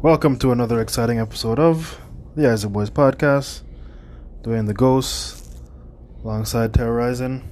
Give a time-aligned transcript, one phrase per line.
[0.00, 2.00] Welcome to another exciting episode of
[2.36, 3.62] the Isaac Boys podcast.
[4.42, 5.52] Dwayne the Ghost,
[6.22, 7.50] alongside Terrorizing,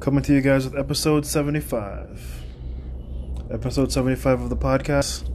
[0.00, 2.42] coming to you guys with episode 75.
[3.52, 5.28] Episode 75 of the podcast.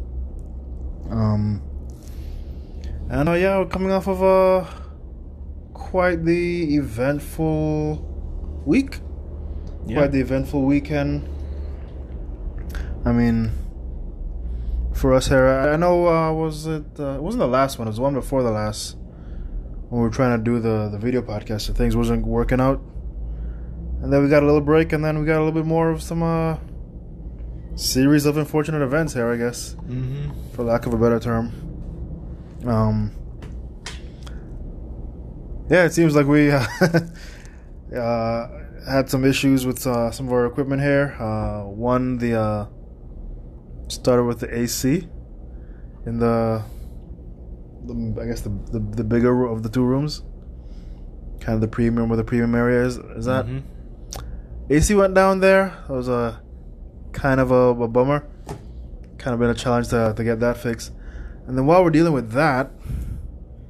[1.09, 1.61] Um,
[3.09, 4.86] and uh, yeah, we're coming off of a
[5.89, 8.99] quite the eventful week.
[9.85, 9.97] Yeah.
[9.99, 11.27] Quite the eventful weekend.
[13.05, 13.51] I mean,
[14.93, 17.87] for us here, I know uh, was it uh, it wasn't the last one.
[17.87, 18.97] It was the one before the last
[19.89, 21.69] when we were trying to do the the video podcast.
[21.69, 22.81] And things wasn't working out,
[24.01, 25.89] and then we got a little break, and then we got a little bit more
[25.89, 26.57] of some uh,
[27.75, 30.51] series of unfortunate events here, I guess Mm-hmm.
[30.53, 31.53] for lack of a better term.
[32.65, 33.11] Um,
[35.69, 36.65] yeah, it seems like we uh,
[37.95, 38.47] uh,
[38.89, 41.15] had some issues with uh, some of our equipment here.
[41.19, 42.65] Uh, one, the uh,
[43.87, 45.07] started with the AC
[46.05, 46.63] in the,
[47.85, 50.23] the I guess the, the the bigger of the two rooms,
[51.39, 52.97] kind of the premium where the premium area is.
[52.97, 53.63] Is that Mhm.
[54.69, 55.73] AC went down there?
[55.87, 56.41] That was a
[57.13, 58.27] kind of a, a bummer
[59.17, 60.91] kind of been a challenge to, to get that fixed.
[61.47, 62.69] And then while we're dealing with that,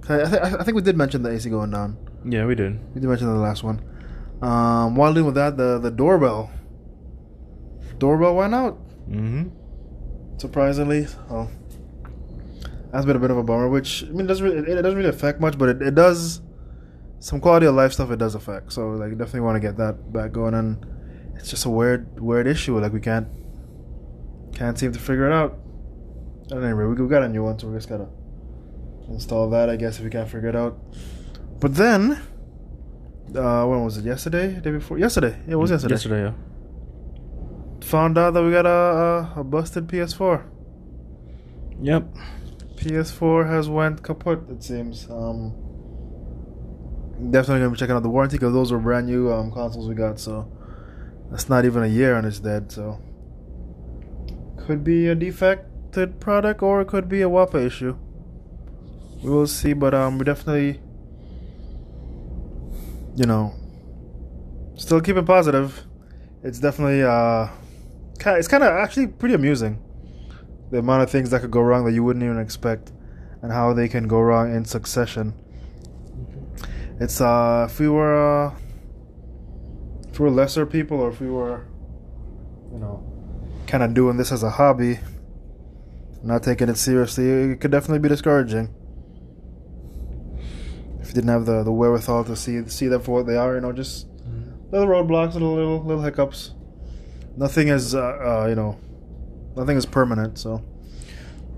[0.10, 1.98] I, th- I think we did mention the AC going down.
[2.26, 2.80] Yeah, we did.
[2.96, 3.82] We did mention the last one.
[4.42, 6.52] Um, while dealing with that, the the doorbell,
[7.98, 8.78] doorbell went out
[9.10, 10.38] Mm-hmm.
[10.38, 11.08] surprisingly.
[11.30, 11.50] Oh,
[12.92, 13.70] that's been a bit of a bummer.
[13.70, 15.96] Which I mean, it doesn't really, it, it doesn't really affect much, but it, it
[15.96, 16.42] does
[17.20, 18.12] some quality of life stuff.
[18.12, 18.74] It does affect.
[18.74, 20.54] So like, definitely want to get that back going.
[20.54, 20.86] And
[21.36, 22.78] it's just a weird weird issue.
[22.80, 23.28] Like we can't
[24.54, 25.58] can't seem to figure it out.
[26.52, 28.08] At any rate, we we got a new one, so we just gotta
[29.10, 29.70] install that.
[29.70, 30.80] I guess if we can't figure it out.
[31.60, 32.22] But then,
[33.36, 34.06] uh, when was it?
[34.06, 34.60] Yesterday?
[34.60, 34.98] Day before?
[34.98, 35.40] Yesterday.
[35.48, 35.94] It was yesterday.
[35.94, 36.34] Yesterday, yeah.
[37.88, 38.70] Found out that we got a
[39.38, 40.44] a, a busted PS4.
[41.82, 42.16] Yep.
[42.76, 44.50] PS4 has went kaput.
[44.50, 45.10] It seems.
[45.10, 45.54] Um,
[47.32, 49.96] definitely gonna be checking out the warranty because those were brand new um, consoles we
[49.96, 50.20] got.
[50.20, 50.52] So
[51.32, 52.72] that's not even a year and it's dead.
[52.72, 53.00] So
[54.58, 57.98] could be a defected product or it could be a WAPA issue.
[59.24, 60.80] We will see, but um, we definitely,
[63.16, 63.54] you know,
[64.76, 65.84] still keeping positive.
[66.44, 67.48] It's definitely uh,
[68.38, 69.82] it's kind of actually pretty amusing
[70.72, 72.92] the amount of things that could go wrong that you wouldn't even expect
[73.42, 75.34] and how they can go wrong in succession.
[77.00, 78.56] It's uh if we were uh
[80.10, 81.68] if we were lesser people or if we were
[82.72, 83.04] you know
[83.68, 85.00] kind of doing this as a hobby
[86.24, 88.74] not taking it seriously it could definitely be discouraging
[91.08, 93.56] if you didn't have the the wherewithal to see see them for what they are
[93.56, 94.08] you know just
[94.72, 96.52] little roadblocks little little little hiccups
[97.38, 98.78] nothing is uh, uh you know
[99.56, 100.62] nothing is permanent, so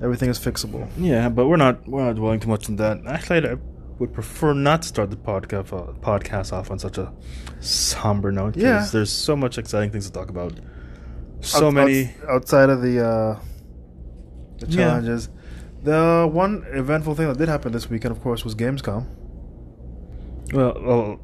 [0.02, 0.90] everything is fixable.
[0.98, 3.00] Yeah, but we're not we're not dwelling too much on that.
[3.06, 3.56] Actually, I
[4.00, 7.12] would prefer not to start the podcast uh, podcast off on such a
[7.60, 8.56] somber note.
[8.56, 8.88] Yeah.
[8.92, 10.54] there's so much exciting things to talk about.
[11.42, 12.06] So Out- many.
[12.06, 13.40] outs- outside of the uh,
[14.60, 14.76] the Yeah.
[14.78, 15.30] challenges.
[15.84, 19.06] The one eventful thing that did happen this weekend, of course, was Gamescom.
[20.54, 21.20] Well, well,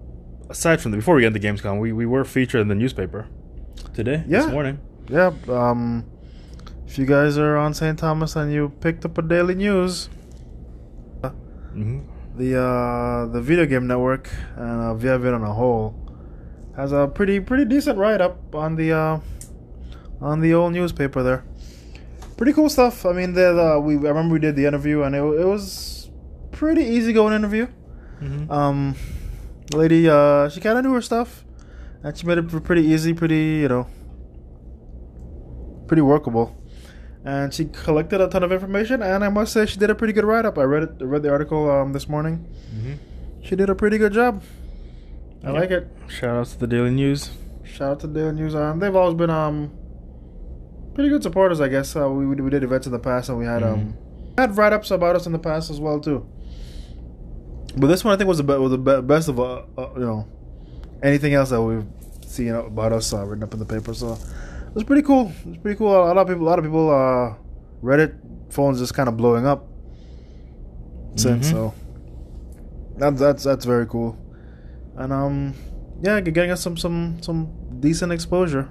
[0.50, 3.28] aside from the before we get into Gamescom, we, we were featured in the newspaper
[3.94, 4.24] today.
[4.28, 4.44] Yeah.
[4.44, 4.80] This morning.
[5.10, 5.34] Yeah.
[5.48, 6.06] Um,
[6.88, 7.98] if you guys are on St.
[7.98, 10.10] Thomas and you picked up a daily news,
[11.24, 12.00] hmm
[12.38, 15.96] the uh, the video game network and uh, Viavid on a whole
[16.76, 19.20] has a pretty pretty decent write up on the uh,
[20.22, 21.44] on the old newspaper there.
[22.38, 23.06] Pretty cool stuff.
[23.06, 26.10] I mean, the, we I remember we did the interview and it, it was
[26.52, 27.68] pretty easy going interview.
[28.20, 28.96] hmm Um,
[29.72, 31.44] the lady, uh, she kind of knew her stuff,
[32.04, 33.88] and she made it pretty easy, pretty you know,
[35.88, 36.56] pretty workable.
[37.24, 40.14] And she collected a ton of information, and I must say she did a pretty
[40.14, 40.58] good write up.
[40.60, 42.48] I read it, read the article um, this morning.
[42.72, 42.94] hmm
[43.44, 44.44] She did a pretty good job.
[45.44, 45.60] I Yeah.
[45.60, 45.88] like it.
[46.08, 47.32] Shout outs to the Daily News.
[47.64, 48.54] Shout out to Daily News.
[48.56, 49.72] Um, they've always been um
[50.94, 51.96] pretty good supporters, I guess.
[51.96, 53.96] Uh, we we did events in the past, and we had um
[54.38, 56.26] had write ups about us in the past as well too.
[57.78, 59.90] But this one I think was the be- was the be- best of uh, uh,
[59.96, 60.28] you know
[61.04, 61.86] anything else that we've
[62.26, 63.94] seen about us uh, written up in the paper.
[63.94, 65.32] So it was pretty cool.
[65.46, 65.92] It was pretty cool.
[65.94, 67.36] A lot of people, a lot of people, uh,
[67.84, 68.16] Reddit
[68.54, 69.68] phones just kind of blowing up
[71.16, 71.48] since.
[71.48, 71.52] Mhm.
[71.52, 71.74] So
[72.98, 74.18] that's that's that's very cool.
[74.96, 75.54] And um,
[76.02, 77.50] yeah, getting us some some some
[77.80, 78.70] decent exposure.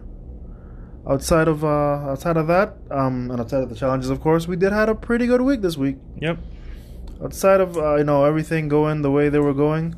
[1.07, 1.69] Outside of uh,
[2.13, 4.95] outside of that, um, and outside of the challenges, of course, we did had a
[4.95, 6.39] pretty good week this week Yep.
[7.23, 9.95] Outside of uh, you know everything going the way they were going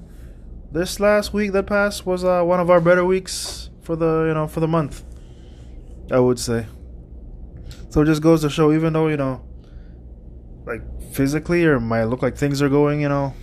[0.72, 4.34] this last week that passed was uh, one of our better weeks for the you
[4.34, 5.04] know for the month.
[6.10, 6.66] I would say.
[7.88, 9.42] So it just goes to show, even though you know,
[10.66, 10.82] like
[11.12, 13.34] physically or might look like things are going you know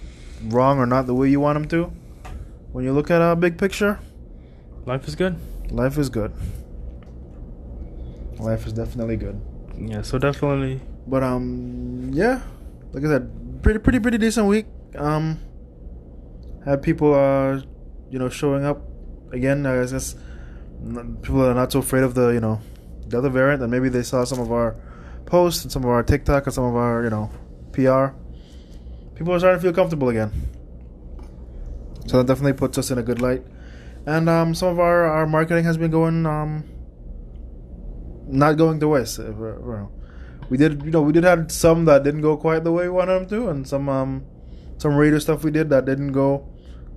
[0.46, 1.92] wrong or not the way you want them to,
[2.72, 4.00] when you look at a big picture,
[4.86, 5.36] Life is good.
[5.72, 6.32] life is good.
[8.40, 9.40] Life is definitely good.
[9.78, 10.82] Yeah, so definitely.
[11.08, 12.42] But um, yeah,
[12.92, 13.32] like I said,
[13.64, 14.68] pretty pretty pretty decent week.
[14.96, 15.40] Um,
[16.66, 17.62] had people uh,
[18.12, 18.82] you know, showing up
[19.32, 19.66] again.
[19.66, 20.16] I guess
[21.22, 22.62] people that are not so afraid of the you know,
[23.08, 24.76] the other variant, and maybe they saw some of our
[25.26, 27.32] posts and some of our TikTok and some of our you know,
[27.72, 28.16] PR.
[29.16, 30.32] People are starting to feel comfortable again.
[32.08, 33.44] So that definitely puts us in a good light.
[34.06, 36.66] And um, some of our, our marketing has been going um,
[38.28, 39.20] not going to waste.
[40.50, 42.90] We did you know we did have some that didn't go quite the way we
[42.90, 44.24] wanted them to, and some um
[44.78, 46.48] some radio stuff we did that didn't go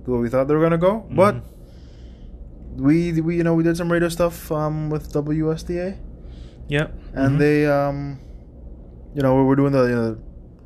[0.05, 1.05] the way we thought they were gonna go.
[1.11, 1.41] But Mhm.
[2.77, 5.95] we we you know we did some radio stuff um with WSTA,
[6.67, 6.87] Yeah.
[7.13, 7.39] and Mhm.
[7.39, 8.19] they um
[9.15, 10.17] you know we're doing the you know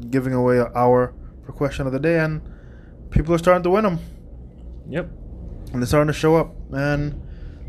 [0.10, 1.13] giving away an hour
[1.45, 2.42] for question of the day, and
[3.12, 4.00] people are starting to win them,
[4.89, 5.07] Yep.
[5.74, 7.16] and they're starting to show up, and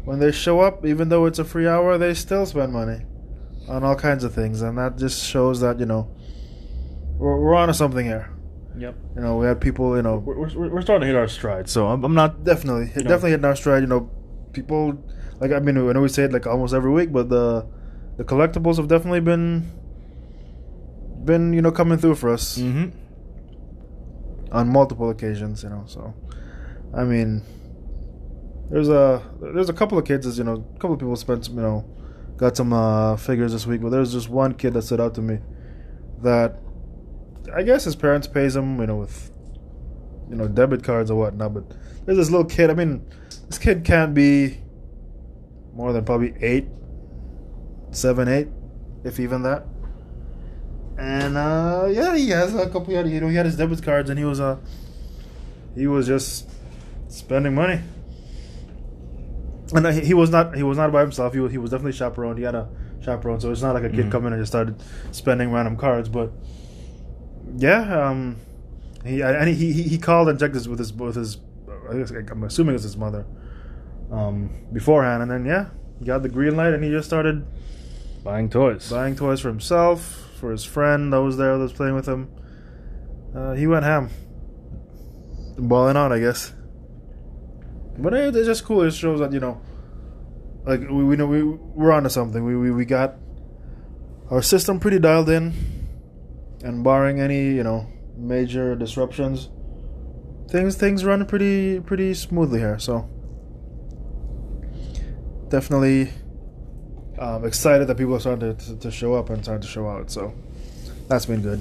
[0.05, 3.03] when they show up, even though it's a free hour, they still spend money
[3.69, 6.11] on all kinds of things, and that just shows that you know
[7.19, 8.29] we're, we're onto something here.
[8.77, 8.95] Yep.
[9.17, 11.69] You know, we had people, you know, We're, we're, we're starting to hit our stride,
[11.69, 12.43] so I'm, I'm not.
[12.43, 13.83] definitely, definitely hitting our stride.
[13.83, 14.11] You know,
[14.53, 14.99] people
[15.41, 17.67] like I mean, I know we say it like almost every week, but the
[18.17, 19.71] the collectibles have definitely been
[21.25, 22.91] been you know coming through for us Mm-hmm.
[24.57, 25.63] on multiple occasions.
[25.63, 26.15] You know, so
[26.97, 27.43] I mean,
[28.71, 29.23] there's a
[29.55, 31.85] there's a couple of kids, as you know, a couple of people spent you know
[32.43, 35.23] got some uh, figures this week, but there's just one kid that stood out to
[35.23, 35.39] me
[36.23, 36.59] that
[37.55, 39.31] I guess his parents pays him, you know, with
[40.29, 41.55] you know debit cards or whatnot.
[41.55, 41.71] But
[42.05, 42.69] there's this little kid.
[42.69, 43.07] I mean,
[43.47, 44.59] this kid can't be
[45.73, 46.67] more than probably eight,
[47.93, 48.49] seven, eight,
[49.05, 49.65] if even that.
[50.99, 52.93] And uh, yeah, he has a couple.
[52.93, 54.59] You know, he had his debit cards, and he was uh,
[55.77, 56.51] he was just
[57.07, 57.81] spending money.
[59.75, 61.33] And he he was not he was not by himself.
[61.33, 62.39] He was, he was definitely chaperoned.
[62.39, 62.69] He had a
[63.03, 64.11] chaperone, so it's not like a kid Mhm.
[64.13, 64.83] coming and just started
[65.13, 66.09] spending random cards.
[66.09, 66.31] But
[67.57, 68.37] yeah, um,
[69.05, 71.39] he and he, he he called and checked this with his with his.
[71.91, 73.25] I guess I'm assuming it's his mother.
[74.11, 75.67] Um, beforehand, and then yeah,
[75.99, 77.47] he got the green light, and he just started
[78.23, 78.91] Buying toys.
[78.91, 82.29] buying toys for himself, for his friend that was there that was playing with him.
[83.35, 84.11] Uh, he went ham,
[85.59, 86.53] balling out, I guess.
[87.99, 88.83] But it, it's just cool.
[88.83, 89.61] It shows that you know,
[90.65, 92.45] like we, we know we we're onto something.
[92.45, 93.17] We, we we got
[94.31, 95.53] our system pretty dialed in,
[96.65, 97.87] and barring any you know
[98.17, 99.51] major disruptions,
[100.49, 102.79] things things run pretty pretty smoothly here.
[102.79, 103.09] So
[105.49, 106.11] definitely
[107.19, 109.89] um, excited that people are starting to, to, to show up and starting to show
[109.89, 110.11] out.
[110.11, 110.35] So
[111.09, 111.61] that's been good.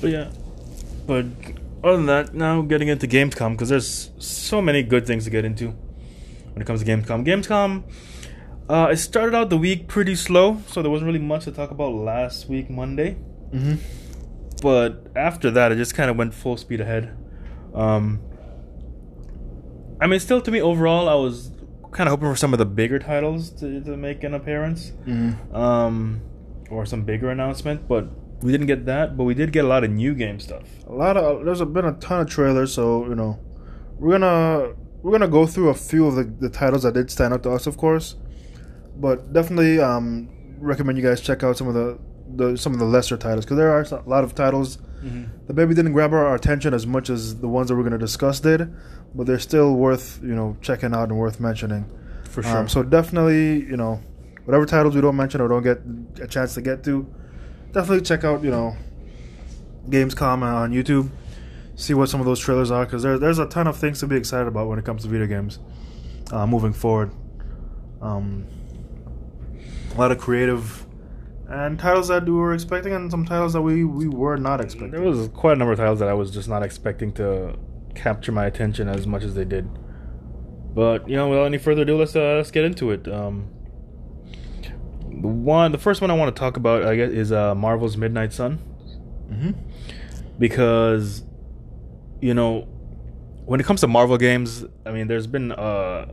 [0.00, 0.30] But yeah,
[1.06, 1.26] but
[1.84, 5.44] other than that, now getting into Gamescom because there's so many good things to get
[5.44, 5.68] into
[6.52, 7.24] when it comes to Gamescom.
[7.26, 7.84] Gamescom,
[8.68, 11.70] uh, it started out the week pretty slow, so there wasn't really much to talk
[11.70, 13.16] about last week Monday.
[13.52, 13.74] Mm-hmm.
[14.62, 17.16] But after that, it just kind of went full speed ahead.
[17.74, 18.20] Um,
[20.00, 21.50] I mean, still to me overall, I was
[21.92, 25.54] kind of hoping for some of the bigger titles to, to make an appearance, Mm-hmm.
[25.54, 26.20] um,
[26.70, 28.08] or some bigger announcement, but.
[28.42, 30.64] We didn't get that, but we did get a lot of new game stuff.
[30.86, 33.38] A lot of there's been a ton of trailers, so you know
[33.98, 37.32] we're gonna we're gonna go through a few of the, the titles that did stand
[37.32, 38.16] out to us, of course,
[38.96, 40.28] but definitely um,
[40.58, 41.98] recommend you guys check out some of the,
[42.34, 44.78] the some of the lesser titles because there are a lot of titles
[45.46, 48.40] that maybe didn't grab our attention as much as the ones that we're gonna discuss
[48.40, 48.72] did,
[49.14, 51.86] but they're still worth you know checking out and worth mentioning.
[52.24, 52.58] For sure.
[52.58, 54.00] Um, so definitely, you know,
[54.44, 55.80] whatever titles we don't mention or don't get
[56.20, 57.06] a chance to get to,
[57.72, 58.76] definitely check out, you know,
[59.88, 61.10] Gamescom on YouTube.
[61.76, 64.06] See what some of those trailers are because there, there's a ton of things to
[64.06, 65.58] be excited about when it comes to video games
[66.32, 67.10] uh, moving forward.
[68.00, 68.46] Um,
[69.94, 70.86] a lot of creative
[71.48, 74.90] and titles that we were expecting, and some titles that we, we were not expecting.
[74.90, 77.56] There was quite a number of titles that I was just not expecting to
[77.94, 79.68] capture my attention as much as they did.
[80.74, 83.08] But you know, without any further ado, let's uh, let's get into it.
[83.08, 83.48] Um,
[85.20, 87.96] the one, the first one I want to talk about, I guess, is uh, Marvel's
[87.96, 88.58] Midnight Sun,
[89.30, 89.50] Mm-hmm.
[90.38, 91.24] because
[92.20, 92.62] you know,
[93.44, 96.06] when it comes to Marvel games, I mean, there's been uh,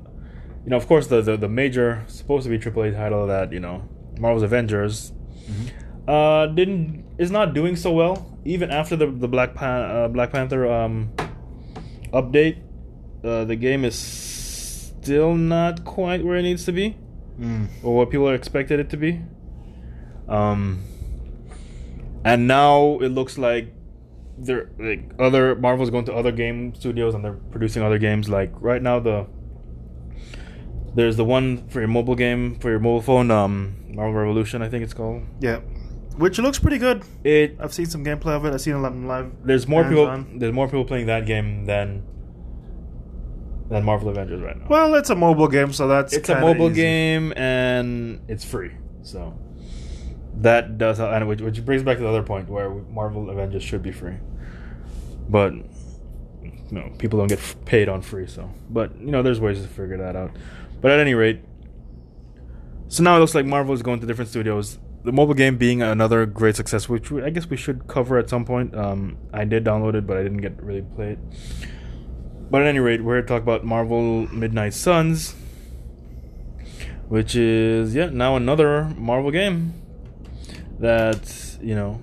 [0.63, 3.60] you know, of course, the the, the major supposed to be AAA title that you
[3.60, 3.88] know,
[4.19, 5.12] Marvel's Avengers,
[6.07, 8.38] uh, didn't is not doing so well.
[8.45, 11.12] Even after the the Black Pan- uh, Black Panther um
[12.12, 12.57] update,
[13.24, 16.98] uh, the game is still not quite where it needs to be,
[17.39, 17.67] Mm.
[17.83, 19.21] or what people expected it to be.
[20.27, 20.83] Um,
[22.23, 23.73] and now it looks like
[24.37, 28.29] they're like other Marvel's going to other game studios and they're producing other games.
[28.29, 29.27] Like right now, the
[30.95, 34.69] there's the one for your mobile game for your mobile phone, um, Marvel Revolution, I
[34.69, 35.23] think it's called.
[35.39, 35.59] Yeah,
[36.17, 37.03] which looks pretty good.
[37.23, 38.53] It I've seen some gameplay of it.
[38.53, 39.31] I've seen a lot in live.
[39.43, 40.39] there's more people hands-on.
[40.39, 42.03] there's more people playing that game than
[43.73, 44.65] than Marvel Avengers right now.
[44.69, 46.81] Well, it's a mobile game, so that's it's a mobile easy.
[46.81, 49.37] game and it's free, so
[50.41, 53.83] that does and which, which brings back to the other point where Marvel Avengers should
[53.83, 54.15] be free,
[55.29, 58.27] but you know people don't get f- paid on free.
[58.27, 60.31] So, but you know there's ways to figure that out.
[60.81, 61.41] But at any rate,
[62.87, 64.79] so now it looks like Marvel is going to different studios.
[65.03, 68.29] The mobile game being another great success, which we, I guess we should cover at
[68.29, 68.73] some point.
[68.73, 71.19] Um, I did download it, but I didn't get really play it.
[72.53, 75.33] But at any rate, we're here to talk about Marvel Midnight Suns,
[77.07, 79.74] which is yeah now another Marvel game
[80.79, 81.93] that you know.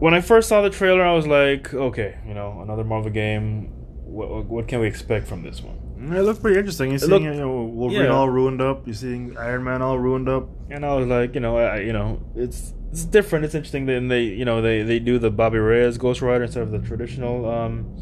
[0.00, 3.72] When I first saw the trailer, I was like, okay, you know, another Marvel game.
[4.04, 6.12] What, what can we expect from this one?
[6.14, 6.88] It looked pretty interesting.
[6.90, 8.08] You're It seeing looked- you know, Wolverine yeah.
[8.10, 8.86] all ruined up.
[8.86, 10.46] You're seeing Iron Man all ruined up.
[10.70, 13.46] And I was like, you know, I, you know, it's it's different.
[13.46, 13.86] It's interesting.
[13.86, 16.80] Then they, you know, they they do the Bobby Reyes Ghost Rider instead of the
[16.80, 17.96] traditional um,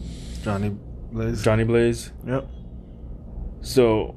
[0.46, 0.70] Johnny
[1.12, 1.42] Blaze.
[1.42, 2.12] Johnny Blaze.
[2.26, 2.48] Yep.
[3.60, 4.16] So,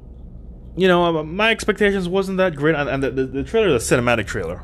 [0.76, 3.96] you know, um, my expectations wasn't that great, and, the, the the trailer is a
[3.96, 4.62] cinematic trailer.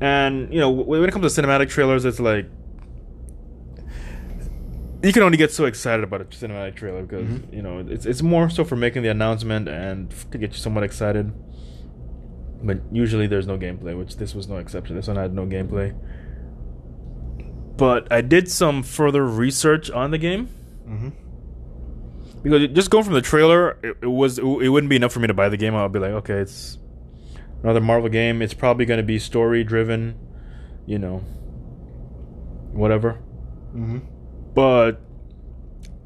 [0.00, 2.46] And you know, when it comes to cinematic trailers, it's like
[5.02, 7.52] you can only get so excited about a cinematic trailer because Mhm.
[7.54, 10.84] you know it's it's more so for making the announcement and to get you somewhat
[10.84, 11.32] excited.
[12.62, 14.96] But usually there's no gameplay, which this was no exception.
[14.96, 15.94] This one had no gameplay.
[17.76, 20.48] But I did some further research on the game
[20.88, 21.08] Mm-hmm.
[22.44, 25.18] because just going from the trailer, it, it was it, it wouldn't be enough for
[25.18, 25.74] me to buy the game.
[25.74, 26.78] I'll be like, okay, it's
[27.64, 28.40] another Marvel game.
[28.40, 30.16] It's probably going to be story driven,
[30.86, 31.18] you know,
[32.72, 33.14] whatever.
[33.74, 33.98] Mm-hmm.
[34.54, 35.00] But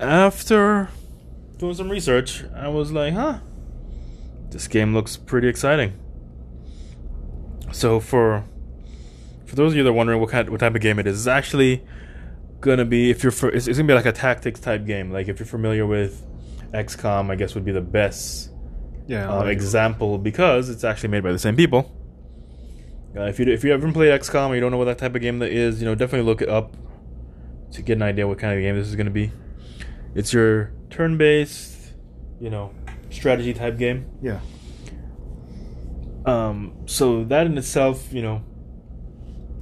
[0.00, 0.88] after
[1.58, 3.40] doing some research, I was like, huh,
[4.48, 5.92] this game looks pretty exciting.
[7.70, 8.44] So for
[9.50, 11.18] for those of you that are wondering what kind what type of game it is,
[11.18, 11.82] it's actually
[12.60, 15.10] gonna be if you're for, it's, it's gonna be like a tactics type game.
[15.10, 16.24] Like if you're familiar with
[16.72, 18.50] XCOM, I guess would be the best
[19.08, 19.28] Yeah.
[19.28, 21.90] uh, example because it's actually made by the same people.
[23.16, 25.16] Uh, if you if you haven't played XCOM or you don't know what that type
[25.16, 26.76] of game that is, you know definitely look it up
[27.72, 29.32] to get an idea what kind of game this is going to be.
[30.14, 31.92] It's your turn-based,
[32.40, 32.72] you know,
[33.10, 34.06] strategy type game.
[34.22, 34.40] Yeah.
[36.26, 38.42] Um, so that in itself, you know,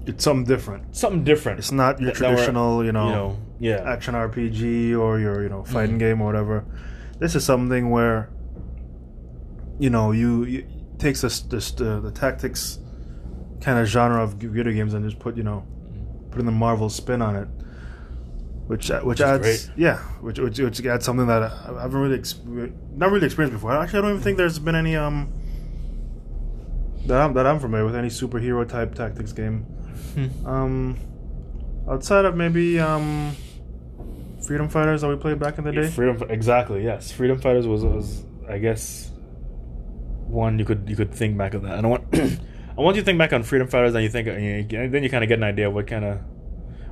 [0.09, 0.97] It's something different.
[0.97, 1.59] something different.
[1.59, 5.43] It's not your That- that traditional, you know, you know, yeah, action RPG or your,
[5.43, 6.01] you know, fighting Mhm.
[6.01, 6.65] game or whatever.
[7.19, 8.31] This is something where,
[9.79, 10.65] you know, you, you
[10.99, 12.79] takes this this uh, the tactics
[13.61, 15.63] kind of genre of video games and just put you know
[16.31, 17.49] putting the Marvel spin on it,
[18.67, 19.71] which uh, which is adds great.
[19.77, 22.41] yeah, which, which which adds something that I I haven't really ex-
[22.97, 23.73] not really experienced before.
[23.73, 25.29] Actually, I don't even think there's been any um
[27.07, 29.67] that I'm that I'm familiar with any superhero type tactics game.
[30.15, 30.47] Hmm.
[30.47, 30.99] Um,
[31.89, 33.35] outside of maybe um
[34.47, 35.89] Freedom Fighters that we played back in the day.
[35.89, 36.85] Freedom, exactly.
[36.85, 39.11] Yes, Freedom Fighters was, was I guess,
[40.27, 41.77] one you could you could think back of that.
[41.79, 44.29] And I want I want you to think back on Freedom Fighters, and you think
[44.29, 46.21] and you, and then you kind of get an idea of what kind of.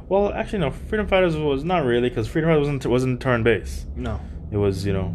[0.08, 0.70] Well, actually, no.
[0.70, 3.86] Freedom Fighters was not really because Freedom Fighters wasn't wasn't turn based.
[3.96, 4.20] No.
[4.50, 5.14] It was you know.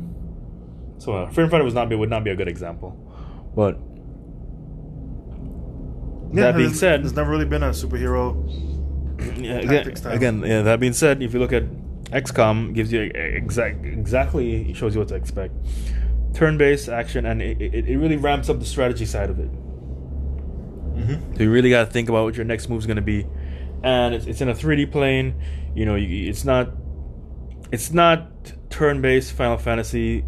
[0.98, 2.92] So uh, Freedom Fighter was not be would not be a good example,
[3.56, 3.78] but
[6.34, 8.36] that being said, there's never really been a superhero.
[9.42, 10.14] yeah, again, style.
[10.14, 11.64] again, yeah, that being said, if you look at
[12.12, 15.54] XCOM, gives you exact exactly shows you what to expect.
[16.34, 19.52] Turn-based action, and it, it, it really ramps up the strategy side of it.
[19.52, 21.36] Mm-hmm.
[21.36, 23.26] So you really got to think about what your next move is going to be,
[23.84, 25.42] and it's, it's in a 3D plane.
[25.76, 26.70] You know, you, it's not
[27.72, 28.28] it's not
[28.70, 30.22] turn-based Final Fantasy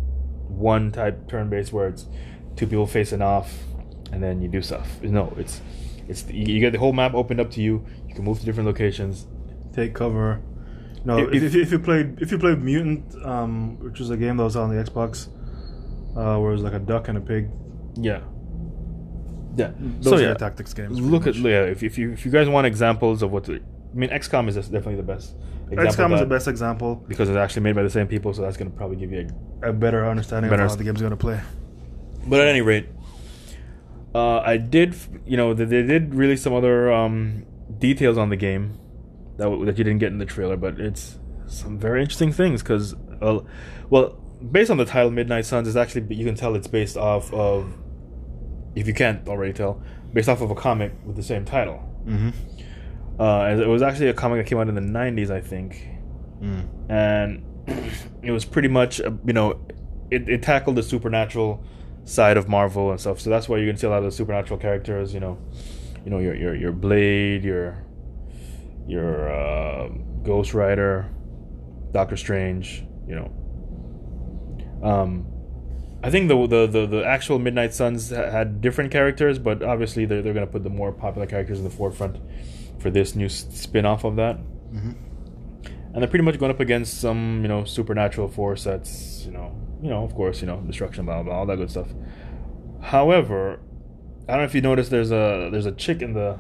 [0.48, 2.08] one type turn-based where it's
[2.56, 3.54] two people facing off,
[4.12, 5.02] and then you do stuff.
[5.02, 5.62] No, it's
[6.08, 7.86] it's you, you get the whole map opened up to you.
[8.08, 9.28] You can move to different locations.
[9.74, 10.42] Take cover.
[11.06, 14.10] No, If- if, if- you- if you played if you played Mutant, um, which was
[14.10, 15.28] a game that was on the Xbox,
[16.16, 17.50] uh, where it was like a duck and a pig.
[17.96, 18.22] Yeah.
[19.56, 19.72] Yeah.
[20.00, 21.00] Those so are yeah, tactics games.
[21.00, 21.44] look at much.
[21.46, 21.64] yeah.
[21.64, 24.56] If, if you if you guys want examples of what, to, I mean, XCOM is
[24.56, 25.36] definitely the best.
[25.70, 26.96] example XCOM is the best example.
[27.08, 29.28] because it's actually made by the same people, so that's going to probably give you
[29.62, 31.40] a A better understanding Better of how the game's going to play.
[32.28, 32.88] But at any rate,
[34.14, 37.46] uh, I did, you know, they, did release some other um,
[37.80, 38.78] details on the game
[39.38, 40.56] that w- that you didn't get in the trailer.
[40.58, 43.40] But it's some very interesting things because, uh,
[43.90, 44.12] well,
[44.52, 47.74] based on the title Midnight Suns, is actually you can tell it's based off of,
[48.76, 49.82] if you can't already tell,
[50.14, 51.82] based off of a comic with the same title.
[52.06, 52.30] Mm-hmm.
[53.20, 55.88] Uh, it was actually a comic that came out in the '90s, I think,
[56.42, 56.68] Mm.
[56.90, 57.44] and
[58.22, 59.60] it was pretty much uh, you know,
[60.12, 61.64] it, it tackled the supernatural
[62.06, 63.20] side of Marvel and stuff.
[63.20, 65.14] So that's why you're gonna see a lot of the supernatural characters.
[65.14, 65.38] You know,
[66.04, 67.84] you know your your your Blade, your
[68.88, 69.90] your uh,
[70.24, 71.10] Ghost Rider,
[71.92, 72.86] Doctor Strange.
[73.08, 73.32] You know,
[74.84, 75.26] um,
[76.04, 80.22] I think the, the the the actual Midnight Suns had different characters, but obviously they're
[80.22, 82.18] they're gonna put the more popular characters in the forefront
[82.80, 84.38] for this new s- spin-off of that.
[84.38, 84.92] Mm-hmm.
[85.94, 89.56] And they're pretty much going up against some, you know, supernatural force that's, you know,
[89.84, 91.90] you know, of course, you know, destruction, blah blah, all that good stuff.
[92.82, 93.60] However,
[94.28, 96.40] I don't know if you noticed, there's a there's a chick in the,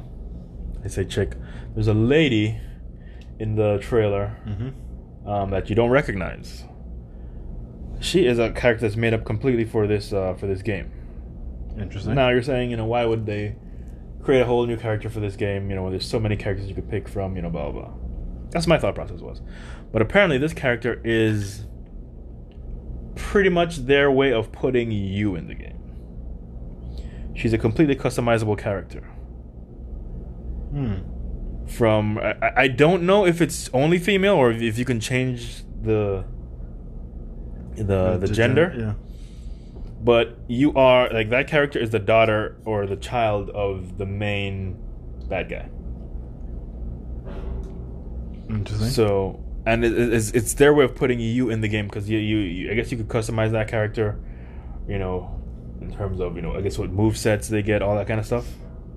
[0.83, 1.35] I say chick,
[1.75, 2.57] there's a lady
[3.39, 5.29] in the trailer Mm-hmm.
[5.29, 6.63] um, that you don't recognize.
[7.99, 10.91] She is a character that's made up completely for this uh, for this game.
[11.77, 12.15] Interesting.
[12.15, 13.55] Now you're saying, you know, why would they
[14.21, 15.69] create a whole new character for this game?
[15.69, 17.35] You know, when there's so many characters you could pick from.
[17.35, 17.81] You know, blah blah.
[17.85, 17.93] blah.
[18.51, 19.41] That's my thought process was,
[19.91, 21.65] but apparently this character is
[23.15, 25.79] pretty much their way of putting you in the game.
[27.35, 29.01] She's a completely customizable character.
[30.71, 30.95] Hmm.
[31.67, 36.25] From I, I- don't know if it's only female or if you can change the
[37.75, 38.93] the the gen- gender Yeah.
[40.03, 44.77] but you are like that character is the daughter or the child of the main
[45.29, 45.69] bad guy.
[48.49, 48.89] Interesting.
[48.89, 52.17] So, and it, it's it's their way of putting you in the game because you,
[52.17, 54.19] you you I guess you could customize that character,
[54.87, 55.41] you know,
[55.81, 58.19] in terms of you know I guess what move sets they get, all that kind
[58.19, 58.45] of stuff.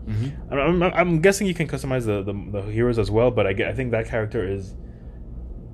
[0.07, 0.53] mm-hmm.
[0.53, 3.53] I'm, I'm, I'm guessing you can customize the, the, the heroes as well, but I,
[3.53, 4.75] get, I think that character is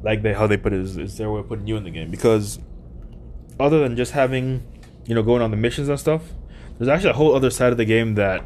[0.03, 1.91] like they how they put it is, is their way of putting you in the
[1.91, 2.59] game because
[3.61, 4.63] other than just having
[5.07, 6.23] you know going on the missions and stuff,
[6.79, 8.45] there's actually a whole other side of the game that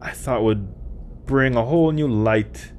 [0.00, 0.74] I thought would
[1.26, 2.71] bring a whole new light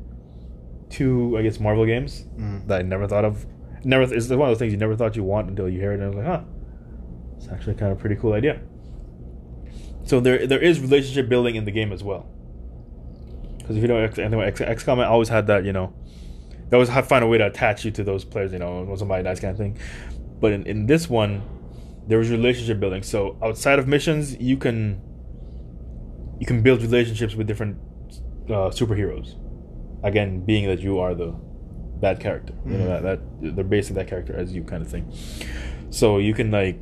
[0.93, 2.67] to I guess Marvel games Mm.
[2.67, 3.45] that I never thought of.
[3.83, 5.95] Never it's one of those things you never thought you want until you hear it
[5.95, 6.41] and I was like, huh,
[7.37, 8.61] it's actually kind of a pretty cool idea.
[10.05, 12.27] So there there is relationship building in the game as well.
[13.57, 15.93] Because if you know X, anyway, X, XCOM always had that, you know,
[16.69, 18.97] they always have find a way to attach you to those players, you know, when
[18.97, 19.77] somebody dies, kind of thing.
[20.41, 21.41] But in, in this one,
[22.07, 23.03] there was relationship building.
[23.03, 25.01] So outside of missions, you can
[26.39, 27.77] you can build relationships with different
[28.49, 29.35] uh, superheroes.
[30.03, 31.31] Again, being that you are the
[32.01, 33.01] bad character, you know Mhm.
[33.01, 35.11] that, that they're basing that character as you, kind of thing.
[35.89, 36.79] So you can like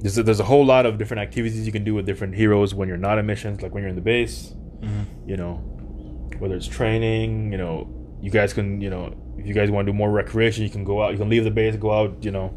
[0.00, 2.74] there's a, there's a whole lot of different activities you can do with different heroes
[2.74, 5.30] when you're not in missions, like when you're in the base Mm-hmm.
[5.30, 5.54] you know,
[6.40, 7.88] whether it's training, you know,
[8.20, 10.84] you guys can, you know, if you guys want to do more recreation, you can
[10.84, 12.52] go out, you can leave the base, go out, you know,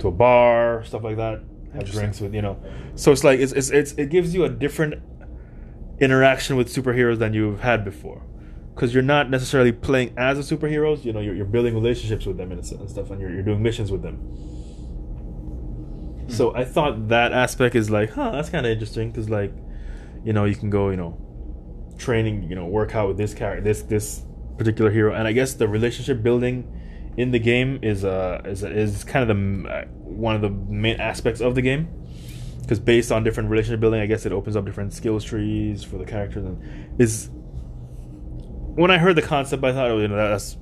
[0.00, 1.40] to a bar, stuff like that,
[1.72, 2.58] have drinks with, you know.
[2.94, 5.00] So it's like it's, it's it's it gives you a different
[6.00, 8.22] interaction with superheroes than you've had before,
[8.78, 11.04] because you're not necessarily playing as a superheroes.
[11.04, 13.60] You know, you're, you're building relationships with them and, and stuff, and you're, you're doing
[13.60, 14.20] missions with them.
[16.28, 19.52] So I thought that aspect is like, huh, that's kind of interesting because like,
[20.22, 21.18] you know, you can go, you know,
[21.98, 24.22] training, you know, work out with this character, this this
[24.58, 26.72] particular hero, and I guess the relationship building
[27.16, 31.00] in the game is uh is is kind of the uh, one of the main
[31.00, 31.88] aspects of the game
[32.60, 35.98] because based on different relationship building, I guess it opens up different skills trees for
[35.98, 37.30] the characters and is.
[38.78, 40.56] When I heard the concept, I thought, oh, you know, that's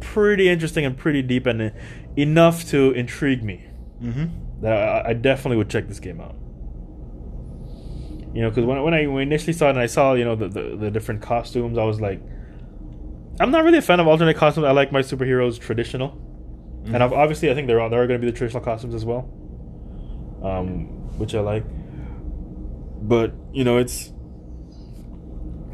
[0.00, 1.72] pretty interesting and pretty deep and
[2.16, 3.64] enough to intrigue me
[4.02, 4.62] Mm-hmm.
[4.62, 6.36] that I, I definitely would check this game out.
[8.32, 10.36] You know, because when, when I when initially saw it and I saw you know
[10.36, 12.22] the, the the different costumes, I was like,
[13.40, 14.66] I'm not really a fan of alternate costumes.
[14.66, 16.10] I like my superheroes traditional,
[16.84, 18.94] and I've, obviously I think there are there are going to be the traditional costumes
[18.94, 19.28] as well,
[20.44, 21.64] um, which I like.
[23.00, 24.12] But you know, it's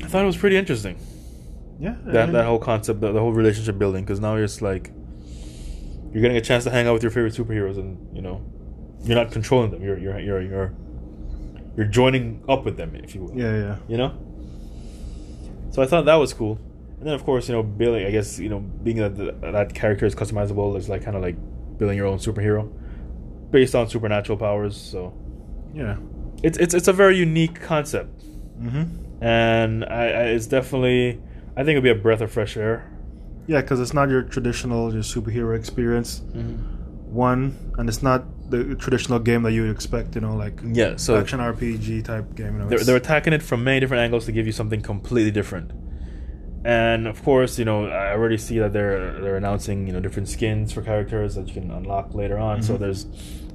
[0.03, 0.97] I thought it was pretty interesting
[1.85, 1.97] Yeah.
[2.07, 4.90] that that whole concept, the, the whole relationship building, because now it's like
[6.12, 8.37] you're getting a chance to hang out with your favorite superheroes, and you know
[9.05, 9.83] you're not controlling them.
[9.83, 10.75] You're you're you're you're
[11.77, 13.37] you're joining up with them, if you will.
[13.37, 13.77] Yeah, yeah.
[13.88, 14.11] You know.
[15.70, 16.59] So I thought that was cool,
[16.99, 18.07] and then of course you know building.
[18.07, 21.37] I guess you know being that that character is customizable is like kind of like
[21.79, 22.70] building your own superhero
[23.51, 24.77] based on supernatural powers.
[24.77, 25.12] So
[25.75, 25.97] Yeah.
[26.42, 28.20] it's it's it's a very unique concept
[28.62, 29.25] Mm-hmm.
[29.25, 31.20] and I, I it's definitely
[31.57, 32.90] I think it'll be a breath of fresh air.
[33.47, 36.23] Yeah, because it's not your traditional your superhero experience.
[37.09, 40.14] One, and it's not the traditional game that you would expect.
[40.14, 42.55] You know, like Yeah, so action RPG type game.
[42.55, 45.31] You know, they're, they're attacking it from many different angles to give you something completely
[45.31, 45.71] different.
[46.64, 50.29] and of course, you know, I already see that they're they're announcing you know different
[50.29, 52.62] skins for characters that you can unlock later on.
[52.62, 52.79] So Mhm.
[52.81, 53.05] there's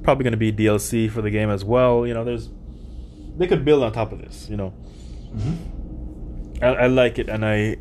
[0.03, 2.05] probably going to be DLC for the game as well.
[2.07, 2.49] You know, there's
[3.37, 4.47] they could build on top of this.
[4.49, 4.73] You know,
[5.35, 6.63] Mm-hmm.
[6.63, 7.77] I, I like it, and I,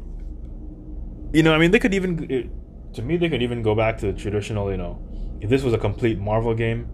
[1.32, 2.50] you know, I mean, they could even, it,
[2.94, 4.70] to me, they could even go back to the traditional.
[4.70, 5.02] You know,
[5.40, 6.88] if this was a complete Marvel game,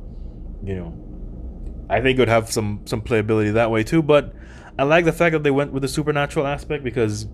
[0.63, 4.03] you know, I think it would have some some playability that way too.
[4.03, 4.35] But
[4.79, 7.27] I like the fact that they went with the supernatural aspect because,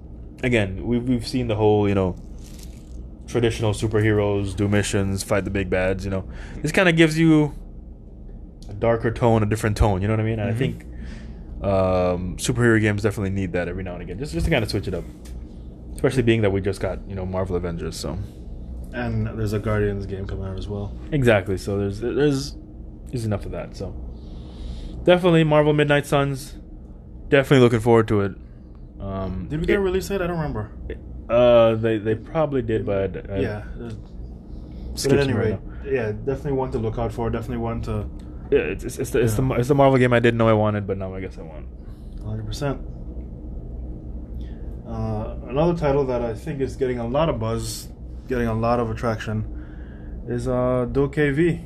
[0.43, 2.17] again, we've we've seen the whole you know
[3.27, 6.05] traditional superheroes do missions, fight the big bads.
[6.05, 6.29] You know,
[6.63, 7.55] this kind of gives you
[8.69, 10.03] a darker tone, a different tone.
[10.03, 10.39] You know what I mean?
[10.39, 10.59] And I Mhm.
[10.59, 10.85] think
[11.63, 14.71] um, superhero games definitely need that every now and again, just just to kind of
[14.71, 15.05] switch it up.
[15.95, 18.19] Especially being that we just got you know Marvel Avengers, so
[18.93, 20.93] And there's a Guardians game coming out as well.
[21.13, 21.57] exactly.
[21.59, 22.57] So there's there's
[23.09, 23.77] there's enough of that.
[23.77, 23.95] So
[25.05, 26.55] definitely Marvel Midnight Suns.
[27.29, 28.33] Definitely looking forward to it.
[28.99, 30.21] Um, Did we get it- a release date?
[30.21, 30.71] I don't remember.
[31.29, 33.63] Uh, they they probably did, but I, yeah.
[33.77, 33.95] there's-
[35.05, 37.31] But at any me right rate, yeah, definitely one to look out for.
[37.31, 38.07] Definitely one to
[38.51, 40.53] Yeah, it's it's, it's, the, it's, the it's the Marvel game I didn't know I
[40.53, 41.67] wanted, but now I guess I want.
[42.17, 42.81] 100%.
[44.91, 47.89] Uh, another title that I think is getting a lot of buzz,
[48.29, 49.45] getting a lot of attraction,
[50.29, 51.65] is uh, DokeV.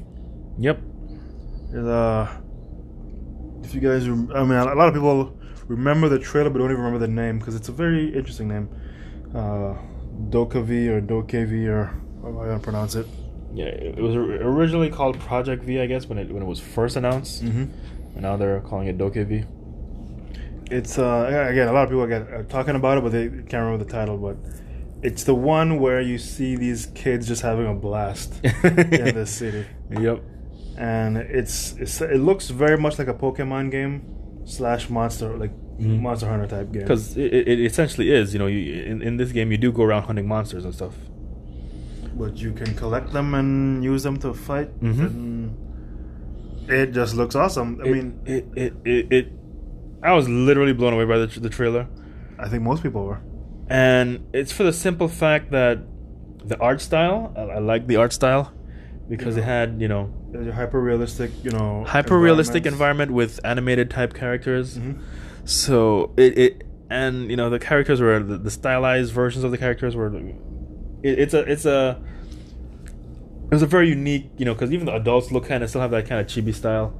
[0.58, 0.80] Yep.
[1.70, 2.28] Is, uh,
[3.62, 6.70] if you guys, rem- I mean, a lot of people remember the trailer but don't
[6.70, 8.68] even remember the name because it's a very interesting name.
[9.34, 9.74] Uh,
[10.30, 11.86] Dokev or Dokev or
[12.22, 13.06] how am I gonna pronounce it?
[13.54, 16.96] Yeah, it was originally called Project V, I guess, when it when it was first
[16.96, 17.62] announced, Mm-hmm.
[18.14, 19.44] and now they're calling it Doke V.
[20.70, 23.84] It's uh again a lot of people are talking about it, but they can't remember
[23.84, 24.16] the title.
[24.16, 24.36] But
[25.02, 29.66] it's the one where you see these kids just having a blast in this city,
[29.90, 30.22] Yep.
[30.78, 34.02] and it's, it's it looks very much like a Pokemon game
[34.46, 36.00] slash monster like Mhm.
[36.02, 36.82] Monster Hunter type game.
[36.82, 39.82] Because it, it, essentially is, you know, you, in in this game you do go
[39.82, 40.94] around hunting monsters and stuff.
[42.16, 44.70] but you can collect them and use them to fight.
[44.80, 45.50] Mhm.
[46.68, 47.80] It just looks awesome.
[47.84, 49.26] I It- mean, it, it it it
[50.04, 51.86] I was literally blown away by the the trailer,
[52.38, 53.20] I think most people were.
[53.70, 55.78] and it's for the simple fact that
[56.44, 57.32] the art style.
[57.36, 58.52] I, I like the art style
[59.08, 59.42] because Yeah.
[59.42, 60.02] it had you know
[60.60, 64.76] hyper realistic, you know, hyper realistic environment with animated type characters.
[64.78, 64.98] Mhm.
[65.44, 69.58] So it, it and you know the characters were the, the stylized versions of the
[69.58, 70.08] characters were.
[71.02, 71.80] It, it's a it's a
[73.50, 75.80] it was a very unique you know because even the adults look kind of still
[75.80, 76.92] have that kind of chibi style.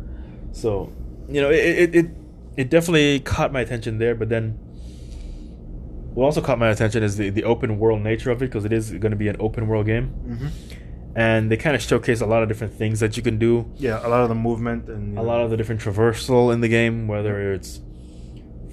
[0.53, 0.91] So
[1.29, 2.07] you know it it it,
[2.57, 4.59] it definitely caught my attention there, but then.
[6.15, 8.73] What also caught my attention is the, the open world nature of it because it
[8.73, 10.51] is going to be an open world game, Mhm.
[11.17, 13.99] and they kind of showcase a lot of different things that you can do Yeah,
[14.07, 16.69] a lot of the movement and a know, lot of the different traversal in the
[16.69, 17.81] game, whether it's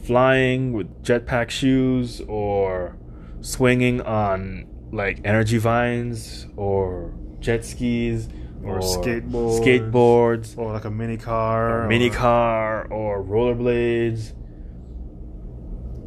[0.03, 2.95] flying with jetpack shoes or
[3.41, 8.29] swinging on like energy vines or jet skis
[8.63, 9.59] Or skateboards.
[9.61, 14.33] skateboards, or like a mini car, or mini or- car, or rollerblades,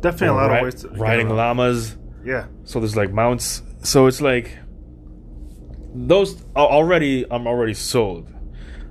[0.00, 1.36] Definitely a lot ri- of ways to riding around.
[1.36, 1.96] llamas.
[2.24, 3.62] Yeah, So there's like mounts.
[3.82, 4.50] So it's like
[5.94, 7.24] those al- already.
[7.30, 8.28] I'm already sold.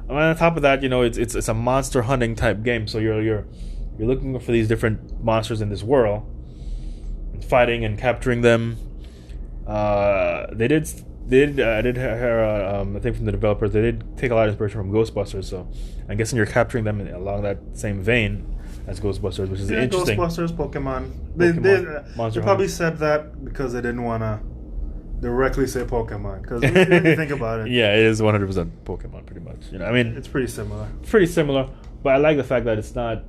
[0.10, 2.88] And on top of that, you know, it's it's it's a monster hunting type game.
[2.88, 3.46] So you're you're
[3.98, 6.24] you're looking for these different monsters in this world,
[7.48, 8.78] fighting and capturing them.
[9.68, 10.92] Uh, they did
[11.28, 14.18] they did uh, I did hear uh, um, I think from the developers they did
[14.18, 15.46] take a lot of inspiration from Ghostbusters.
[15.46, 15.68] So
[16.10, 19.84] I'm guessing you're capturing them in, along that same vein as Ghostbusters, which is yeah
[19.84, 20.18] interesting.
[20.18, 21.12] Ghostbusters, Pokemon.
[21.36, 24.40] They, Pokemon, they, uh, they probably said that because they didn't want to
[25.22, 26.42] directly say Pokemon.
[26.42, 29.72] Because you think about it, yeah, it is 100 percent Pokemon, pretty much.
[29.72, 30.90] You know, I mean, it's pretty similar.
[31.08, 31.70] pretty similar,
[32.04, 33.24] but I like the fact that it's not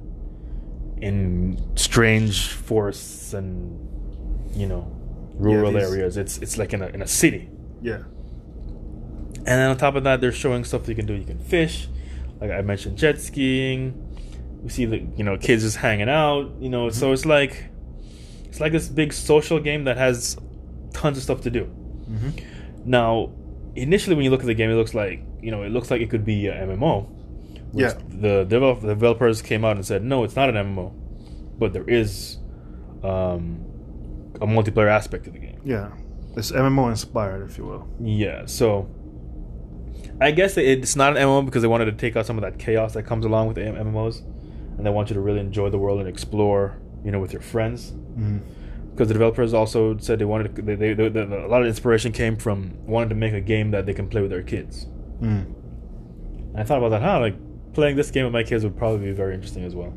[1.00, 3.78] in strange forests and
[4.54, 4.90] you know
[5.34, 6.16] rural these- areas.
[6.16, 7.50] It's it's like in a in a city.
[7.84, 8.02] Yeah,
[9.36, 11.14] And then on top of that, they're showing stuff that you can do.
[11.14, 11.88] You can fish,
[12.40, 14.00] like I mentioned, jet skiing.
[14.62, 16.50] We see the you know kids just hanging out.
[16.60, 17.66] You know, so it's like
[18.46, 20.36] it's like this big social game that has
[20.94, 21.64] tons of stuff to do.
[21.64, 22.30] hmm
[22.86, 23.32] Now,
[23.76, 26.00] initially, when you look at the game, it looks like you know it looks like
[26.00, 27.06] it could be a MMO.
[27.72, 27.92] which Yeah.
[28.08, 30.92] The develop- developers came out and said, no, it's not an MMO,
[31.58, 32.38] but there is
[33.02, 33.60] um,
[34.40, 35.60] a multiplayer aspect to the game.
[35.64, 35.90] yeah.
[36.36, 37.88] It's MMO inspired, if you will.
[38.00, 38.88] Yeah, so
[40.20, 42.58] I guess it's not an MMO because they wanted to take out some of that
[42.58, 44.20] chaos that comes along with the MMOs,
[44.76, 47.42] and they want you to really enjoy the world and explore, you know, with your
[47.42, 47.92] friends.
[48.16, 48.40] Mm.
[48.90, 52.12] Because the developers also said they wanted to, they, they, they, a lot of inspiration
[52.12, 54.86] came from wanting to make a game that they can play with their kids.
[55.20, 55.52] Mm.
[56.52, 57.18] And I thought about that, huh?
[57.18, 57.34] Like
[57.72, 59.92] playing this game with my kids would probably be very interesting as well.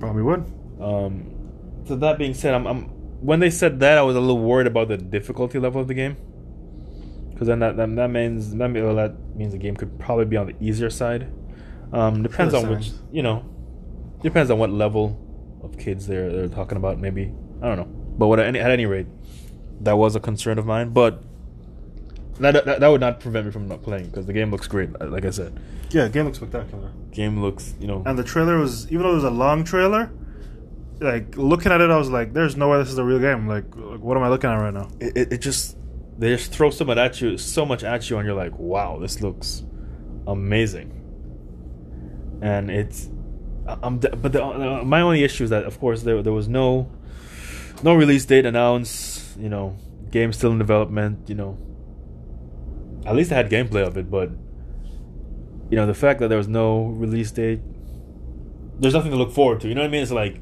[0.00, 0.50] Probably would.
[0.80, 1.30] Um,
[1.86, 2.90] so that being said, I'm, I'm
[3.24, 5.94] when they said that, I was a little worried about the difficulty level of the
[5.94, 6.16] game.
[7.32, 10.24] Because then that, that that means that, mean- well, that means the game could probably
[10.26, 11.26] be on the easier side.
[11.92, 13.44] Um, depends on which you know,
[14.22, 15.18] depends on what level
[15.62, 16.98] of kids they're they're talking about.
[16.98, 17.32] Maybe
[17.62, 19.06] I don't know, but what at any, at any rate,
[19.80, 20.90] that was a concern of mine.
[20.90, 21.22] But
[22.40, 24.90] that that, that would not prevent me from not playing because the game looks great.
[25.00, 25.58] Like I said,
[25.90, 26.90] Yeah, game looks spectacular.
[27.12, 30.10] game looks you know And the trailer was, even though it was a long trailer,
[31.00, 33.46] like looking at it, I was like, "There's no way this is a real game."
[33.46, 34.88] Like, like what am I looking at right now?
[35.00, 35.76] it, it, just
[36.18, 38.98] they just throw so much at you so much at you and you're like wow
[38.98, 39.64] this looks
[40.26, 41.00] amazing
[42.40, 43.08] and it's
[43.66, 46.90] I'm but the, uh, my only issue is that of course there there was no
[47.82, 49.76] no release date announced you know
[50.10, 51.58] game still in development you know
[53.06, 54.30] at least I had gameplay of it but
[55.70, 57.60] you know the fact that there was no release date
[58.78, 60.40] there's nothing to look forward to you know what I mean it's like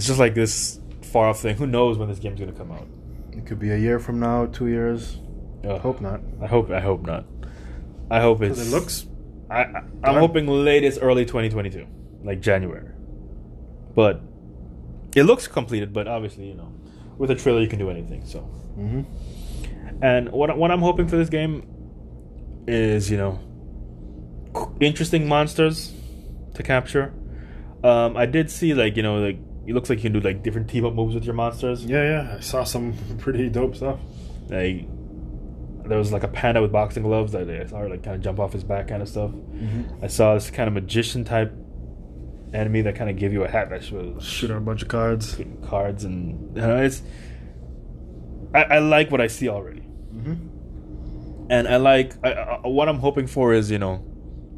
[0.00, 2.88] it's just like this far off thing who knows when this game's gonna come out
[3.32, 5.18] It could be a year from now, two years.
[5.62, 6.22] I hope not.
[6.40, 6.70] I hope.
[6.70, 7.26] I hope not.
[8.10, 8.58] I hope it's.
[8.58, 9.06] It looks.
[9.50, 10.14] I, I, I'm done.
[10.14, 11.86] hoping latest early 2022,
[12.24, 12.88] like January.
[13.94, 14.22] But
[15.14, 15.92] it looks completed.
[15.92, 16.72] But obviously, you know,
[17.18, 18.24] with a trailer you can do anything.
[18.24, 19.02] So, hmm
[20.00, 21.66] and what what I'm hoping for this game
[22.66, 23.38] is you know
[24.80, 25.92] interesting monsters
[26.54, 27.12] to capture.
[27.84, 29.38] Um, I did see like you know like
[29.70, 31.84] it looks like you can do like different team up moves with your monsters.
[31.84, 32.36] Yeah, yeah.
[32.36, 33.98] I saw some pretty dope stuff.
[34.48, 34.86] Like
[35.88, 38.22] there was like a panda with boxing gloves that I saw her like kind of
[38.22, 39.30] jump off his back kind of stuff.
[39.30, 40.04] Mm-hmm.
[40.04, 41.52] I saw this kind of magician type
[42.52, 44.88] enemy that kind of give you a hat that was Shoot out a bunch of
[44.88, 45.40] cards.
[45.66, 47.02] cards and you know, it's.
[48.54, 49.80] I, I like what I see already,
[50.14, 51.46] Mm-hmm.
[51.50, 54.04] and I like I, I, what I'm hoping for is you know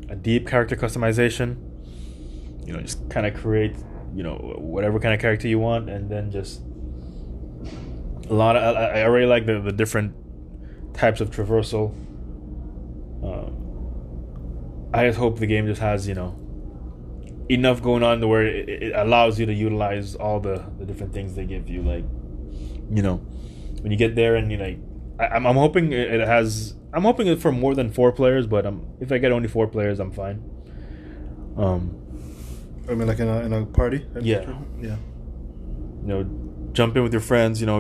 [0.09, 1.57] a deep character customization.
[2.67, 3.75] You know, just kind of create
[4.15, 6.63] you know whatever kind of character you want, and then just
[8.29, 10.15] a lot of I, I really like the the different
[10.95, 11.93] types of traversal.
[13.23, 16.39] Um, I just hope the game just has you know
[17.49, 21.13] enough going on to where it, it allows you to utilize all the, the different
[21.13, 21.83] things they give you.
[21.83, 22.05] Like,
[22.91, 23.17] you know,
[23.81, 24.79] when you get there and you like,
[25.19, 26.75] I, I'm I'm hoping it it has.
[26.95, 29.67] I'm hoping it for more than four players, but um, if I get only four
[29.67, 30.43] players, I'm fine.
[31.57, 32.02] Um,
[32.89, 34.07] I mean, like in a, in a party?
[34.21, 34.45] Yeah.
[34.81, 34.97] Yeah.
[36.03, 37.61] you know, jump in with your friends.
[37.61, 37.79] You know,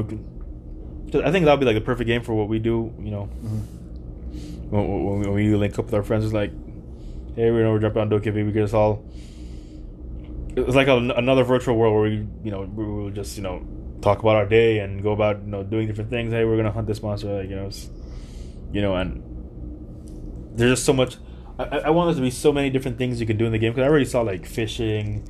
[1.24, 2.92] I think that'll be like the perfect game for what we do.
[3.00, 4.70] You know, Mm-hmm.
[4.70, 6.52] when, when, we- when we link up with our friends, it's like,
[7.36, 8.46] hey, we know we're jumping on Dokkaebi.
[8.46, 9.04] We can just all.
[10.54, 13.66] It's like a, another virtual world where we, you know, we will just, you know,
[14.02, 16.32] talk about our day and go about, you know, doing different things.
[16.32, 17.70] Hey, we're gonna hunt this monster, like, you know,
[18.72, 19.22] you know, and
[20.54, 21.16] there's just so much.
[21.58, 23.58] I, I want there to be so many different things you can do in the
[23.58, 25.28] game because I already saw like fishing,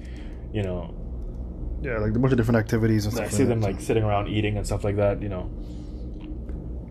[0.53, 0.95] you know,
[1.83, 3.27] Yeah, like a bunch of different activities and stuff.
[3.27, 3.73] I see them that.
[3.73, 5.21] like sitting around eating and stuff like that.
[5.23, 5.51] You know,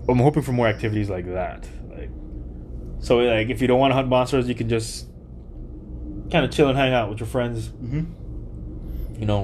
[0.10, 1.68] I'm hoping for more activities like that.
[1.90, 2.10] Like,
[3.00, 5.08] so like if you don't want to hunt monsters, you can just
[6.32, 7.70] kind of chill and hang out with your friends.
[7.70, 8.06] Mhm.
[9.20, 9.44] You know,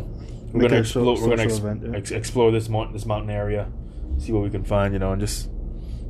[0.52, 1.16] we're Make gonna explore.
[1.16, 1.98] We're gonna ex- event, yeah.
[1.98, 3.68] ex- explore this mount this mountain area,
[4.18, 4.94] see what we can find.
[4.94, 5.50] You know, and just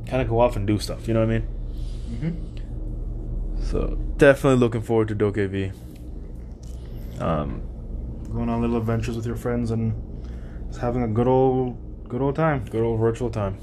[0.06, 1.06] kind of go off and do stuff.
[1.06, 1.48] You know what I mean?
[2.10, 2.47] Mhm.
[3.68, 5.72] So definitely looking forward to Dokkaebi.
[7.20, 7.60] Um,
[8.32, 9.92] Going on little adventures with your friends and
[10.68, 11.76] just having a good old,
[12.08, 12.64] good old time.
[12.70, 13.58] good old virtual time.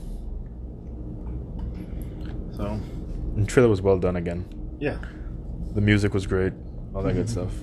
[2.56, 2.80] So,
[3.36, 4.46] And trailer was well done again.
[4.80, 4.98] yeah.
[5.74, 6.54] The music was great,
[6.94, 7.30] all that good Mhm.
[7.30, 7.54] stuff.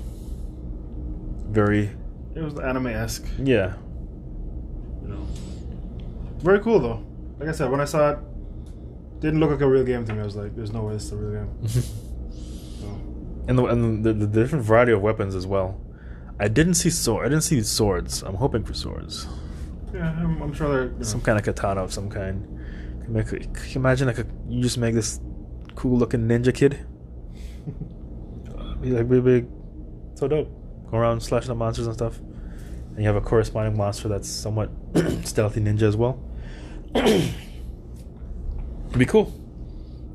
[1.51, 1.91] Very,
[2.35, 3.25] It was anime esque.
[3.39, 3.75] yeah,
[5.03, 5.23] You know.
[6.41, 7.01] Very cool though.
[7.39, 8.19] Like I said, when I saw it,
[9.21, 10.21] didn't look like a real game to me.
[10.21, 11.49] I was like, "There's no way this is a real game."
[13.49, 15.81] And the and the, the different variety of weapons as well.
[16.39, 17.27] I didn't see sword.
[17.27, 18.23] I didn't see swords.
[18.23, 19.27] I'm hoping for swords.
[19.93, 22.47] yeah, I'm, I'm sure they're you know, Some kind of katana of some kind.
[23.03, 25.21] Can, you make, can you imagine like a, you just make this
[25.75, 26.85] cool looking ninja kid?
[28.81, 29.49] Be like big, big,
[30.15, 30.49] so dope.
[30.91, 34.71] Go around slashing the monsters and stuff, and you have a corresponding monster that's somewhat
[35.25, 36.19] stealthy ninja as well.
[36.95, 37.33] It'd
[38.99, 39.33] be cool.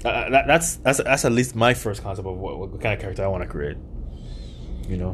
[0.08, 3.00] Uh, that, that's that's that's at least my first concept of what, what kind of
[3.00, 3.78] character I want to create.
[4.88, 5.14] You know,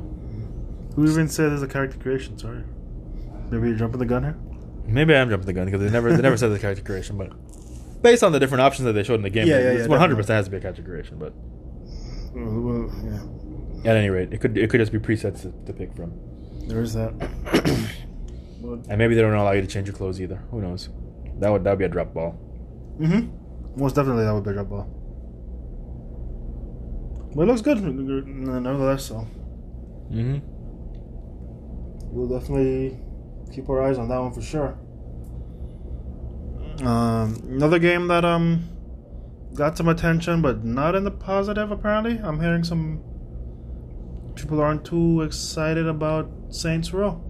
[0.96, 2.38] Who even said there's a character creation?
[2.38, 2.64] Sorry.
[3.50, 4.38] Maybe you're jumping the gun here.
[4.88, 7.18] maybe I am jumping the gun because they never they never said the character creation,
[7.18, 7.32] but
[8.02, 10.00] based on the different options that they showed in the game, Yeah, yeah, yeah, one
[10.00, 11.18] hundred percent has to be a character creation.
[11.18, 11.34] But
[12.34, 12.92] Well, well,
[13.84, 16.14] yeah, at any rate, it could it could just be presets to, to pick from,
[16.68, 17.12] there is that.
[18.90, 20.38] And maybe they don't allow you to change your clothes either.
[20.52, 20.90] Who knows?
[21.40, 22.38] That would that would be a drop ball.
[23.00, 23.28] mm-hmm.
[23.76, 24.88] Most definitely, that would be a drop ball.
[27.36, 29.06] But it looks good, nonetheless.
[29.06, 29.28] So
[30.12, 30.40] Mm-hmm.
[32.16, 33.00] we'll definitely
[33.52, 34.78] keep our eyes on that one for sure.
[36.86, 38.70] Um, another game that um
[39.56, 41.72] got some attention, but not in the positive.
[41.72, 43.02] Apparently, I'm hearing some
[44.36, 47.22] people aren't too excited about Saints Row.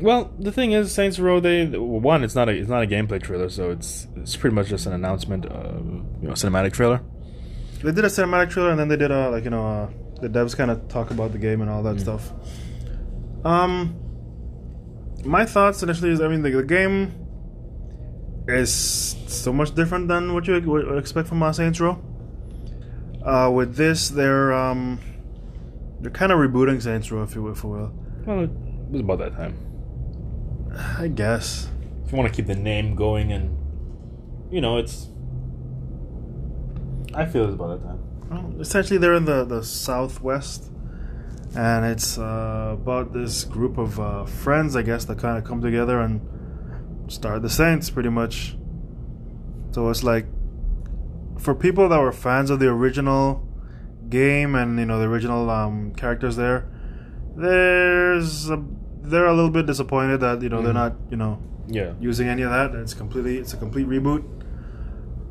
[0.00, 1.40] Well, the thing is, Saints Row.
[1.40, 4.68] They one, it's not a it's not a gameplay trailer, so it's it's pretty much
[4.68, 5.78] just an announcement, uh,
[6.20, 7.00] you know, cinematic trailer.
[7.82, 10.28] They did a cinematic trailer, and then they did a like you know uh, the
[10.28, 12.00] devs kind of talk about the game and all that Mm.
[12.00, 12.32] stuff.
[13.44, 13.96] Um,
[15.24, 17.12] my thoughts initially is I mean the, the game
[18.48, 18.72] is
[19.28, 22.02] so much different than what you would expect from uh, Saints Row.
[23.24, 24.98] Uh, with this, they're um,
[26.00, 27.92] they're kind of rebooting Saints Row, if you will, if you will.
[28.26, 28.50] Well, it
[28.90, 29.54] was about that time.
[30.98, 31.68] I guess.
[32.04, 33.56] If you want to keep the name going, and
[34.50, 35.08] you know, it's.
[37.14, 37.98] I feel it's about that time.
[38.30, 40.70] Well, essentially, they're in the, the southwest,
[41.56, 45.60] and it's uh, about this group of uh, friends, I guess, that kind of come
[45.60, 46.20] together and
[47.10, 48.56] start the Saints, pretty much.
[49.72, 50.26] So it's like
[51.38, 53.46] for people that were fans of the original
[54.08, 56.68] game and you know the original um, characters there,
[57.36, 58.62] there's a,
[59.02, 60.74] they're a little bit disappointed that you know they're Mhm.
[60.74, 61.92] not you know Yeah.
[62.00, 62.74] using any of that.
[62.74, 64.24] It's completely it's a complete reboot.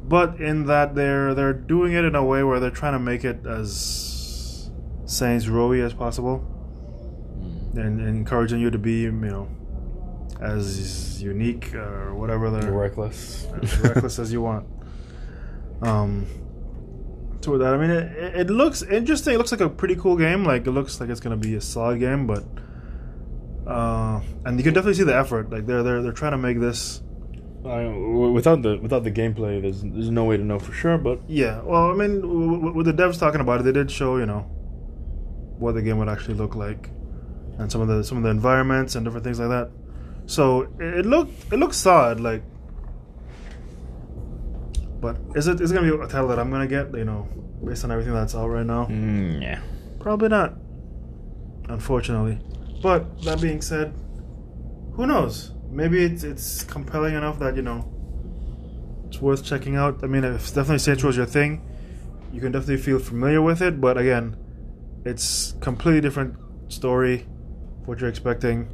[0.07, 3.25] But in that they're they're doing it in a way where they're trying to make
[3.25, 4.69] it as
[5.05, 6.45] Saints Rowy as possible,
[7.73, 9.49] and, and encouraging you to be you know
[10.39, 13.47] as unique or whatever they're Reckless.
[13.61, 14.67] as reckless as you want.
[15.81, 16.25] Um,
[17.47, 19.33] with that, I mean, it, it it looks interesting.
[19.33, 20.43] It looks like a pretty cool game.
[20.43, 22.43] Like it looks like it's gonna be a solid game, but
[23.67, 25.49] uh, and you can definitely see the effort.
[25.51, 27.01] Like they're they're they're trying to make this.
[27.65, 30.97] I, w- without the without the gameplay, there's there's no way to know for sure.
[30.97, 33.91] But Yeah, well, I mean, w- w- with the devs talking about it, they did
[33.91, 34.41] show you know
[35.59, 36.89] what the game would actually look like,
[37.57, 39.69] and some of the some of the environments and different things like that.
[40.27, 42.43] So it, it looked it looks solid, like.
[45.01, 46.93] But is it is it gonna be a title that I'm gonna get?
[46.95, 47.27] You know,
[47.63, 49.59] based on everything that's out right now, mm, yeah,
[49.99, 50.53] probably not.
[51.69, 52.39] Unfortunately,
[52.81, 53.93] but that being said,
[54.93, 55.51] who knows?
[55.69, 57.93] Maybe it's it's compelling enough that you know
[59.07, 60.03] it's worth checking out.
[60.03, 61.61] I mean, if definitely Saints Row is your thing,
[62.33, 63.79] you can definitely feel familiar with it.
[63.79, 64.35] But again,
[65.05, 66.35] it's completely different
[66.71, 67.25] story.
[67.85, 68.67] What you're expecting,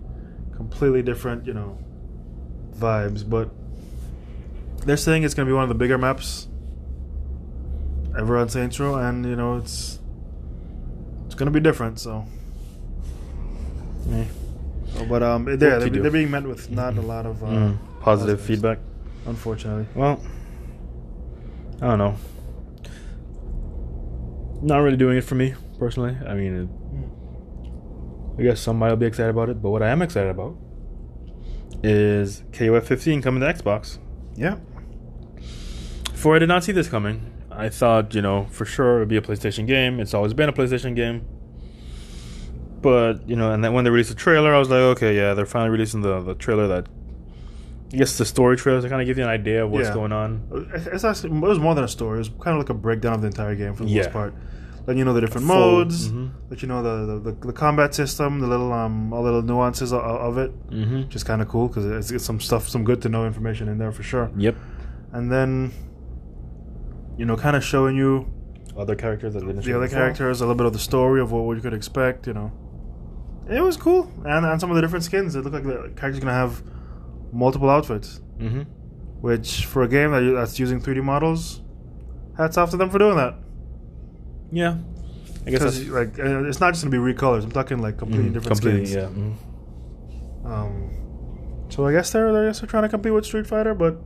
[0.56, 1.78] completely different, you know,
[2.76, 3.28] vibes.
[3.28, 3.52] But
[4.86, 6.48] they're saying it's gonna be one of the bigger maps
[8.18, 10.00] ever on Saints Row, and you know it's
[11.26, 12.00] it's gonna be different.
[12.00, 12.26] So,
[14.10, 14.26] yeah.
[15.00, 17.78] Oh, but um, they're they're, they're being met with not a lot of uh, Mm,
[18.02, 18.80] positive positives, feedback.
[19.26, 19.88] unfortunately.
[19.96, 20.22] Well,
[21.82, 22.16] I don't know.
[24.62, 26.16] Not really doing it for me personally.
[26.28, 29.62] I mean, it, I guess somebody will be excited about it.
[29.62, 30.56] But what I am excited about
[31.84, 33.98] is KOF 15 coming to Xbox.
[34.36, 34.58] Yeah.
[36.12, 37.30] Before I did not see this coming.
[37.52, 40.00] I thought, you know, for sure it would be a PlayStation game.
[40.00, 41.26] It's always been a PlayStation game.
[42.84, 45.34] But, you know, and then when they released the trailer, I was like, okay, yeah,
[45.34, 46.88] they're finally releasing the, the trailer that.
[47.93, 49.93] I guess the story trailers to kind of give you an idea of what's Yeah.
[49.93, 50.41] going on.
[50.74, 52.15] It's actually, it was more than a story.
[52.17, 54.04] It was kind of like a breakdown of the entire game for the Yeah.
[54.04, 54.34] most part.
[54.88, 56.32] Letting you know the different Full- modes, mhm.
[56.50, 59.93] let you know the, the, the, the combat system, the little um all little nuances
[59.93, 61.02] of, of it, Mm-hmm.
[61.04, 63.67] which is kind of cool because it's, it's some stuff, some good to know information
[63.69, 64.30] in there for sure.
[64.38, 64.56] Yep.
[65.13, 65.72] And then,
[67.17, 68.26] you know, kind of showing you
[68.76, 70.00] Other characters that didn't the other before.
[70.00, 72.26] characters, a little bit of the story of what, what you could expect.
[72.28, 72.52] You know,
[73.49, 75.36] it was cool, and and some of the different skins.
[75.36, 76.62] It looked like the character's gonna have
[77.32, 78.62] multiple outfits, Mm-hmm.
[79.21, 81.62] which for a game that that's using 3D models,
[82.38, 83.36] hats off to them for doing that.
[84.51, 84.77] Yeah.
[85.45, 87.43] I guess that's like uh, it's not just gonna be recolors.
[87.43, 89.15] I'm talking like completely Mhm, different completely, skins.
[89.15, 89.23] Yeah.
[89.23, 90.45] mhm.
[90.45, 90.89] Um,
[91.69, 93.97] so I guess they're I guess they're trying to compete with Street Fighter, but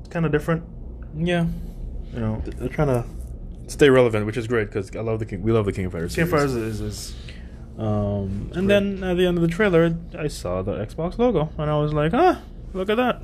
[0.00, 0.62] it's kind of different.
[1.16, 1.46] Yeah.
[2.12, 3.04] You know, They're trying to
[3.68, 5.42] stay relevant, which is great because I love the King.
[5.42, 6.14] We love the King of Fighters.
[6.14, 6.30] King of.
[6.30, 7.14] Fighters is, is
[7.78, 8.66] Um, and Great.
[8.68, 11.92] then at the end of the trailer, I saw the Xbox logo, and I was
[11.92, 12.40] like, ah,
[12.74, 13.22] look at that.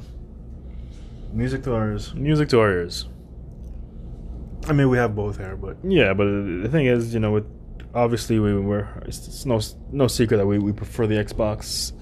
[1.33, 2.14] music to ours.
[2.14, 3.07] Music to our ears.
[4.66, 7.47] I mean, we have both here, but Yeah, but the thing is, you know, with
[7.95, 9.61] obviously we were it's, it's no
[9.93, 11.93] no secret that we, we prefer the Xbox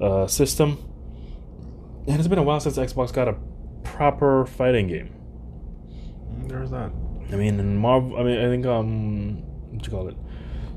[0.00, 0.78] uh, system,
[2.06, 3.36] and it's been a while since Xbox got a
[3.82, 5.10] proper fighting game.
[6.48, 6.90] there's that.
[7.32, 9.36] I mean, in Marvel, I mean, I think um,
[9.72, 10.16] what you call it,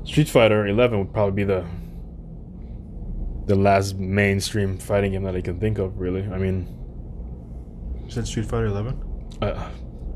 [0.08, 1.64] Street Fighter Eleven would probably be the
[3.46, 5.98] the last mainstream fighting game that I can think of.
[5.98, 6.66] Really, I mean,
[8.08, 9.00] Since Street Fighter 11.
[9.42, 9.70] uh,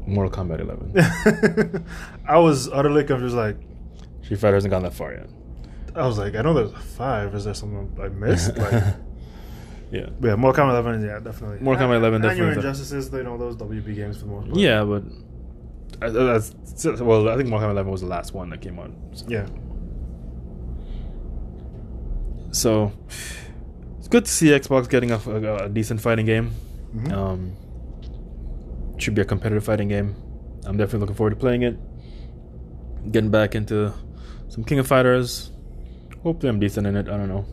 [0.06, 1.86] Mortal Kombat Eleven.
[2.28, 3.36] I was utterly confused.
[3.36, 3.56] Like,
[4.22, 5.28] Street Fighter hasn't gone that far yet.
[5.94, 7.34] I was like, I know there's a five.
[7.34, 8.56] Is there something I missed?
[8.58, 8.72] Like,
[9.92, 10.06] Yeah.
[10.20, 11.58] But yeah, Mortal Kombat 11, yeah, definitely.
[11.60, 12.54] Mortal Kombat 11 And your definitely.
[12.70, 14.58] Injustices, you know, those WB games for the most part.
[14.58, 15.02] Yeah, but
[16.02, 16.54] uh, that's
[17.00, 17.28] well.
[17.28, 18.90] I think Mortal Kombat 11 was the last one that came out.
[19.12, 19.46] So, Yeah.
[22.52, 22.92] So
[23.98, 26.52] it's good to see Xbox getting a, a, a decent fighting game.
[26.94, 27.12] Mhm.
[27.12, 27.52] Um,
[28.98, 30.14] should be a competitive fighting game.
[30.64, 31.76] I'm definitely looking forward to playing it.
[33.10, 33.92] Getting back into
[34.48, 35.50] some King of Fighters.
[36.22, 37.08] Hopefully, I'm decent in it.
[37.08, 37.44] I don't know.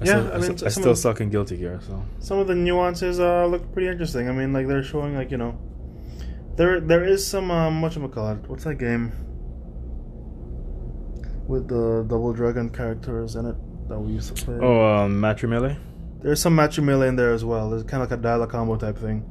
[0.00, 1.80] I Yeah, still, I I, mean, still- I still suck in Guilty Gear.
[1.86, 4.28] So some of the nuances uh, look pretty interesting.
[4.28, 5.58] I mean, like they're showing like you know,
[6.56, 8.48] there there is some um, what call it?
[8.48, 9.10] What's that game
[11.48, 13.56] with the double dragon characters in it
[13.88, 14.58] that we used to play?
[14.60, 15.76] oh, um, Matrimony.
[16.22, 17.70] there's some matrimony in there as well.
[17.70, 19.24] There's kind of like a dial combo type thing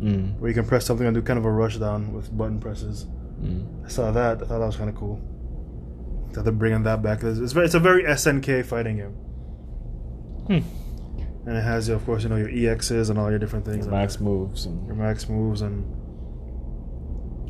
[0.00, 0.38] Mm.
[0.38, 3.06] where you can press something and do kind of a rush down with button presses.
[3.40, 3.86] Mm.
[3.86, 4.42] I saw that.
[4.42, 5.18] I thought that was kind of cool.
[6.32, 7.22] That they're bringing that back.
[7.22, 9.14] It's, it's, very, it's a very SNK fighting game,
[10.46, 11.48] Hmm.
[11.48, 13.86] and it has, of course, you know your EXs and all your different things.
[13.88, 15.84] Max moves and your max moves and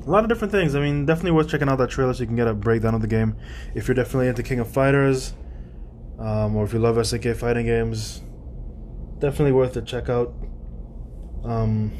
[0.06, 0.76] a lot of different things.
[0.76, 3.00] I mean, definitely worth checking out that trailer so you can get a breakdown of
[3.02, 3.34] the game.
[3.74, 5.34] If you're definitely into King of Fighters,
[6.18, 8.22] um, or if you love SNK fighting games,
[9.18, 10.32] definitely worth to check out.
[11.44, 11.92] Um,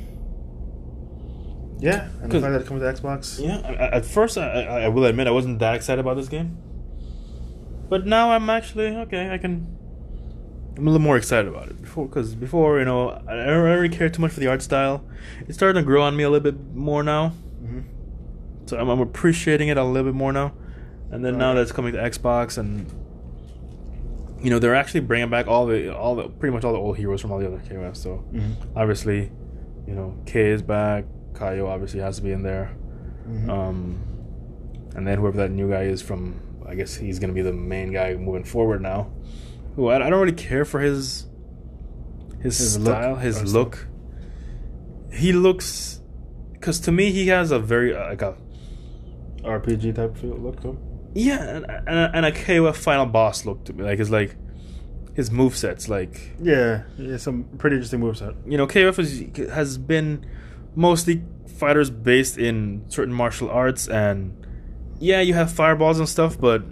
[1.78, 3.38] yeah, and the fact that it comes with Xbox.
[3.40, 3.58] Yeah,
[3.92, 6.56] at first, I, I, I will admit I wasn't that excited about this game,
[7.88, 9.30] but now I'm actually okay.
[9.30, 9.74] I can.
[10.78, 13.88] I'm a little more excited about it before, because before you know I don't really
[13.88, 15.04] care too much for the art style.
[15.46, 17.28] It's starting to grow on me a little bit more now,
[17.60, 17.80] hmm
[18.66, 20.52] so I'm, I'm appreciating it a little bit more now.
[21.12, 21.54] And then now Right.
[21.56, 22.90] that it's coming to Xbox, and
[24.42, 26.96] you know they're actually bringing back all the all the pretty much all the old
[26.96, 27.96] heroes from all the other KOFs.
[27.98, 29.30] So hmm obviously,
[29.86, 31.04] you know K is back.
[31.34, 32.66] Kyo obviously has to be in there.
[33.24, 34.02] hmm Um,
[34.94, 37.92] and then whoever that new guy is from, I guess he's gonna be the main
[37.92, 39.10] guy moving forward now.
[39.74, 41.26] Who I, I don't really care for his
[42.42, 43.52] his, His look style, or his stuff?
[43.52, 43.86] look.
[45.12, 46.00] He looks,
[46.52, 48.36] because to me he has a very uh, like a
[49.42, 50.78] RPG type feel look to him.
[51.16, 53.82] Yeah, and, and, and a KOF final boss look to me.
[53.84, 54.36] Like it's like
[55.14, 58.34] his move sets like Yeah, yeah, some pretty interesting moveset.
[58.50, 60.26] you know KOF is, has been
[60.74, 61.22] mostly
[61.58, 64.36] fighters based in certain martial arts and
[65.00, 66.62] yeah you have fireballs and stuff but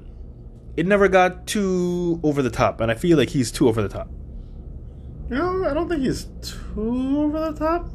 [0.77, 3.89] it never got too over the top and I feel like he's too over the
[3.89, 4.09] top
[5.31, 7.89] You know, I don't think he's too over the top,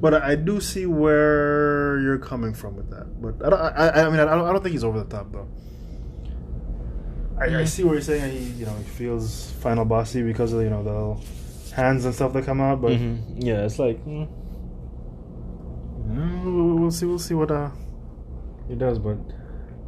[0.00, 3.06] but I, I do see where you're coming from with that.
[3.20, 5.32] But I, don't, I, I mean, I don't, I don't think he's over the top
[5.32, 5.48] though.
[7.38, 7.68] I, I Mm.
[7.68, 8.32] see what you're saying.
[8.32, 12.32] He, you know, he feels final bossy because of you know the hands and stuff
[12.32, 12.80] that come out.
[12.80, 13.40] But Mm-hmm.
[13.42, 14.26] yeah it's like mm,
[16.08, 17.06] mm, we'll, see.
[17.06, 17.70] We'll see what uh
[18.68, 18.98] he does.
[18.98, 19.18] But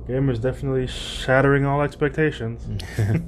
[0.06, 2.66] game is definitely shattering all expectations.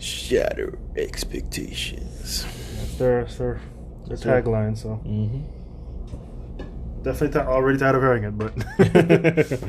[0.00, 2.44] shatter expectations
[2.78, 3.60] That's their, that's their,
[4.06, 4.76] their That's tagline.
[4.78, 5.42] So mm-hmm.
[7.02, 8.52] definitely ti- already tired of hearing it, but.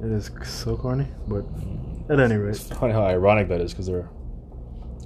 [0.00, 1.44] It is so corny, but
[2.10, 4.08] at any rate, It's funny how ironic that is because they're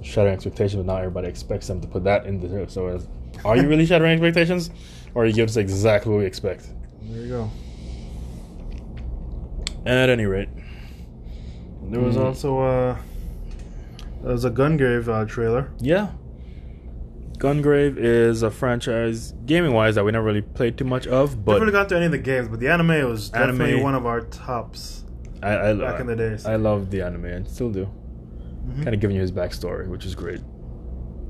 [0.03, 2.65] shattering expectations, but now everybody expects them to put that in the show.
[2.67, 2.87] so.
[2.87, 3.07] As,
[3.45, 4.69] are you really shattering expectations,
[5.15, 6.67] or are you giving us exactly what we expect?
[7.03, 7.51] there you go.
[9.85, 10.49] At any rate,
[11.89, 12.25] There was Mm.
[12.25, 12.97] also uh,
[14.21, 15.69] there was a Gungrave uh, trailer.
[15.79, 16.09] yeah,
[17.37, 21.41] Gungrave is a franchise gaming wise that we never really played too much of, Never
[21.43, 23.95] but really got to any of the games, but the anime was Anime- definitely one
[23.95, 24.98] of our tops
[25.41, 26.45] I, I, back in the days.
[26.45, 27.87] I love the anime and still do.
[28.67, 28.83] Mhm.
[28.83, 30.41] Kind of giving you his backstory, which is great.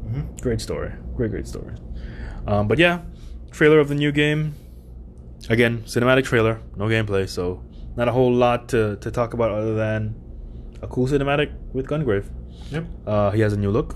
[0.08, 0.42] Mhm.
[0.42, 0.92] Great story.
[1.16, 1.74] Great, great story.
[2.48, 3.02] Um, but yeah,
[3.52, 4.54] trailer of the new game.
[5.50, 7.64] Again, cinematic trailer, no gameplay, so
[7.96, 10.16] not a whole lot to, to talk about other than
[10.82, 12.26] a cool cinematic with Gungrave.
[12.72, 12.86] Yep.
[13.08, 13.96] Uh, he has a new look.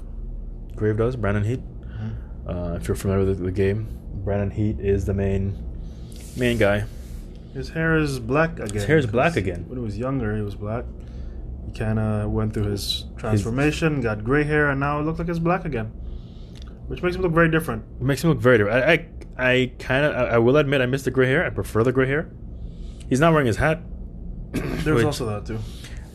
[0.75, 1.61] Grave does, Brandon Heat.
[1.85, 2.13] Mhm.
[2.47, 3.87] Uh, if you're familiar with the game,
[4.23, 5.55] Brandon Heat is the main
[6.37, 6.85] main guy.
[7.53, 8.73] His hair is black again.
[8.73, 9.65] His hair is black again.
[9.67, 10.85] When he was younger, he was black.
[11.65, 15.29] He kind of went through his transformation, got gray hair, and now it looks like
[15.29, 15.87] it's black again,
[16.87, 17.83] which makes him look very different.
[17.99, 18.83] It makes him look very different.
[18.83, 21.45] I, I, I kind of, I, I will admit, I miss the gray hair.
[21.45, 22.31] I prefer the gray hair.
[23.07, 23.81] He's not wearing his hat.
[24.51, 25.59] There's which- also that too.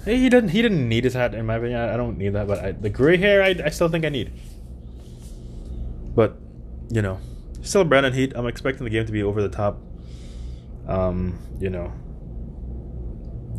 [0.05, 0.51] Hey, he didn't.
[0.51, 1.81] He didn't need his hat, in my opinion.
[1.81, 4.09] I, I don't need that, but I, the gray hair, I, I still think I
[4.09, 4.33] need.
[6.15, 6.39] But,
[6.89, 7.21] you know,
[7.63, 8.33] still Brandon Heat.
[8.35, 9.79] I'm expecting the game to be over the top.
[10.89, 11.93] Um, you know,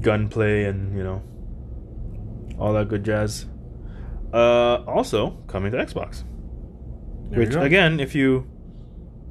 [0.02, 1.22] gunplay and you know,
[2.58, 3.46] all that good jazz.
[4.34, 6.24] Uh, also coming to Xbox.
[7.30, 8.48] There Which again, if you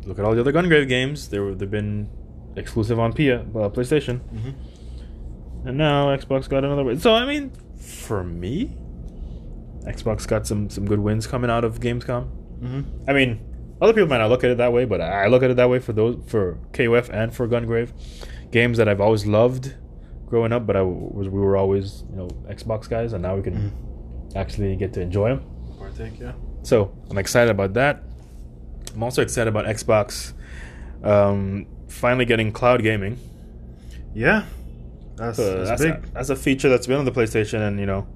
[0.05, 2.09] look at all the other Gungrave games, they were they've been
[2.57, 4.20] exclusive on P- uh, PlayStation.
[4.32, 4.55] Mhm.
[5.66, 6.99] And now Xbox got another win.
[6.99, 8.76] So I mean, for me,
[9.84, 12.28] Xbox got some some good wins coming out of Gamescom.
[12.62, 12.80] Mm-hmm.
[13.09, 13.40] I mean,
[13.81, 15.68] other people might not look at it that way, but I look at it that
[15.70, 17.93] way for those for KOF and for Gungrave,
[18.51, 19.74] games that I've always loved
[20.26, 20.66] growing up.
[20.66, 23.72] But I was we were always you know Xbox guys, and now we can
[24.35, 25.45] actually get to enjoy them.
[25.79, 26.33] Partake, yeah.
[26.62, 28.03] So I'm excited about that.
[28.95, 30.33] I'm also excited about Xbox
[31.05, 33.18] um, finally getting cloud gaming.
[34.14, 34.45] Yeah.
[35.16, 35.95] That's, Uh, that's that's, big.
[35.95, 38.07] A, that's a feature that's been on the PlayStation, and you know,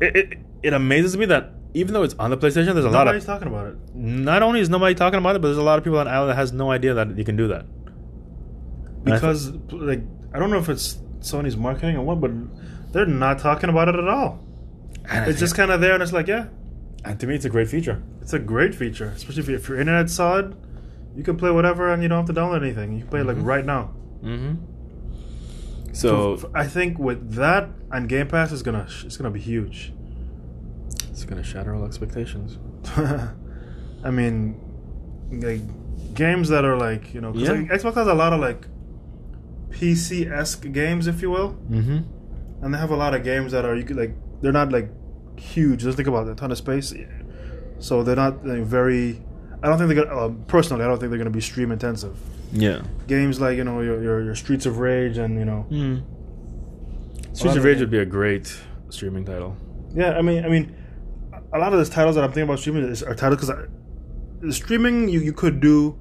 [0.00, 3.04] it, it it amazes me that even though it's on the PlayStation, there's a lot
[3.04, 3.76] Nobody's of talking about it.
[3.94, 6.30] not only is nobody talking about it, but there's a lot of people on Island
[6.30, 7.64] that has no idea that you can do that.
[9.06, 10.02] I Because, like,
[10.34, 12.30] I don't know if it's Sony's marketing or what, but
[12.92, 14.40] they're not talking about it at all.
[15.10, 16.46] It's just kind of there, and it's like, yeah,
[17.04, 18.02] and to me, it's a great feature.
[18.20, 20.54] it's a great feature, especially if, you, if your internet's solid.
[21.16, 22.92] You can play whatever, and you don't have to download anything.
[22.92, 23.36] You can play it Mhm.
[23.36, 23.90] like right now.
[24.22, 24.54] Mm-hmm.
[25.92, 29.40] So, f- I think with that and Game Pass is gonna sh- it's gonna be
[29.40, 29.92] huge.
[31.12, 32.58] It's gonna shatter all expectations.
[34.04, 34.56] I mean,
[35.30, 35.60] like
[36.14, 37.52] games that are like you know, 'cause, Yeah.
[37.52, 38.66] like, Xbox has a lot of like
[39.70, 41.98] PC esque games, if you will, Mm-hmm.
[42.64, 44.88] and they have a lot of games that are you could like they're not like
[45.38, 45.80] huge.
[45.82, 46.92] Just think about it, a ton of space,
[47.78, 49.22] so they're not like, very.
[49.62, 50.16] I don't think they're gonna.
[50.26, 52.16] Uh, personally, I don't think they're gonna be stream intensive.
[52.52, 52.82] Yeah.
[53.06, 56.02] Games like you know your your, your Streets of Rage and you know Mm.
[57.32, 58.54] Streets of of Rage it- would be a great
[58.90, 59.56] streaming title.
[59.94, 60.74] Yeah, I mean, I mean,
[61.54, 63.68] a lot of these titles that I'm thinking about streaming is, are titles because
[64.40, 65.98] the streaming you, you could do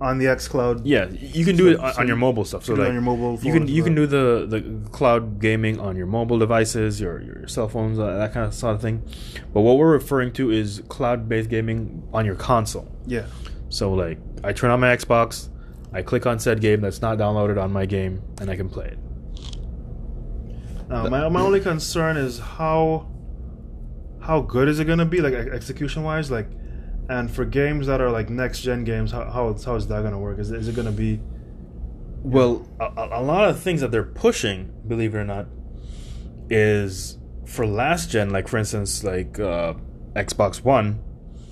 [0.00, 0.82] on the xCloud.
[0.84, 2.64] Yeah, you can do So- it on, so on your mobile stuff.
[2.66, 5.96] So like on your mobile you can you can do the the cloud gaming on
[5.96, 9.02] your mobile devices, your your cell phones, uh, that kind of sort of thing.
[9.54, 12.88] But what we're referring to is cloud based gaming on your console.
[13.06, 13.24] Yeah,
[13.70, 15.48] So like I turn on my Xbox,
[15.94, 18.88] I click on said game that's not downloaded on my game, and I can play
[18.88, 18.98] it.
[20.90, 23.08] Now, my my only concern is how
[24.26, 26.48] how good is it gonna be, like execution wise, like,
[27.08, 30.02] and for games that are like next gen games, how how is, how is that
[30.02, 30.38] gonna work?
[30.38, 31.20] Is is it gonna be?
[32.22, 35.46] Well, a, a lot of things that they're pushing, believe it or not,
[36.50, 38.30] is for last gen.
[38.30, 39.74] Like for instance, like uh,
[40.14, 41.02] Xbox One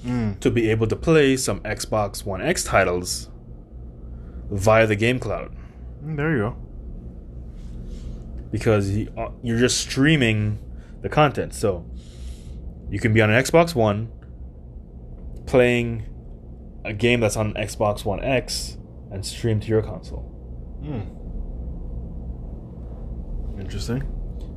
[0.04, 3.30] Mm, to be able to play some Xbox One X titles
[4.50, 5.50] via the game cloud
[6.04, 6.56] mm, there you go.
[8.50, 10.58] because uh, you're just streaming
[11.00, 11.54] the content.
[11.54, 11.86] So
[12.94, 14.12] you can be on an Xbox One
[15.46, 16.04] playing
[16.84, 18.76] a game that's on Xbox One X
[19.10, 20.30] and stream to your console.
[20.80, 21.10] Mm.
[23.60, 24.04] Interesting.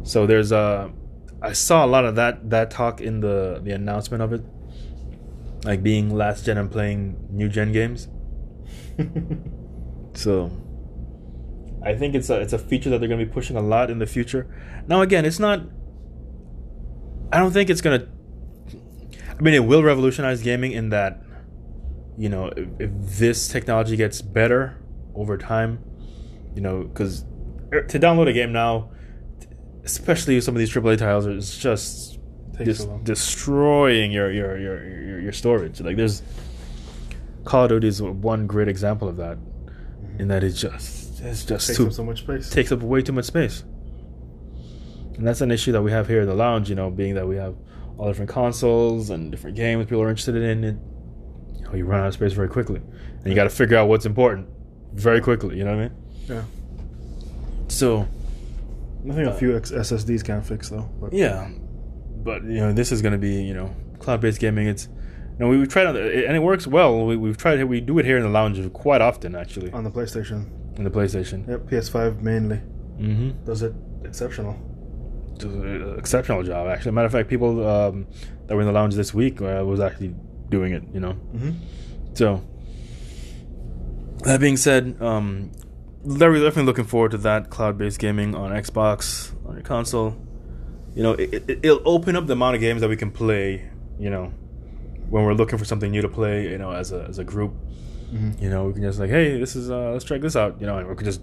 [0.03, 0.91] So there's a,
[1.41, 4.43] I saw a lot of that that talk in the the announcement of it,
[5.63, 8.07] like being last gen and playing new gen games.
[10.17, 10.49] So
[11.83, 13.91] I think it's a it's a feature that they're going to be pushing a lot
[13.91, 14.47] in the future.
[14.87, 15.61] Now again, it's not.
[17.31, 18.07] I don't think it's going to.
[19.37, 21.21] I mean, it will revolutionize gaming in that,
[22.17, 24.77] you know, if, if this technology gets better
[25.13, 25.79] over time,
[26.55, 27.23] you know, because
[27.71, 28.89] er, to download a game now,
[29.83, 32.17] especially some of these AAA titles, it's just
[32.73, 35.79] so destroying your your, your your your storage.
[35.81, 36.23] Like there's
[37.45, 40.21] Call of Duty is one great example of that, mm-hmm.
[40.21, 42.49] in that it's just it's just Takes too up so much space.
[42.49, 43.63] takes up way too much space.
[45.15, 47.27] And that's an issue that we have here in the lounge, you know, being that
[47.27, 47.55] we have
[47.97, 50.63] all different consoles and different games people are interested in.
[50.63, 50.79] And,
[51.57, 52.79] you know, you run out of space very quickly.
[52.79, 54.47] And you got to figure out what's important
[54.93, 55.95] very quickly, you know what I mean?
[56.27, 56.43] Yeah.
[57.67, 58.07] So,
[59.09, 60.89] I think a few X- SSDs can fix though.
[60.99, 61.49] But yeah.
[62.23, 64.67] But, you know, this is going to be, you know, cloud based gaming.
[64.67, 67.05] It's, you know, we, we've tried it, and it works well.
[67.05, 69.83] We, we've tried it, we do it here in the lounge quite often, actually, on
[69.83, 71.47] the PlayStation, in the PlayStation.
[71.47, 72.61] yep, PS5 mainly
[72.99, 73.45] Mm-hmm.
[73.45, 73.73] does it
[74.03, 74.55] exceptional.
[75.39, 76.67] Does an exceptional job.
[76.67, 78.07] Actually, matter of fact, people um,
[78.47, 80.13] that were in the lounge this week uh, was actually
[80.49, 80.83] doing it.
[80.93, 81.51] You know, Mm-hmm.
[82.13, 82.43] so
[84.23, 85.51] that being said, um,
[86.03, 90.15] very definitely looking forward to that cloud-based gaming on Xbox on your console.
[90.95, 93.69] You know, it, it, it'll open up the amount of games that we can play.
[93.99, 94.33] You know,
[95.09, 96.49] when we're looking for something new to play.
[96.49, 97.53] You know, as a as a group.
[98.11, 98.43] Mm-hmm.
[98.43, 100.59] You know, we can just like, hey, this is uh, let's check this out.
[100.59, 101.21] You know, and we could just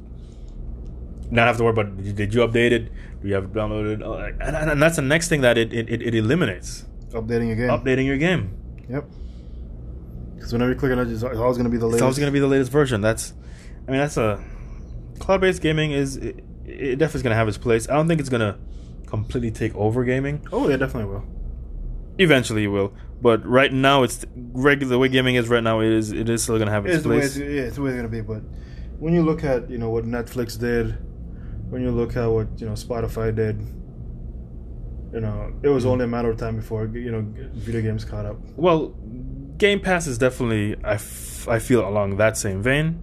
[1.30, 2.92] not have to worry about did you update it?
[3.22, 4.02] Do you have downloaded?
[4.40, 7.68] And, and, that's the next thing that it it, it, eliminates Updating your game.
[7.68, 8.56] updating your game.
[8.88, 9.04] Yep.
[10.34, 11.98] Because whenever you click on it, it's always going to be the latest.
[11.98, 13.00] It's always going to be the latest version.
[13.00, 13.32] That's,
[13.88, 14.44] I mean, that's a
[15.20, 17.88] cloud-based gaming is it, it definitely is going to have its place.
[17.88, 18.58] I don't think it's going to
[19.06, 20.46] completely take over gaming.
[20.52, 21.24] Oh, yeah, definitely will.
[22.18, 22.92] Eventually, it will.
[23.22, 24.90] But right now, it's regular.
[24.90, 26.96] The way gaming is right now, it is it is still going to have its
[26.96, 27.36] It's place.
[27.36, 28.20] it's, yeah, it's the way it's going to be.
[28.20, 28.42] But
[28.98, 30.98] when you look at you know what Netflix did,
[31.70, 33.58] when you look at what you know Spotify did,
[35.12, 38.26] you know, it was only a matter of time before you know video games caught
[38.26, 38.36] up.
[38.56, 38.88] Well,
[39.58, 43.00] Game Pass is definitely I, f- I feel along that same vein,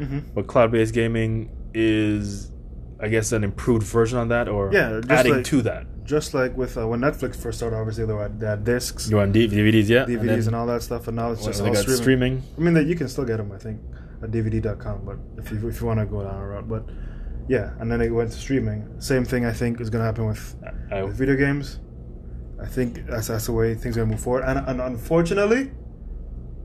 [0.00, 0.18] Mm-hmm.
[0.34, 2.50] but cloud-based gaming is,
[2.98, 5.86] I guess, an improved version on that, or Yeah, just adding like- to that.
[6.04, 9.20] Just like with uh, when Netflix first started, obviously they, were, they had discs, You
[9.20, 11.96] on DVDs, yeah, DVDs, then and, all that stuff, and now it's just all streaming.
[12.02, 12.42] streaming.
[12.58, 13.80] I mean, that you can still get them, I think,
[14.22, 16.84] at DVD.com, but if you if you want to go down a route, but
[17.48, 19.00] yeah, and then it went to streaming.
[19.00, 20.56] Same thing, I think, is going to happen with,
[20.90, 21.80] with video games.
[22.60, 25.72] I think that's that's the way things are going to move forward, and, and unfortunately,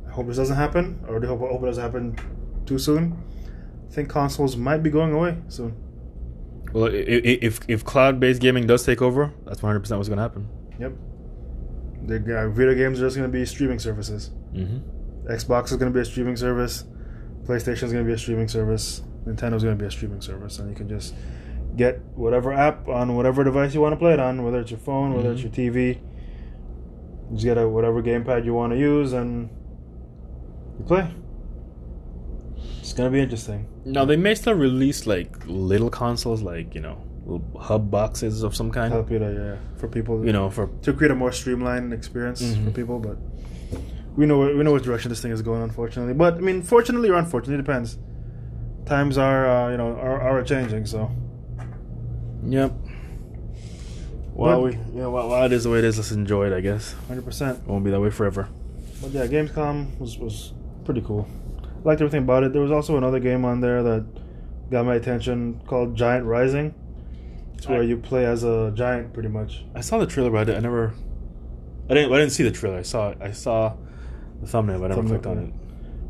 [0.08, 2.16] I hope this doesn't happen, or I hope, I hope it doesn't happen
[2.66, 3.22] too soon.
[3.90, 5.76] I think consoles might be going away soon.
[6.74, 10.48] well, if if cloud-based gaming does take over, that's 100 percent what's going to happen.
[10.80, 10.94] Yep.
[12.04, 14.32] The uh, video games are just going to be streaming services.
[14.54, 15.28] Mm-hmm.
[15.28, 16.86] Xbox is going to be a streaming service.
[17.44, 19.02] PlayStation is going to be a streaming service.
[19.26, 21.14] Nintendo's going to be a streaming service, and you can just
[21.76, 24.80] get whatever app on whatever device you want to play it on, whether it's your
[24.80, 26.00] phone, whether it's your TV.
[27.34, 29.50] Just get a whatever gamepad you want to use, and
[30.80, 31.08] you play.
[32.80, 33.68] It's going to be interesting.
[33.86, 38.56] Now they may still release like little consoles, like you know, little hub boxes of
[38.56, 38.92] some kind.
[38.92, 42.42] Help you to yeah for people You know, for to create a more streamlined experience
[42.42, 42.74] for Mhm.
[42.74, 43.18] people, but
[44.16, 46.14] we know we know which direction this thing is going, unfortunately.
[46.14, 48.00] But I mean, fortunately or unfortunately, it depends.
[48.90, 51.12] Times are uh, you know are, are changing, so
[52.44, 52.74] yep.
[54.34, 56.54] Well, we you know, while, while it is the way it is, let's enjoy it.
[56.54, 57.68] I guess hundred percent.
[57.68, 58.50] won't be that way forever.
[59.02, 60.54] But yeah, Gamescom was was
[60.86, 61.28] pretty cool.
[61.64, 62.52] I liked everything about it.
[62.52, 64.06] There was also another game on there that
[64.72, 66.74] got my attention called Giant Rising.
[67.56, 69.66] It's where I- you play as a giant, pretty much.
[69.76, 70.94] I saw the trailer, but I, never.
[71.90, 72.12] I didn't.
[72.12, 72.78] I didn't see the trailer.
[72.78, 73.14] I saw.
[73.22, 73.76] I saw
[74.42, 75.54] the thumbnail, but I never Thumbnail, clicked on it.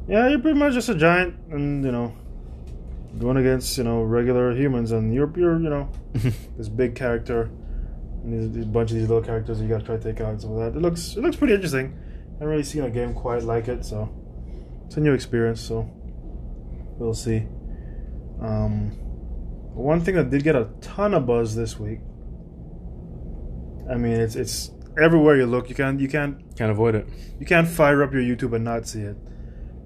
[0.08, 2.14] Yeah, you're pretty much just a giant, and you know,
[3.18, 5.90] going against you know regular humans, and you're you're you know
[6.58, 7.50] this big character
[8.24, 10.42] and these, these bunch of these little characters you gotta try to take out and
[10.42, 10.78] some of that.
[10.78, 11.98] It looks it looks pretty interesting.
[11.98, 14.10] I haven't really seen a game quite like it, so
[14.86, 15.60] it's a new experience.
[15.62, 15.90] So
[16.98, 17.48] we'll see.
[18.42, 18.92] Um,
[19.74, 22.00] one thing that did get a ton of buzz this week.
[23.92, 25.68] I mean, it's it's everywhere you look.
[25.70, 27.08] You can't you can't Can't avoid it.
[27.40, 29.18] you can't fire up your YouTube and not see it.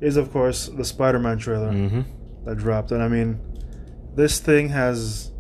[0.01, 2.01] Is of course the Spider-Man trailer Mm-hmm.
[2.45, 3.39] That dropped, and I mean,
[4.15, 5.31] this thing has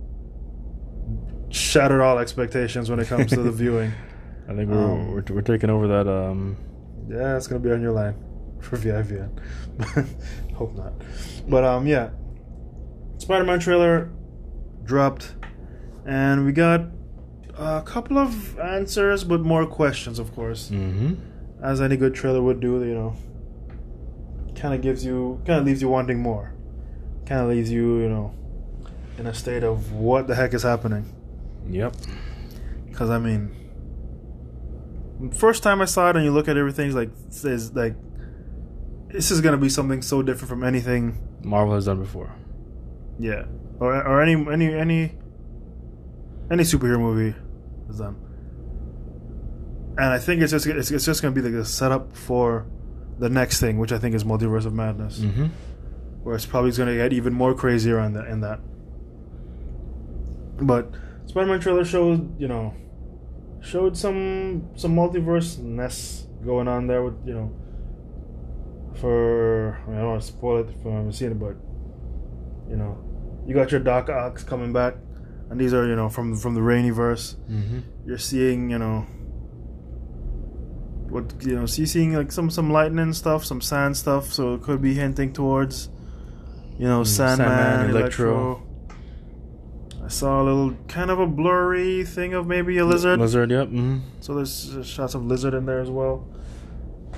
[1.49, 3.91] shattered all expectations when it comes to the viewing.
[4.47, 6.07] I think we're, Um, we're we're taking over that.
[6.07, 6.57] Um,
[7.09, 8.15] Yeah, it's gonna be on your line
[8.59, 9.29] for VIVN.
[10.55, 10.93] Hope not.
[11.47, 12.09] But um, yeah,
[13.17, 14.09] Spider-Man trailer
[14.83, 15.35] dropped,
[16.05, 16.85] and we got
[17.57, 21.15] a couple of answers, but more questions, of course, mm-hmm.
[21.63, 22.83] as any good trailer would do.
[22.83, 23.15] You know,
[24.55, 26.53] kind of gives you, kind of leaves you wanting more.
[27.25, 28.33] Kind of leaves you, you know,
[29.17, 31.05] in a state of what the heck is happening.
[31.69, 31.95] Yep.
[32.89, 33.55] Because I mean,
[35.33, 37.95] first time I saw it, and you look at everything, it's like says like
[39.09, 42.33] this is gonna be something so different from anything, Marvel has done before.
[43.19, 43.45] yeah,
[43.79, 45.11] or or any any any
[46.51, 47.35] any superhero movie
[47.89, 48.17] is done.
[49.97, 52.65] And I think it's just it's, it's just gonna be like a setup for
[53.19, 55.45] the next thing, which I think is Multiverse of Madness, Mm-hmm.
[56.23, 58.59] Where it's probably gonna get even more crazier on that in that.
[60.61, 60.93] But
[61.25, 62.73] Spider-Man trailer showed, you know,
[63.61, 67.51] showed some some multiverse ness going on there with you know.
[68.95, 71.55] For I, mean, I don't want to spoil it if I haven't seen it, but
[72.69, 72.97] you know,
[73.47, 74.95] you got your Doc Ock coming back,
[75.49, 77.35] and these are you know from from the Raimi verse.
[77.49, 77.79] Mm-hmm.
[78.05, 79.05] You're seeing you know.
[81.09, 84.55] What you know, so you're seeing like some some lightning stuff, some sand stuff, so
[84.55, 85.89] it could be hinting towards,
[86.77, 88.35] you know, Mm, Sandman, Sandman, Electro.
[88.35, 88.67] Electro.
[90.05, 93.19] I saw a little kind of a blurry thing of maybe a lizard.
[93.19, 93.51] Lizard.
[93.51, 93.67] Yep.
[93.69, 93.97] Mm-hmm.
[94.19, 96.27] So there's shots of lizard in there as well.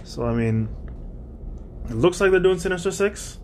[0.03, 0.69] So I mean,
[1.89, 3.39] it looks like they're doing Sinister Six,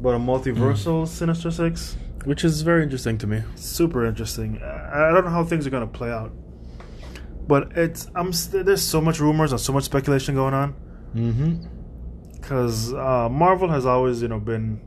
[0.00, 1.96] but a multiversal Sinister Six.
[2.24, 3.42] Which is very interesting to me.
[3.56, 4.60] Super interesting.
[4.62, 6.32] I I don't know how things are gonna play out,
[7.48, 10.74] but it's I'm st- there's so much rumors and so much speculation going on
[11.16, 12.32] Mm-hmm.
[12.32, 14.80] because uh, Marvel has always you know been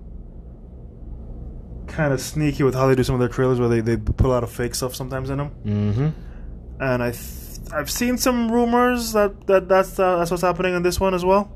[1.89, 4.25] kind of sneaky with how they do some of their trailers, where they they put
[4.25, 5.51] a lot of fake stuff sometimes in them.
[5.65, 6.81] Mm-hmm.
[6.81, 10.83] and I th- I've seen some rumors that, that that's uh, that's what's happening in
[10.83, 11.51] this one as well.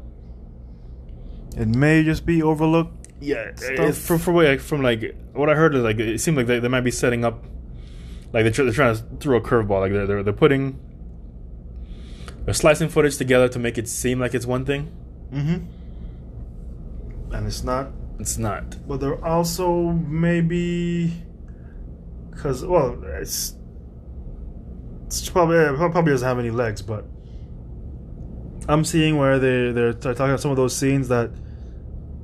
[1.56, 3.08] It may just be overlooked.
[3.22, 3.52] Yeah,
[3.94, 6.68] from from what from like what I heard is like it seemed like they, they
[6.68, 7.44] might be setting up
[8.34, 10.80] like they're, tr- they're trying to throw a curveball like they're, they're they're putting
[12.46, 14.92] they're slicing footage together to make it seem like it's one thing.
[15.32, 17.34] Mm-hmm.
[17.34, 17.92] And it's not.
[18.20, 18.88] It's not.
[18.88, 21.14] But they're also maybe
[22.32, 23.56] because well, it's
[25.08, 27.06] it's probably it probably doesn't have any legs, but
[28.68, 31.32] I'm seeing where they they're talking about some of those scenes that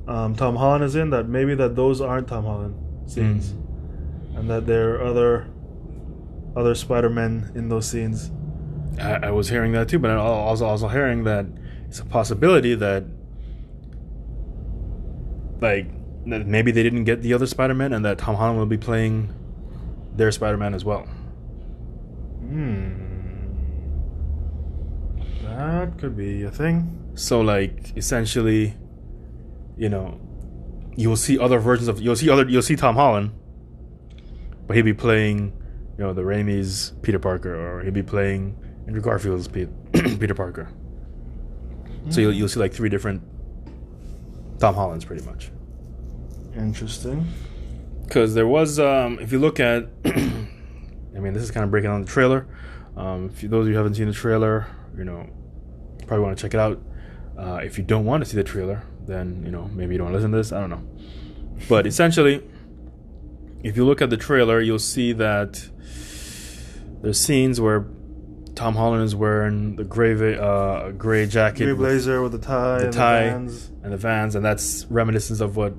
[0.08, 1.10] um, Tom Holland is in.
[1.10, 3.52] That maybe that those aren't Tom Holland scenes,
[4.34, 5.46] and that there are other
[6.56, 8.30] other Spider Men in those scenes.
[8.98, 11.46] I, I was hearing that too, but I was also hearing that
[11.86, 13.04] it's a possibility that
[15.60, 15.86] like
[16.24, 19.32] maybe they didn't get the other Spider-Man and that Tom Holland will be playing
[20.16, 21.02] their Spider-Man as well.
[22.48, 23.00] Hmm.
[25.42, 27.12] That could be a thing.
[27.14, 28.74] So like essentially,
[29.76, 30.20] you know,
[30.96, 33.32] you'll see other versions of you'll see other you'll see Tom Holland,
[34.66, 35.52] but he'll be playing,
[35.98, 38.56] you know, the Raimi's Peter Parker, or he'll be playing
[38.86, 40.70] Andrew Garfield's Peter, Peter Parker.
[42.08, 43.22] So you'll you'll see like three different
[44.60, 45.50] Tom Hollands pretty much.
[46.56, 47.26] Interesting.
[48.04, 51.90] Because there was, um, if you look at, I mean, this is kind of breaking
[51.90, 52.46] on the trailer.
[52.96, 55.26] Um, if you, those of you who haven't seen the trailer, you know,
[56.06, 56.82] probably want to check it out.
[57.38, 60.12] Uh, if you don't want to see the trailer, then you know maybe you don't
[60.12, 60.52] listen to this.
[60.52, 60.82] I don't know.
[61.68, 62.42] But essentially,
[63.62, 65.68] if you look at the trailer, you'll see that
[67.00, 67.86] there's scenes where
[68.60, 72.84] Tom Holland is wearing the gray uh, gray jacket, Gray blazer with the tie, the
[72.84, 73.70] and tie the Vans.
[73.82, 75.72] and the Vans, and that's reminiscence of what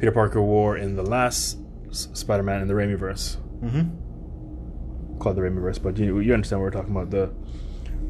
[0.00, 1.58] Peter Parker wore in the last
[1.92, 5.18] Spider-Man in the Raimi verse, Mm-hmm.
[5.20, 5.78] called the Raimi verse.
[5.78, 7.30] But you you understand what we're talking about the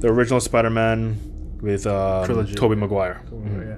[0.01, 2.55] the original Spider-Man with um, Trilogy.
[2.55, 3.23] Tobey Maguire.
[3.31, 3.77] Yeah.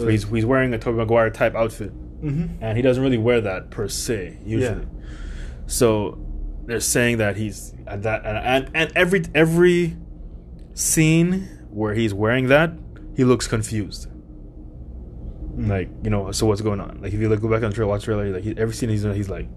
[0.00, 2.62] So he's he's wearing a Tobey Maguire type outfit, Mm-hmm.
[2.62, 4.86] and he doesn't really wear that per se usually.
[5.66, 6.18] So
[6.66, 9.96] they're saying that he's at that and, and and every every
[10.74, 12.72] scene where he's wearing that,
[13.16, 14.08] he looks confused.
[15.56, 17.00] Like you know, so what's going on?
[17.02, 18.88] Like if you look go back on the trailer, watch trailer, like he, every scene
[18.88, 19.48] he's in, he's like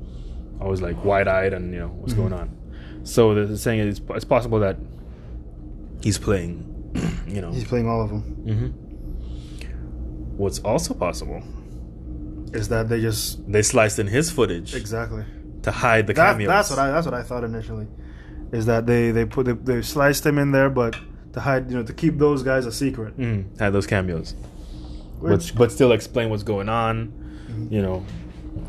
[0.60, 2.18] always like wide eyed and you know what's Mhm.
[2.18, 2.58] going on.
[3.04, 4.78] So they're saying it's, it's possible that
[6.02, 6.66] he's playing,
[7.28, 7.52] you know.
[7.52, 8.22] He's playing all of them.
[8.22, 8.68] hmm
[10.38, 11.42] What's also possible,
[12.54, 15.24] Is that they just they sliced in his footage exactly?
[15.66, 16.48] To hide the That, cameos.
[16.48, 17.88] that's what I that's what I thought initially.
[18.52, 20.96] Is that they they put they, they sliced them in there, but
[21.34, 23.18] to hide you know to keep those guys a secret.
[23.18, 24.36] mm, had those cameos,
[25.20, 27.12] Which but, but still explain what's going on.
[27.52, 27.72] Mhm.
[27.72, 28.06] You know,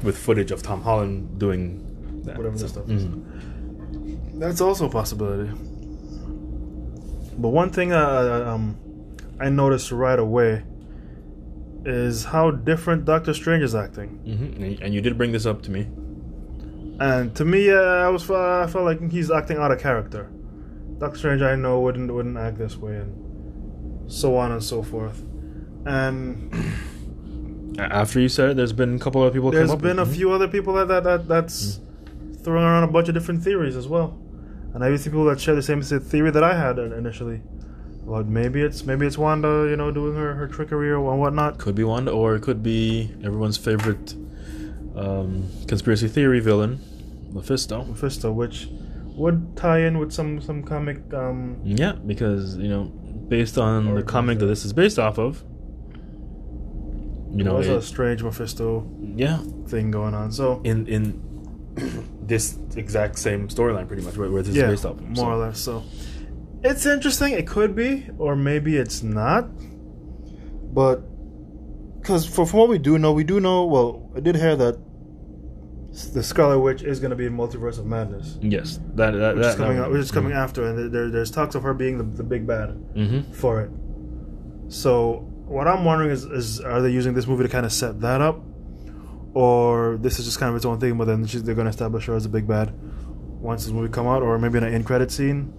[0.02, 1.62] with footage of Tom Holland doing
[2.24, 2.36] that.
[2.36, 3.04] Whatever So, stuff is.
[3.04, 4.40] mhm.
[4.40, 5.50] That's also a possibility.
[7.38, 8.76] But one thing uh, um,
[9.38, 10.62] I noticed right away
[11.84, 14.18] is how different Doctor Strange is acting.
[14.26, 14.56] Mhm.
[14.56, 15.86] And, and you did bring this up to me.
[16.98, 20.30] And to me, uh, I was I felt like he's acting out of character.
[20.98, 25.22] Doctor Strange, I know, wouldn't wouldn't act this way, and so on and so forth.
[25.84, 26.54] And
[27.78, 29.50] After you said it, there's been a couple of people.
[29.50, 31.80] there's come up been a few other people that, that, that that's
[32.42, 34.18] throwing around a bunch of different theories as well.
[34.72, 37.42] And I've seen people that share the same theory that I had initially.
[38.04, 41.58] Well, maybe it's maybe it's Wanda, you know, doing her, her trickery or whatnot.
[41.58, 44.14] Could be Wanda, or it could be everyone's favorite
[44.96, 46.80] um, conspiracy theory villain,
[47.32, 47.84] Mephisto.
[47.84, 48.68] Mephisto, which
[49.14, 50.98] would tie in with some some comic.
[51.12, 52.84] Um, Yeah, because you know,
[53.28, 55.42] based on the comic that this is based off of,
[57.34, 58.86] you know, there's a strange Mephisto
[59.16, 59.38] yeah,
[59.68, 60.32] thing going on.
[60.32, 61.22] So in in
[62.26, 65.02] this exact same storyline, pretty much, where, where this yeah, is based off, of.
[65.02, 65.58] more So- or less.
[65.60, 65.82] So
[66.62, 67.32] it's interesting.
[67.34, 69.48] It could be, or maybe it's not.
[70.74, 71.02] But
[72.00, 73.64] because from what we do know, we do know.
[73.66, 74.78] Well, I did hear that
[76.12, 79.42] the Scarlet Witch is going to be in Multiverse of Madness, Yes, that that, which
[79.44, 79.90] that is coming out.
[79.90, 82.70] Which is coming after, and there, there's talks of her being the, the big bad
[82.94, 83.32] Mm-hmm.
[83.32, 83.70] for it.
[84.68, 88.00] So what I'm wondering is, is are they using this movie to kind of set
[88.00, 88.42] that up,
[89.34, 90.98] or this is just kind of its own thing?
[90.98, 92.72] But then she's, they're going to establish her as a big bad
[93.40, 95.52] once this movie come out, or maybe in an end credit scene.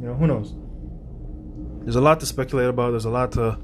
[0.00, 0.54] You know, who knows?
[1.84, 2.90] There's a lot to speculate about.
[2.92, 3.58] There's a lot to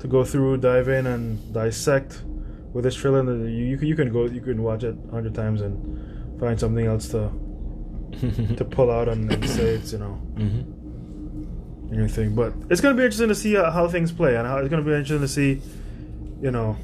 [0.00, 2.22] to go through, dive in, and dissect
[2.74, 3.22] with this trailer.
[3.48, 6.60] You, you can you can go you can watch it a hundred times and find
[6.60, 7.30] something else to
[8.56, 11.94] to pull out and, and say it's you know mm-hmm.
[11.94, 12.34] anything.
[12.34, 14.68] But it's going to be interesting to see how, how things play, and how it's
[14.68, 15.62] going to be interesting to see,
[16.42, 16.76] you know,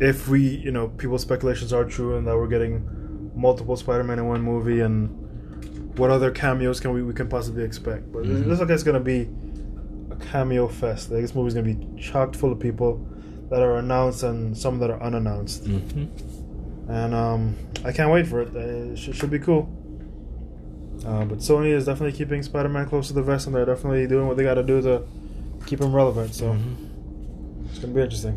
[0.00, 4.26] if we, you know, people's speculations are true and that we're getting multiple Spider-Man in
[4.26, 5.08] one movie, and
[5.98, 8.10] what other cameos can we, we can possibly expect.
[8.10, 8.42] But Mhm.
[8.42, 9.28] it looks like it's going to be
[10.10, 11.10] a cameo fest.
[11.10, 13.06] Like this movie's going to be chocked full of people
[13.50, 15.64] that are announced and some that are unannounced.
[15.64, 16.90] Mm-hmm.
[16.90, 18.54] And um, I can't wait for it.
[18.54, 19.68] It should, should be cool.
[21.06, 24.26] Uh, but Sony is definitely keeping Spider-Man close to the vest, and they're definitely doing
[24.26, 25.02] what they got to do to
[25.66, 26.34] keep him relevant.
[26.34, 27.66] So Mm-hmm.
[27.70, 28.36] it's gonna be interesting.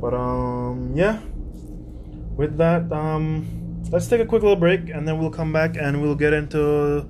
[0.00, 1.20] But um, yeah.
[2.36, 6.00] With that, um, let's take a quick little break, and then we'll come back and
[6.00, 7.04] we'll get into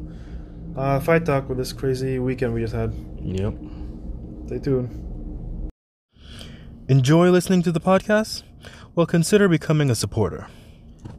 [0.75, 2.95] uh, fight talk with this crazy weekend we just had.
[3.21, 3.55] Yep.
[4.47, 4.89] Stay tuned.
[6.91, 8.45] Enjoy listening to the podcast?
[8.95, 10.47] Well, consider becoming a supporter.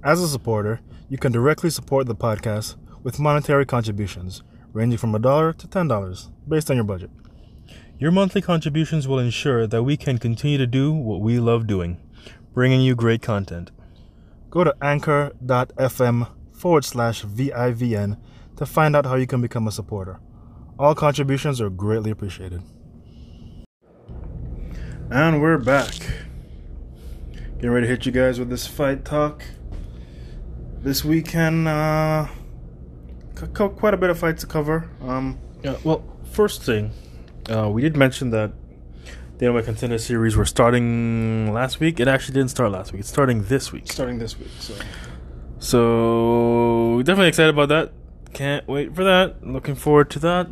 [0.04, 4.42] As a supporter, you can directly support the podcast with monetary contributions
[4.74, 7.12] ranging from a dollar to ten dollars, based on your budget.
[8.00, 12.02] Your monthly contributions will ensure that we can continue to do what we love doing,
[12.52, 13.70] bringing you great content.
[14.50, 18.18] Go to anchor.fm forward slash VIVN
[18.56, 20.20] to find out how you can become a supporter.
[20.80, 22.64] All contributions are greatly appreciated.
[25.12, 25.96] And we're back.
[27.56, 29.42] Getting ready to hit you guys with this fight talk.
[30.84, 32.28] This weekend, uh,
[33.56, 34.88] quite a bit of fights to cover.
[35.02, 36.92] Um, Yeah, well, first thing,
[37.50, 38.52] uh, we did mention that
[39.40, 42.00] the MMA Contender Series were starting last week.
[42.00, 43.00] It actually didn't start last week.
[43.00, 43.92] It's starting this week.
[43.92, 44.76] starting this week, so
[45.58, 47.94] So definitely excited about that.
[48.34, 49.44] Can't wait for that.
[49.44, 50.50] Looking forward to that.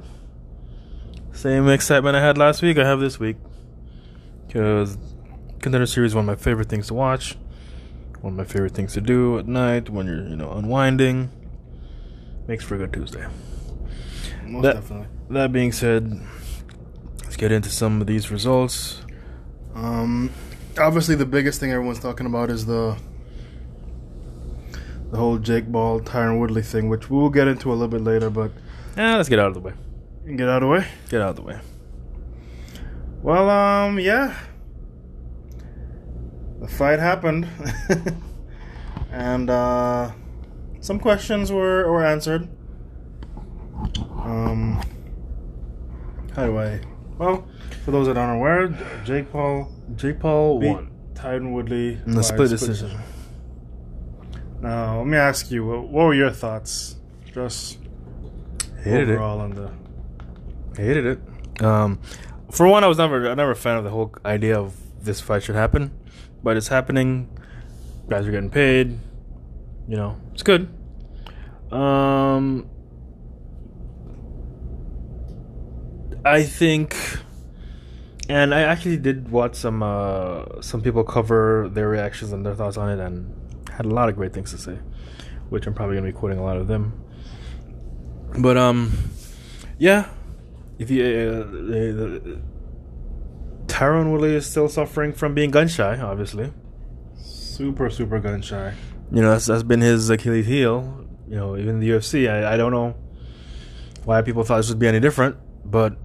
[1.32, 2.80] Same excitement I had last week.
[2.80, 3.38] I have this week
[4.48, 4.98] because
[5.60, 7.38] Contender Series is one of my favorite things to watch.
[8.22, 11.30] One of my favorite things to do at night when you're you know unwinding.
[12.48, 13.26] Makes for a good Tuesday.
[14.46, 15.08] most That- definitely.
[15.30, 16.22] That being said,
[17.24, 19.02] let's get into some of these results.
[19.76, 20.32] Um,
[20.80, 22.96] obviously, the biggest thing everyone's talking about is the
[25.12, 28.30] the whole Jake Paul, Tyron Woodley thing, which we'll get into a little bit later.
[28.30, 28.52] But
[28.98, 29.74] Yeah, let's get out of the way.
[30.36, 30.86] get out of the way.
[31.10, 31.60] Get out of the way.
[33.22, 34.36] Well, um, yeah,
[36.60, 37.48] the fight happened,
[39.12, 40.12] and uh,
[40.80, 42.48] some questions were were answered.
[44.20, 44.82] Um,
[46.36, 46.80] how do I?
[47.18, 47.48] Well,
[47.84, 48.68] for those that aren't aware,
[49.04, 52.92] Jake Paul Jake Paul beat won Tyron Woodley in the by split decision.
[54.62, 56.96] Now, let me ask you, what, what were your thoughts?
[57.34, 57.78] Just
[58.84, 59.14] Hated it.
[59.14, 59.72] overall on the.
[60.76, 61.64] Hated it.
[61.64, 62.00] Um,
[62.52, 65.22] for one, I was never, I never a fan of the whole idea of this
[65.22, 65.92] fight should happen,
[66.44, 67.30] but it's happening.
[68.10, 68.98] Guys are getting paid.
[69.88, 70.70] You know, it's good.
[71.72, 72.70] Um,
[76.24, 76.96] I think,
[78.30, 82.78] and I actually did watch some uh, some people cover their reactions and their thoughts
[82.78, 83.34] on it, and
[83.70, 84.78] had a lot of great things to say,
[85.50, 87.02] which I'm probably gonna be quoting a lot of them.
[88.40, 88.92] But um,
[89.78, 90.10] yeah,
[90.80, 92.40] if you uh, the,
[93.68, 96.52] Tyron Woodley is still suffering from being gun shy, obviously.
[97.16, 98.74] Super, super gun shy.
[99.12, 101.06] You know that's that's been his Achilles heel.
[101.28, 102.96] You know, even in the UFC, I, I don't know
[104.06, 105.98] why people thought this would be any different, but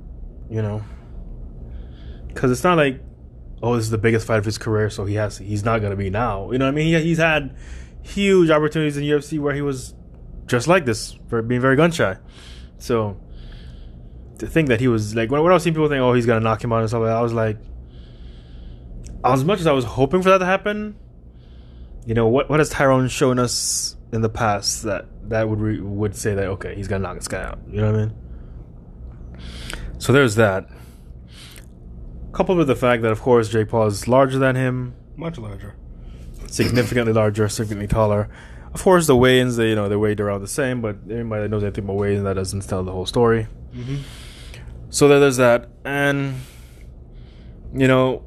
[0.50, 0.82] you know,
[2.28, 3.00] because it's not like
[3.62, 5.96] oh this is the biggest fight of his career, so he has he's not gonna
[5.96, 6.50] be now.
[6.50, 6.86] You know what I mean?
[6.86, 7.56] He, he's had
[8.02, 9.94] huge opportunities in UFC where he was
[10.46, 12.16] just like this for being very gun shy.
[12.78, 13.16] So
[14.47, 16.40] think that he was like when, when I was seeing people think oh he's gonna
[16.40, 17.59] knock him out and stuff like that, I was like,
[19.24, 20.97] as much as I was hoping for that to happen,
[22.07, 25.80] you know what what has Tyron shown us in the past that that would re-
[25.80, 27.59] would say that okay he's gonna knock this guy out?
[27.70, 28.14] You know what I mean?
[29.99, 30.66] So there's that.
[32.32, 34.95] Coupled with the fact that of course Jake Paul is larger than him.
[35.16, 35.76] Much larger.
[36.49, 38.28] significantly larger significantly taller.
[38.74, 41.49] Of course the weigh-ins they you know they weighed around the same but anybody that
[41.51, 43.47] knows anything about weigh-ins that doesn't tell the whole story.
[43.74, 43.97] Mm-hmm.
[44.93, 46.34] So there- there's that and
[47.74, 48.22] you know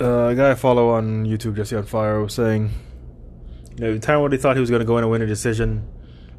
[0.00, 2.70] uh, a guy I follow on YouTube, Jesse on Fire, was saying,
[3.76, 5.86] you know, Tyron Woodley thought he was going to go in and win a decision.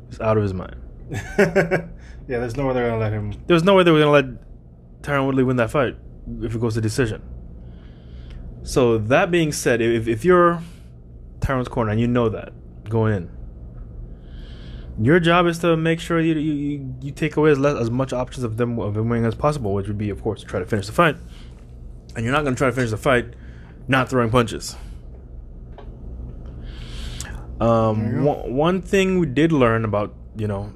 [0.09, 0.77] He's out of his mind.
[1.37, 1.85] yeah,
[2.27, 3.33] there's no way they're gonna let him.
[3.45, 5.95] There was no way they were going to let Tyron Woodley win that fight
[6.41, 7.21] if it goes to decision.
[8.63, 10.61] So that being said, if if you're
[11.39, 12.53] Tyron's corner and you know that
[12.89, 13.29] going in,
[14.99, 18.13] your job is to make sure you you, you, take away as less, as much
[18.13, 20.59] options of them of him winning as possible, which would be, of course, to try
[20.59, 21.15] to finish the fight.
[22.15, 23.33] And you're not going to try to finish the fight
[23.87, 24.75] not throwing punches.
[27.59, 30.73] Um, one, one thing we did learn about you know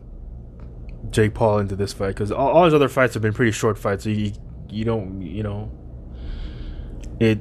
[1.10, 3.80] Jake Paul into this fight because all, all his other fights have been pretty short
[3.80, 4.04] fights.
[4.04, 4.34] So you
[4.70, 5.72] you don't you know
[7.20, 7.40] it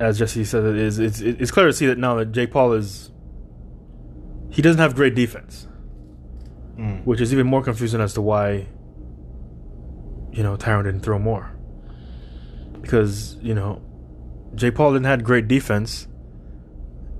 [0.00, 2.72] as Jesse said it is it's it's clear to see that now that Jake Paul
[2.72, 3.10] is
[4.50, 5.66] he doesn't have great defense,
[6.78, 7.04] Mm.
[7.06, 8.68] which is even more confusing as to why
[10.32, 11.50] you know Tyron didn't throw more
[12.82, 13.82] because you know
[14.54, 16.06] Jake Paul didn't have great defense,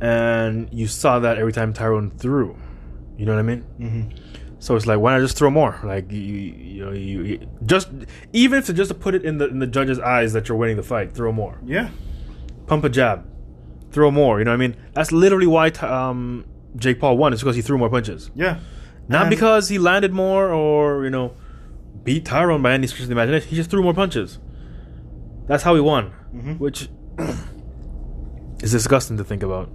[0.00, 2.56] and you saw that every time Tyron threw.
[3.16, 3.64] You know what I mean?
[3.78, 4.56] Mm-hmm.
[4.58, 5.78] So it's like, why not just throw more?
[5.84, 7.88] Like you, you know, you, you just
[8.32, 10.56] even if to just to put it in the in the judge's eyes that you're
[10.56, 11.58] winning the fight, throw more.
[11.64, 11.90] Yeah.
[12.66, 13.26] Pump a jab,
[13.90, 14.38] throw more.
[14.38, 14.76] You know what I mean?
[14.92, 16.44] That's literally why um,
[16.76, 18.60] Jake Paul won is because he threw more punches, Yeah.
[19.08, 21.32] Not And- because he landed more or you know
[22.04, 23.48] beat Tyron by any stretch of the imagination.
[23.48, 24.38] He just threw more punches.
[25.46, 26.58] That's how he won, Mhm.
[26.58, 26.88] which
[28.62, 29.70] is disgusting to think about.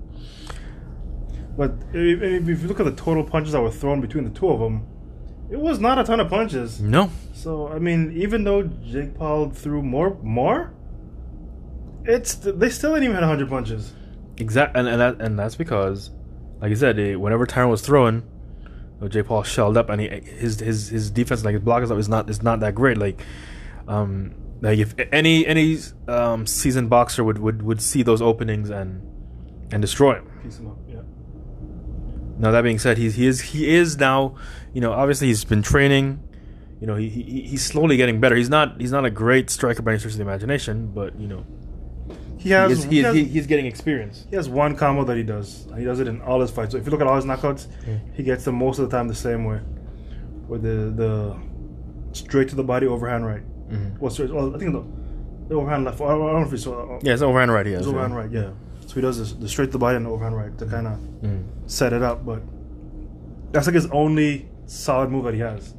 [1.58, 4.50] But if, if you look at the total punches that were thrown between the two
[4.50, 4.84] of them,
[5.50, 6.82] it was not a ton of punches.
[6.82, 10.72] No, So I mean, even though Jake Paul threw more, more,
[12.06, 13.94] it's they still didn't even hit hundred punches.
[14.38, 16.10] Exactly, and and, that, and that's because,
[16.62, 18.24] like I said, whenever Tyron was throwing,
[19.08, 22.10] Jake Paul shelled up, and he, his his his defense, like his block stuff, is
[22.10, 22.98] not is not that great.
[22.98, 23.22] Like,
[23.88, 25.78] um, like if any any
[26.08, 29.02] um seasoned boxer would would would see those openings and
[29.72, 30.30] and destroy him.
[30.44, 31.02] Piece him up, yeah.
[32.38, 34.36] Now that being said, he's he is he is now,
[34.74, 36.28] you know, obviously he's been training.
[36.80, 38.36] You know, he, he he's slowly getting better.
[38.36, 41.28] He's not he's not a great striker by any stretch of the imagination, but you
[41.28, 41.46] know,
[42.42, 44.26] He has he is, he, he is, has, he, he's getting experience.
[44.30, 45.68] he has one combo that he does.
[45.78, 46.72] He does it in all his fights.
[46.72, 47.98] So if you look at all his knockouts, Yeah.
[48.14, 49.60] he gets them most of the time the same way,
[50.48, 51.36] with the the
[52.14, 53.44] straight to the body overhand right.
[53.70, 54.00] Mhm.
[54.00, 54.84] Well, straight, well I think the,
[55.50, 56.02] the overhand left.
[56.02, 57.00] I don't know if he saw.
[57.04, 57.66] Yeah, it's overhand right.
[57.66, 58.50] He has, It's overhand right, yeah.
[58.88, 60.88] So he does this, the straight to the body and the overhand right to kind
[60.88, 61.44] of Mm.
[61.68, 62.42] set it up, but
[63.52, 65.74] that's like his only solid move that he has.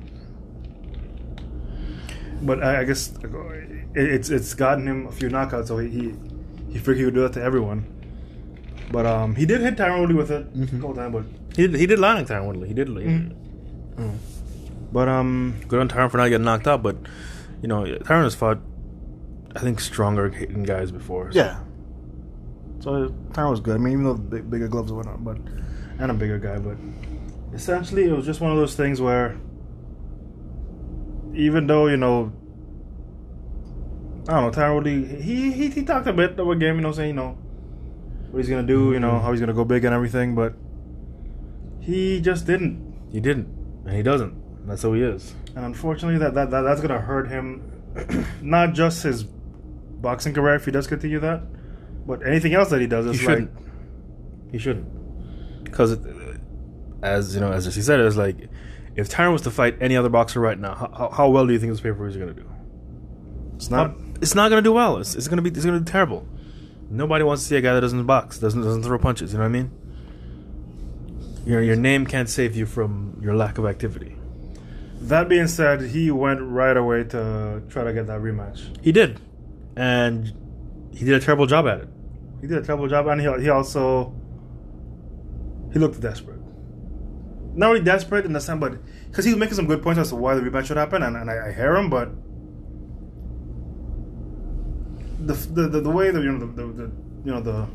[2.42, 6.14] But I, I guess it, it's it's gotten him a few knockouts, so he he,
[6.72, 7.84] he figured he would do that to everyone.
[8.90, 10.68] But um, he did hit Tyron Woodley with it Mhm.
[10.68, 11.24] a couple times, but
[11.56, 12.68] He did, he did land on Tyron Woodley.
[12.68, 12.88] He did.
[12.88, 13.32] Mhm.
[14.92, 16.96] but um, Good on Tyron for not getting knocked out, but
[17.62, 18.58] you know, Tyron has fought,
[19.56, 21.30] I think, stronger hitting guys before.
[21.32, 21.58] so- yeah.
[22.80, 23.76] So Tyron was good.
[23.76, 25.38] I mean, even though the big, bigger gloves and whatnot, but
[25.98, 26.76] and a bigger guy, but
[27.54, 29.36] essentially it was just one of those things where
[31.34, 32.32] even though you know
[34.28, 36.92] I don't know Tyron Woodley, he, he he talked a bit about game, you know,
[36.92, 37.30] saying you know
[38.30, 40.54] what he's gonna do, you know how he's gonna go big and everything, but
[41.80, 43.08] he just didn't.
[43.10, 43.48] he didn't,
[43.84, 44.66] and he doesn't.
[44.66, 45.34] That's who he is.
[45.56, 47.82] And unfortunately, that, that, that that's gonna hurt him,
[48.42, 51.42] not just his boxing career if he does continue that,
[52.06, 53.06] but anything else that he does.
[53.06, 53.54] He shouldn't.
[53.54, 53.64] like
[54.52, 55.64] He shouldn't.
[55.64, 55.98] Because,
[57.02, 58.36] as you know, as he said, it's like,
[58.94, 61.58] if Tyron was to fight any other boxer right now, how, how well do you
[61.58, 62.48] think this pay per view is going to do?
[63.62, 63.96] it's not.
[64.22, 64.98] It's not going to do well.
[64.98, 66.26] It's, it's going to be it's to be terrible.
[66.88, 69.32] Nobody wants to see a guy that doesn't box, doesn't doesn't throw punches.
[69.32, 69.70] You know what I mean?
[71.44, 74.16] Your your name can't save you from your lack of activity.
[75.00, 78.80] That being said, he went right away to try to get that rematch.
[78.80, 79.20] He did,
[79.74, 80.32] and
[80.92, 81.88] he did a terrible job at it.
[82.40, 84.14] He did a terrible job, and he he also
[85.72, 86.38] he looked desperate.
[87.54, 88.78] Not really desperate in the sense, but
[89.10, 91.16] because he was making some good points as to why the rematch should happen, and,
[91.16, 92.10] and I, I hear him, but
[95.26, 96.82] the the, the, the way that you know the, the,
[97.24, 97.66] you know the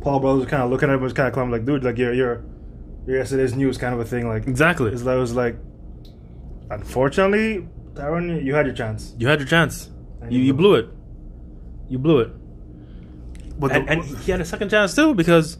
[0.00, 1.98] Paul brothers were kind of looking at him was kind of clumsy, like dude, like
[1.98, 2.44] you're you're
[3.06, 4.92] you're yesterday's news kind of a thing, like Exactly.
[4.92, 5.56] it's like, it was like,
[6.70, 9.14] unfortunately, Tyron, you had your chance.
[9.18, 9.90] You had your chance.
[10.20, 10.88] And You you blew it.
[11.88, 12.30] You blew it.
[13.58, 15.58] But and, the- and he had a second chance too because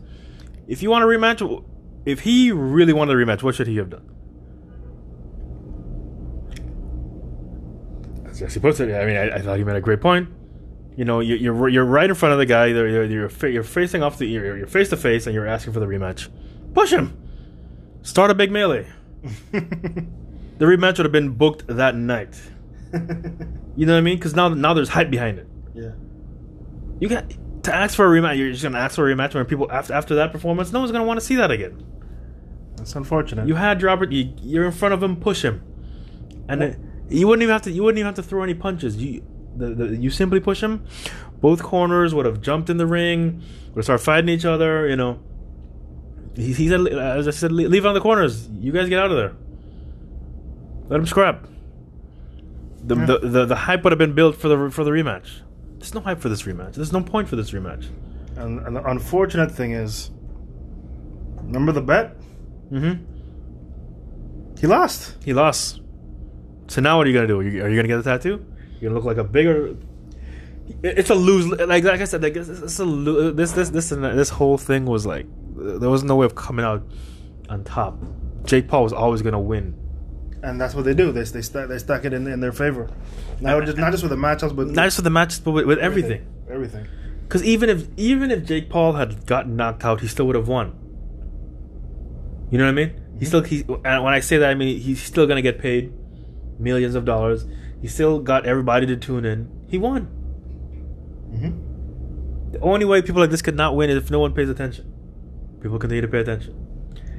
[0.66, 1.64] if you want a rematch,
[2.04, 4.08] if he really wanted a rematch, what should he have done?
[8.40, 10.28] As he puts it, I mean, I, I thought he made a great point.
[10.98, 12.66] You know, you're you're, you're right in front of the guy.
[12.66, 15.46] You're you're, you're, fa- you're facing off the you're, you're face to face, and you're
[15.46, 16.28] asking for the rematch.
[16.74, 17.16] Push him.
[18.02, 18.86] Start a big melee.
[20.58, 22.36] The rematch would have been booked that night.
[23.76, 24.16] You know what I mean?
[24.16, 25.46] Because now now there's hype behind it.
[25.72, 25.90] yeah.
[26.98, 27.32] You got
[27.62, 28.36] to ask for a rematch.
[28.38, 30.90] You're just gonna ask for a rematch when people after after that performance, no one's
[30.90, 31.80] gonna want to see that again.
[32.74, 33.46] That's unfortunate.
[33.46, 34.10] You had Robert.
[34.10, 35.14] You, you're in front of him.
[35.14, 35.62] Push him,
[36.48, 36.78] and it,
[37.08, 37.70] you wouldn't even have to.
[37.70, 38.96] You wouldn't even have to throw any punches.
[38.96, 39.22] You
[39.58, 40.84] the, the you simply push him.
[41.40, 43.42] Both corners would have jumped in the ring.
[43.74, 44.88] Would start fighting each other.
[44.88, 45.20] You know.
[46.36, 48.48] He, he said, as I said, leave on the corners.
[48.48, 49.32] You guys get out of there.
[50.88, 51.46] Let him scrap.
[52.84, 53.04] The, Yeah.
[53.06, 55.40] the, the the hype would have been built for the for the rematch.
[55.78, 56.74] There's no hype for this rematch.
[56.74, 57.88] There's no point for this rematch.
[58.36, 60.10] And, and the unfortunate thing is,
[61.42, 62.16] remember the bet?
[62.72, 63.04] Mm-hmm.
[64.60, 65.16] He lost.
[65.24, 65.80] He lost.
[66.68, 67.40] So now what are you gonna do?
[67.40, 68.44] Are you, are you gonna get the tattoo?
[68.80, 69.76] You're gonna look like a bigger.
[70.82, 71.46] It's a lose.
[71.46, 74.58] Like like I said, like it's, it's a lo- this this this and this whole
[74.58, 75.26] thing was like
[75.56, 76.82] there was no way of coming out
[77.48, 77.98] on top.
[78.44, 79.74] Jake Paul was always gonna win.
[80.42, 81.10] And that's what they do.
[81.10, 82.88] They they stack they stack it in, in their favor.
[83.40, 85.66] Not just not just with the matchups, but Not just for the matches, but with,
[85.66, 86.26] with everything.
[86.50, 86.86] Everything.
[87.22, 90.48] Because even if even if Jake Paul had gotten knocked out, he still would have
[90.48, 90.74] won.
[92.50, 92.88] You know what I mean?
[92.88, 93.24] He mm-hmm.
[93.24, 95.92] still he and when I say that, I mean he's still gonna get paid
[96.58, 97.44] millions of dollars.
[97.80, 99.48] He still got everybody to tune in.
[99.68, 100.08] He won.
[101.32, 102.52] Mm-hmm.
[102.52, 104.92] The only way people like this could not win is if no one pays attention.
[105.60, 106.54] People continue to pay attention.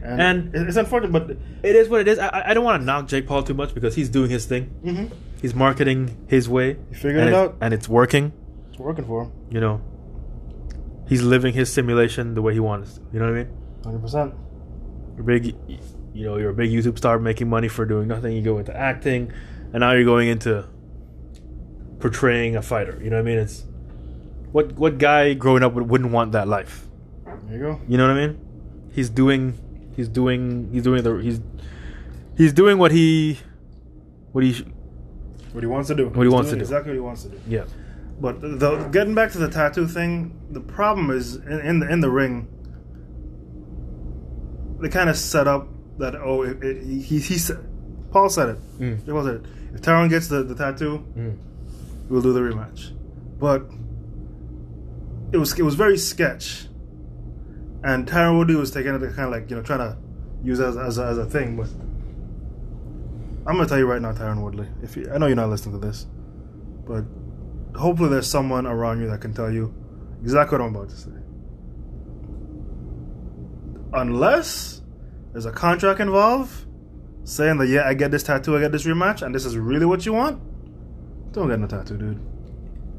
[0.04, 2.20] And- it- it's unfortunate, but It is what it is.
[2.20, 4.70] I- I, don't want to knock Jake Paul too much because he's doing his thing.
[4.84, 6.78] mhm, He's marketing his way.
[6.90, 7.58] he figured it out.
[7.62, 8.32] and it's working.
[8.70, 9.82] It's working for him, You know,
[11.08, 12.94] he's living his simulation the way he wants.
[12.96, 13.02] to.
[13.14, 13.48] You know what I mean?
[13.84, 14.34] hundred percent.
[15.16, 15.56] You're big,
[16.14, 18.34] you know, you're a big YouTube star making money for doing nothing.
[18.36, 19.32] You go into acting,
[19.74, 20.66] and now you're going into
[22.00, 23.00] portraying a fighter.
[23.04, 23.38] You know what I mean?
[23.40, 23.64] It's
[24.52, 26.88] what what guy growing up would, wouldn't want that life.
[27.46, 27.82] There you go.
[27.88, 28.90] You know what I mean?
[28.94, 29.54] He's doing,
[29.96, 31.40] he's doing, he's doing the he's
[32.38, 33.40] he's doing what he
[34.32, 34.64] what he sh-
[35.54, 36.08] What he wants to do.
[36.10, 36.62] What he He's wants to do.
[36.62, 37.40] Exactly what he wants to do.
[37.48, 37.66] yeah.
[38.22, 42.00] But the, getting back to the tattoo thing, the problem is in, in the in
[42.02, 42.48] the ring.
[44.82, 45.68] They kind of set up
[45.98, 47.60] that oh it, it, he he said
[48.12, 48.80] Paul said it.
[48.80, 49.08] Mm.
[49.08, 49.42] It was it.
[49.74, 51.38] If Tyron gets the, the tattoo, Mm.
[52.10, 52.92] we'll do the rematch.
[53.40, 53.66] But
[55.32, 56.68] it was it was very sketch,
[57.84, 59.98] and Tyron Woodley was taking it kind of like you know trying to
[60.44, 61.56] use it as as a, as a thing.
[61.56, 61.68] But
[63.48, 64.68] I'm gonna tell you right now, Tyron Woodley.
[64.82, 66.08] If you, I know you're not listening to this,
[66.88, 67.06] but
[67.80, 69.74] hopefully there's someone around you that can tell you
[70.24, 71.12] exactly what I'm about to say.
[73.94, 74.82] Unless
[75.32, 76.66] there's a contract involved
[77.24, 79.86] saying that yeah, I get this tattoo, I get this rematch, and this is really
[79.86, 80.42] what you want,
[81.34, 82.20] don't get no tattoo, dude.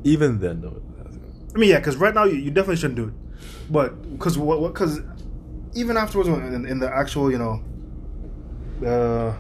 [0.05, 0.83] Even then, though.
[1.55, 3.15] I mean, yeah, because right now you, you definitely shouldn't do it,
[3.71, 4.73] but because what?
[4.73, 5.01] Because
[5.75, 7.63] even afterwards, in, in the actual, you know,
[8.81, 9.35] the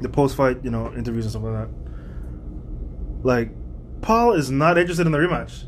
[0.00, 1.68] the post fight, you know, interviews and stuff like that,
[3.22, 3.50] like
[4.02, 5.64] Paul is not interested in the rematch.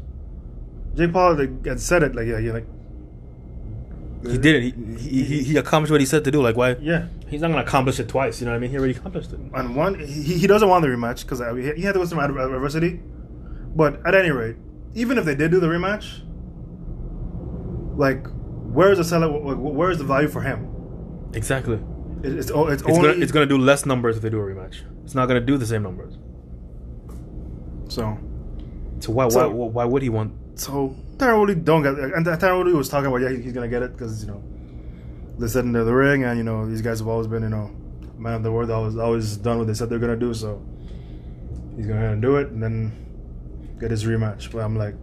[0.95, 2.67] Jake Paul like, had said it, like yeah, yeah, like
[4.29, 4.63] He did it.
[4.63, 6.43] He, he, he, he accomplished what he said to do.
[6.43, 6.77] Like, why?
[6.81, 7.07] yeah.
[7.31, 8.41] He's not going to accomplish it twice.
[8.41, 8.71] You know what I mean?
[8.71, 9.39] He already accomplished it.
[9.55, 12.19] And one, he, he doesn't want the rematch because uh, he had to go some
[12.19, 13.01] adversity.
[13.77, 14.57] But at any rate,
[14.95, 16.23] even if they did do the rematch,
[17.97, 18.27] like,
[18.75, 19.29] where is the seller?
[19.31, 20.69] Where is the value for him?
[21.35, 21.77] Exactly.
[22.23, 24.45] It- It's it's It's only gonna, it's gonna do less numbers if they do a
[24.45, 24.83] rematch.
[25.05, 26.19] It's not gonna do the same numbers.
[27.89, 28.19] so
[29.01, 30.33] So why So- why why would he want?
[30.57, 33.69] so Tyron Woodley don't get and Tyron Woodley was talking about yeah he- he's gonna
[33.69, 34.43] get it because you know
[35.41, 37.71] they said in the ring and you know these guys have always been you know
[38.19, 40.63] man of the word always always done what they said they're gonna do so
[41.77, 42.93] he's gonna go ahead and do it and then
[43.81, 44.95] get his rematch but I'm like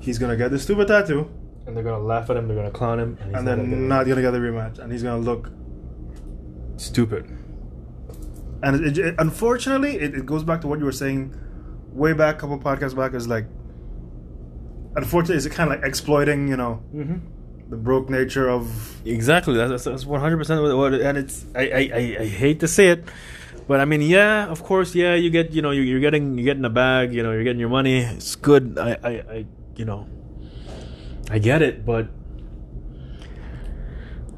[0.00, 1.30] he's gonna get this stupid tattoo
[1.66, 2.48] And they're gonna laugh at him.
[2.48, 4.38] They're gonna clown him, and, he's and not then gonna get not gonna get the
[4.48, 5.50] rematch and he's gonna look
[6.76, 7.24] stupid.
[8.62, 11.34] and it, it, unfortunately it, it goes back to what you were saying
[11.92, 13.46] way back a couple podcasts back is like
[14.96, 17.18] unfortunately it's kind of like exploiting you know Mm-hmm.
[17.72, 18.68] The broke nature of
[19.06, 19.54] Exactly.
[19.56, 20.92] That's that's one hundred percent what.
[20.92, 23.04] And it's I, I I hate to say it,
[23.66, 26.44] but I mean, yeah, of course, yeah, you get you know you're, you're getting you're
[26.44, 27.98] getting a bag, you know, you're getting your money.
[27.98, 28.78] It's good.
[28.78, 30.06] I I, I you know,
[31.30, 32.08] I get it, but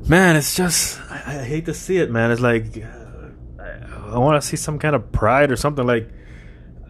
[0.08, 2.30] man, it's just I, I hate to see it, man.
[2.30, 6.08] It's like I, I want to see some kind of pride or something like.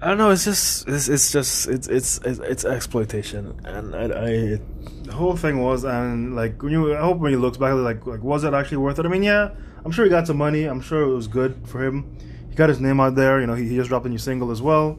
[0.05, 0.29] I don't know.
[0.29, 4.61] It's just, it's, it's just, it's, it's, it's, it's exploitation, and I, I,
[5.05, 8.05] the whole thing was and like when you I hope when you look back like
[8.05, 9.07] like was it actually worth it?
[9.07, 10.65] I mean yeah, I'm sure he got some money.
[10.65, 12.19] I'm sure it was good for him.
[12.51, 13.41] He got his name out there.
[13.41, 14.99] You know he, he just dropped a new single as well,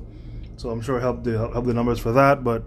[0.57, 2.43] so I'm sure it helped the help the numbers for that.
[2.43, 2.63] But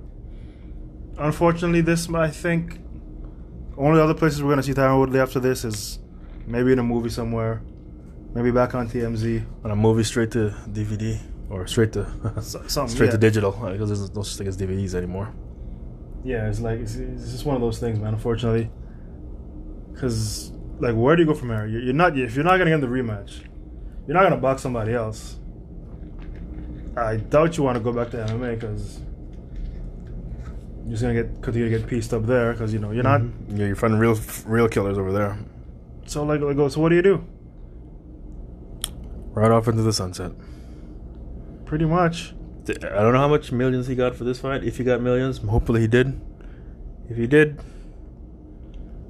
[1.18, 2.78] unfortunately, this I think
[3.76, 5.98] only other places we're gonna see Tyron Woodley after this is
[6.47, 7.62] maybe in a movie somewhere,
[8.32, 9.44] maybe back on TMZ.
[9.65, 11.19] on a movie straight to DVD
[11.51, 12.07] or straight to
[12.43, 13.11] straight yeah.
[13.11, 15.33] to digital because there's no such thing as DVDs anymore.
[16.25, 18.15] Yeah, it's like it's, it's just one of those things, man.
[18.15, 18.70] Unfortunately,
[19.93, 21.66] because like, where do you go from here?
[21.66, 23.41] You're, you're not if you're not gonna get the rematch,
[24.07, 25.37] you're not gonna box somebody else.
[26.97, 29.01] I doubt you want to go back to MMA because
[30.83, 33.20] you're just gonna get continue to get pieced up there because you know you're not.
[33.20, 33.57] Mm-hmm.
[33.57, 35.39] Yeah, you're finding real real killers over there.
[36.07, 37.25] So like, like, so what do you do?
[39.33, 40.33] Right off into the sunset.
[41.69, 42.35] Pretty much.
[42.66, 44.65] I don't know how much millions he got for this fight.
[44.65, 46.19] If he got millions, hopefully he did.
[47.11, 47.61] If he did,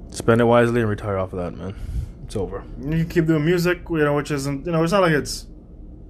[0.09, 1.73] spend it wisely and retire off of that, man.
[2.25, 2.65] It's over.
[2.81, 5.47] You can keep doing music, you know, which isn't you know it's not like it's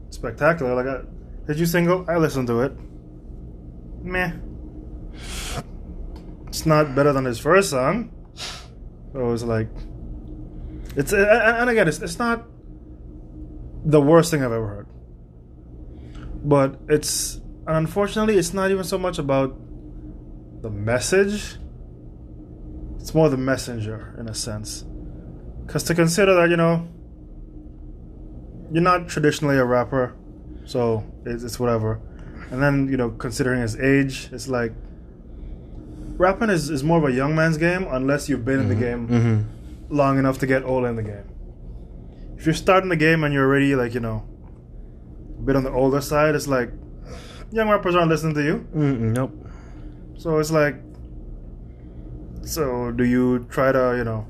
[0.09, 0.73] spectacular.
[0.73, 1.01] Like, I,
[1.45, 2.03] did you single?
[2.09, 2.73] I listened to it.
[4.01, 4.31] Meh.
[6.47, 8.11] It's not better than his first song.
[9.13, 9.67] So it was like,
[10.95, 12.47] it's and, and again, it's it's not
[13.85, 14.88] the worst thing I've ever heard.
[16.43, 17.35] But it's
[17.67, 19.55] and unfortunately, it's not even so much about
[20.61, 21.57] the message.
[22.99, 24.85] It's more the messenger in a sense.
[25.65, 26.87] Because to consider that, you know,
[28.71, 30.15] you're not traditionally a rapper,
[30.65, 31.99] so it's, it's whatever.
[32.51, 34.73] And then, you know, considering his age, it's like
[36.17, 39.07] rapping is, is more of a young man's game unless you've been in the game
[39.07, 39.95] Mm-hmm.
[39.95, 41.23] long enough to get old in the game.
[42.37, 44.25] If you're starting the game and you're already like you know,
[45.39, 46.71] a bit on the older side, it's like
[47.51, 48.67] young rappers aren't listening to you.
[48.75, 49.31] Mm-mm, nope.
[50.17, 50.75] So it's like,
[52.43, 54.27] so do you try to you know,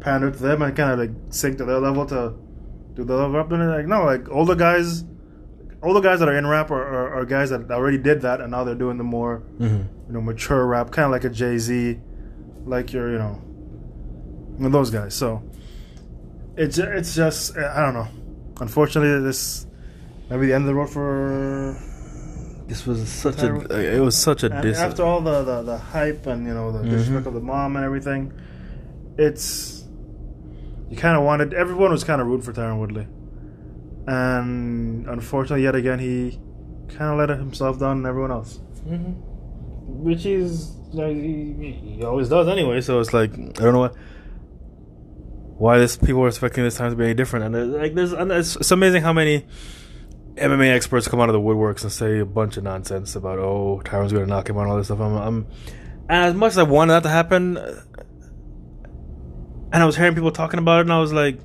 [0.00, 2.34] pander to them and kind of like sink to their level to
[2.94, 3.48] do the level up?
[3.50, 5.04] Then like no, like older guys,
[5.82, 8.50] older guys that are in rap are, are, are guys that already did that and
[8.50, 10.06] now they're doing the more Mm-hmm.
[10.06, 11.98] you know mature rap, kind of like a Jay Z,
[12.64, 13.42] like your you know,
[14.70, 15.14] those guys.
[15.14, 15.42] So
[16.56, 18.08] it's it's just I don't know.
[18.60, 19.66] Unfortunately, this
[20.30, 21.76] maybe the end of the road for
[22.66, 23.96] This was such Tyron- a.
[23.96, 24.78] It was such a dis.
[24.78, 26.90] after all the, the, the hype and you know the Mhm.
[26.90, 28.32] disrespect of the mom and everything,
[29.16, 29.84] it's
[30.90, 33.06] you kind of wanted everyone was kind of rooting for Tyron Woodley,
[34.06, 36.38] and unfortunately, yet again, he
[36.88, 38.60] kind of let himself down and everyone else.
[38.86, 39.14] Mhm.
[39.86, 42.80] Which is like, he, he always does anyway.
[42.80, 43.94] So it's like I don't know what,
[45.58, 47.44] why this people are expecting this time to be any different.
[47.54, 49.44] And like there's and it's, it's amazing how many
[50.38, 53.82] MMA experts come out of the woodworks and say a bunch of nonsense about oh
[53.84, 55.00] Tyron's going to knock him out and all this stuff.
[55.00, 55.46] I'm, I'm
[56.08, 57.82] and as much as I wanted that to happen, uh,
[59.72, 61.38] and I was hearing people talking about it, and I was like,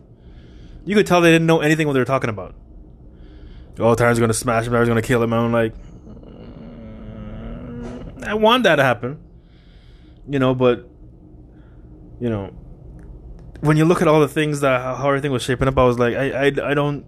[0.86, 2.56] you could tell they didn't know anything what they were talking about.
[3.80, 4.74] Oh, Tyron's going to smash him.
[4.74, 5.34] Tyron's going to kill him.
[5.34, 5.76] I'm like,
[6.96, 9.22] mm, I want that to happen,
[10.30, 10.88] you know, but
[12.22, 12.54] you know,
[13.60, 16.00] when you look at all the things that how everything was shaping up, I was
[16.00, 17.06] like, I, I, I don't,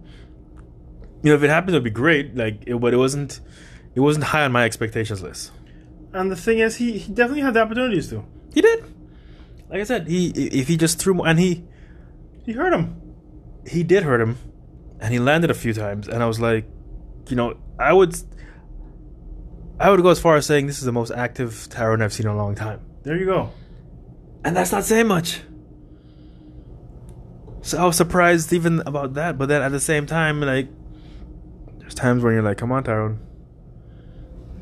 [1.22, 2.36] you know, if it happens, it'd be great.
[2.36, 3.40] Like, it, but it wasn't,
[3.94, 5.52] it wasn't high on my expectations list.
[6.12, 8.24] And the thing is, he, he definitely had the opportunities to.
[8.54, 8.84] He did,
[9.68, 11.64] like I said, he if he just threw more, and he
[12.44, 13.00] He hurt him.
[13.66, 14.38] he did hurt him,
[15.00, 16.66] and he landed a few times, and I was like,
[17.28, 18.16] you know, I would,
[19.78, 22.26] I would go as far as saying this is the most active Tyron I've seen
[22.26, 22.80] in a long time.
[23.02, 23.50] There you go.
[24.44, 25.40] And that's not saying much.
[27.62, 30.68] So I was surprised even about that, but then at the same time, like,
[31.86, 33.18] there's times when you're like, "Come on, Tyron,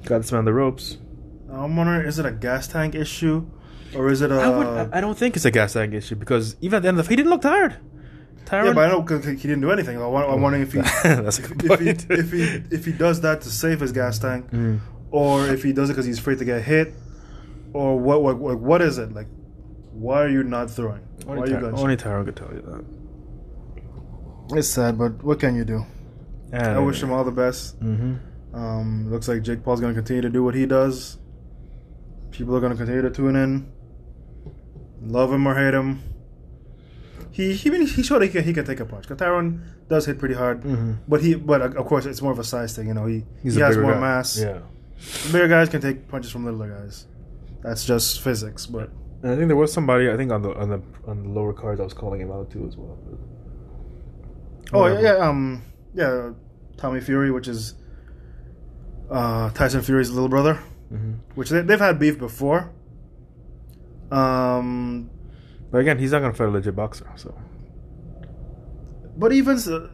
[0.05, 0.98] got this man the ropes."
[1.51, 3.46] I'm wondering, is it a gas tank issue,
[3.94, 4.34] or is it a?
[4.34, 6.88] I, would, I- I don't think it's a gas tank issue because even at the
[6.88, 7.76] end of the, he didn't look tired.
[8.44, 9.96] Tyron, yeah, but I know 'cause he didn't do anything.
[9.96, 12.42] I'm I'm wondering if he, that's a good if he, if he,
[12.74, 14.80] if he does that to save his gas tank, Mm.
[15.10, 16.92] or if he does it because he's afraid to get hit,
[17.72, 19.28] or what, what, what, what is it like?
[19.92, 21.01] Why are you not throwing?
[21.24, 22.60] Why are Only, you Ty- only Tyron could tell you
[24.51, 24.59] that.
[24.59, 25.86] It's sad, but what can you do?
[26.52, 27.80] I wish him all the best.
[27.80, 28.56] Mm-hmm.
[28.56, 31.18] Um, looks like Jake Paul's going to continue to do what he does.
[32.30, 33.72] People are going to continue to tune in,
[35.02, 36.02] love him or hate him.
[37.30, 39.06] He he he showed he can, he can take a punch.
[39.08, 40.92] Tyron does hit pretty hard, Mm-hmm.
[41.08, 42.86] but he but uh, of course it's more of a size thing.
[42.86, 44.00] You know, he He's he has more guy.
[44.00, 44.38] mass.
[44.38, 44.60] Yeah.
[45.32, 47.06] Bigger guys can take punches from littler guys.
[47.62, 48.66] That's just physics.
[48.66, 48.90] But
[49.24, 51.52] And I think there was somebody I think on the on the on the lower
[51.52, 52.96] cards I was calling him out too as well.
[54.72, 55.02] oh Whatever.
[55.02, 55.62] yeah, um
[55.94, 56.30] yeah,
[56.76, 57.74] Tommy Fury, which is
[59.10, 60.58] uh, Tyson Fury's little brother.
[60.92, 61.12] Mm-hmm.
[61.34, 62.70] which they, they've had beef before.
[64.10, 65.10] Um,
[65.70, 67.10] But again, he's not gonna fight a legit boxer.
[67.16, 67.34] So
[69.16, 69.88] but even so,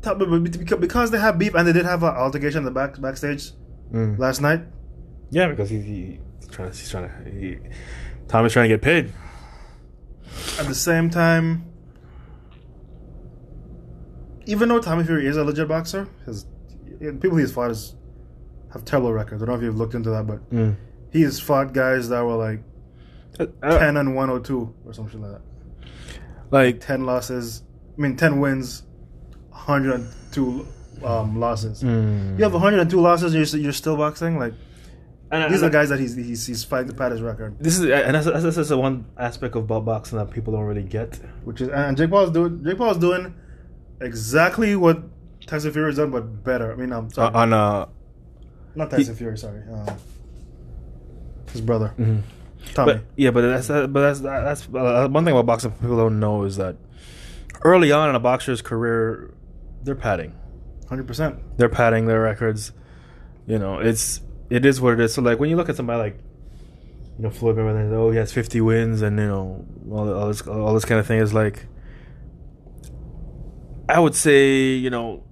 [0.00, 2.70] top- but beca- because they have beef and they did have an altercation in the
[2.70, 3.52] back backstage
[3.92, 4.18] Mm.
[4.18, 4.62] last night.
[5.30, 7.58] yeah, because he, he, he's trying to he's trying to he,
[8.26, 9.12] Tommy's trying to get paid.
[10.58, 11.66] At the same time,
[14.46, 16.46] even though Tommy Fury is a legit boxer, his
[17.20, 17.94] people he's fought is
[18.72, 19.42] have terrible records.
[19.42, 20.76] I don't know if you've looked into that, but Mm.
[21.10, 22.62] he's fought guys that were like
[23.40, 25.40] Uh, ten and one hundred two or two or something like that.
[26.50, 27.62] like Ten losses.
[27.98, 28.82] I mean, ten wins,
[29.50, 30.66] hundred and two
[31.04, 31.82] um, losses.
[31.82, 32.38] mm.
[32.38, 34.38] You have 102 losses, and you're, you're still boxing.
[34.38, 34.54] Like
[35.32, 37.84] and, these are guys that he's he's, he's fighting to pad his record, This is
[37.90, 41.18] and that's, that's, that's the one aspect of bo- boxing that people don't really get.
[41.44, 43.34] which is and Jake Paul's doing Jake Paul's doing
[44.04, 45.02] exactly what
[45.46, 46.72] Tyson Fury has done, but better.
[46.72, 47.86] I mean, I'm Uh, sorry, on uh,
[48.74, 49.36] not Tyson Fury.
[49.38, 49.96] Sorry, um,
[51.52, 52.22] his brother mhm.
[52.74, 52.94] Tommy.
[52.94, 56.44] But yeah, but that's but that's that's uh, one thing about boxing people don't know
[56.44, 56.76] is that
[57.62, 59.32] early on in a boxer's career,
[59.82, 60.34] they're padding,
[60.88, 61.38] Hundred percent.
[61.58, 62.72] they're padding their records.
[63.46, 64.20] You know, it's
[64.50, 65.14] it is what it is.
[65.14, 66.18] So like when you look at somebody like
[67.18, 70.42] you know Floyd Mayweather, oh he has fifty wins and you know all, all this
[70.42, 71.66] all this kind of thing is like
[73.88, 75.24] I would say you know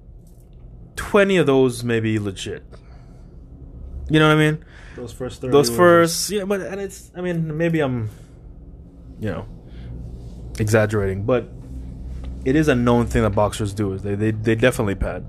[0.97, 2.65] twenty of those may be legit.
[4.11, 4.65] You know what I mean?
[4.97, 5.53] Those first thirty.
[5.53, 8.11] those were first yeah but and it's i mean maybe i'm
[9.19, 9.47] you know
[10.59, 11.49] exaggerating but
[12.45, 15.25] it is a known thing that boxers do is they they, they definitely pad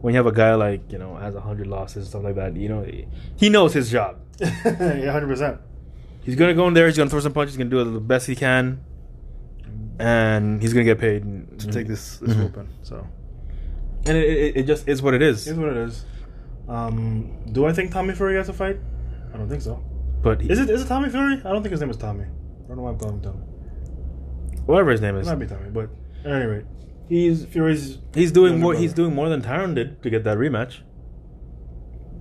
[0.00, 2.56] when you have a guy like you know has 100 losses and stuff like that
[2.56, 3.06] you know he,
[3.36, 5.60] he knows his job yeah, hundred percent.
[6.22, 8.26] he's gonna go in there he's gonna throw some punches he's gonna do the best
[8.26, 8.80] he can
[9.98, 11.22] and he's gonna get paid
[11.60, 12.42] to take this, this Mhm.
[12.44, 12.68] whooping.
[12.82, 13.06] So
[14.06, 15.44] And it, it, it just is what it is.
[15.44, 16.04] here's what it is.
[16.68, 18.78] Um, do I think Tommy Fury has a fight?
[19.32, 19.82] I don't think so.
[20.22, 21.34] But Is it is it Tommy Fury?
[21.44, 22.24] I don't think his name is Tommy.
[22.24, 23.40] I don't know why I'm calling him Tommy.
[24.66, 25.26] whatever his name It is?
[25.26, 25.90] might be Tommy, but
[26.24, 26.64] at any rate,
[27.08, 27.98] he's Fury's.
[28.14, 28.72] He's doing more.
[28.72, 28.82] brother.
[28.82, 30.78] He's doing more than Tyron did to get that rematch.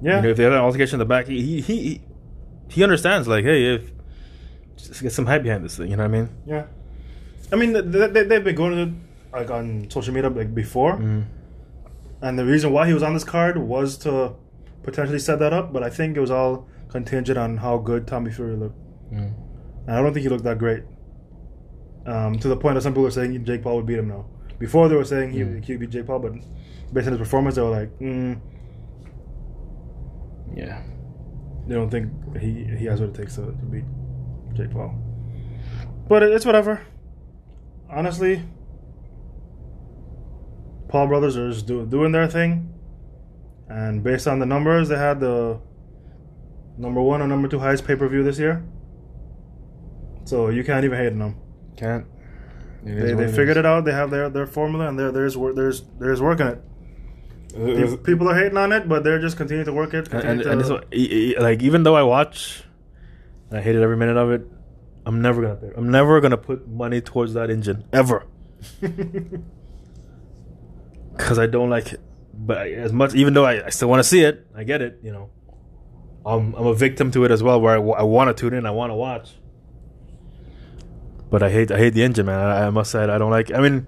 [0.01, 2.01] Yeah, You know, if they had an altercation in the back, he he he,
[2.67, 3.25] he understands.
[3.27, 3.91] Like, hey, if
[4.75, 5.89] just get some hype behind this thing.
[5.89, 6.29] You know what I mean?
[6.45, 6.65] yeah.
[7.53, 11.23] I mean, they, they, they've been going to like on social media like before, Mm.
[12.21, 14.33] and the reason why he was on this card was to
[14.83, 15.71] potentially set that up.
[15.71, 18.79] But I think it was all contingent on how good Tommy Fury looked.
[19.11, 19.33] Mm.
[19.87, 20.83] And I don't think he looked that great.
[22.05, 24.25] Um, to the point that some people are saying Jake Paul would beat him now.
[24.59, 25.67] Before they were saying he, Mm.
[25.69, 26.33] would beat Jake Paul, but
[26.93, 28.39] based on his performance, they were like, mm,
[30.55, 30.81] Yeah.
[31.67, 33.85] they don't think he he has what it takes to, to beat
[34.53, 34.93] Jake Paul.
[36.07, 36.81] But it's whatever.
[37.93, 38.41] Honestly,
[40.89, 42.73] Paul brothers are just do, doing their thing,
[43.69, 45.59] and based on the numbers, they had the
[46.77, 48.63] number one or number two highest pay per view this year.
[50.25, 51.35] So you can't even hate on them.
[51.77, 52.05] Can't.
[52.83, 53.85] They, they figured it out.
[53.85, 56.61] They have their, their formula, and they're there's there's there's working it.
[57.53, 60.11] Pe- People are hating on it, but they're just continuing to work it.
[60.11, 60.83] and, and, to- and this one,
[61.43, 62.63] like even though I watch,
[63.51, 64.47] I hated every minute of it.
[65.05, 65.55] I'm never gonna.
[65.55, 68.25] pay- I'm never gonna put money towards that engine ever
[71.11, 72.01] because I don't like it.
[72.33, 74.81] But I- as much, even though I, I still want to see it, I get
[74.81, 74.99] it.
[75.03, 75.29] You know,
[76.25, 78.71] I'm I'm a victim to it as well, where I, want to tune in, I
[78.71, 79.31] want to watch.
[81.29, 82.39] But I hate I hate the engine, man.
[82.39, 83.51] I, I must say I don't like.
[83.53, 83.87] I mean,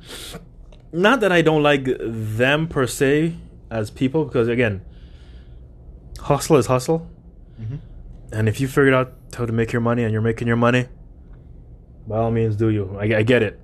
[0.91, 3.35] not that I don't like them per se
[3.71, 4.81] as people, because again,
[6.19, 7.09] hustle is hustle.
[7.61, 7.79] Mhm.
[8.31, 10.87] And if you figured out how to make your money and you're making your money,
[12.07, 12.97] by all means, do you.
[12.99, 13.59] I, I get it.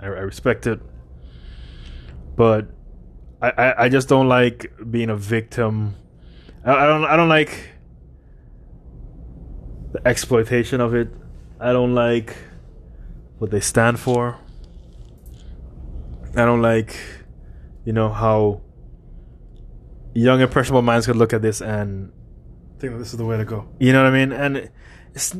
[0.00, 0.80] I, I respect it.
[2.36, 2.68] But
[3.40, 5.96] I, I, I just don't like being a victim.
[6.64, 7.70] I, I don't I don't like
[9.92, 11.08] the exploitation of it.
[11.60, 12.36] I don't like
[13.38, 14.38] what they stand for.
[16.36, 16.96] I don't like,
[17.84, 18.62] you know, how
[20.14, 22.12] young impressionable minds could look at this and
[22.78, 23.68] think that this is the way to go.
[23.78, 24.32] you know what I mean?
[24.32, 24.70] And
[25.14, 25.36] it's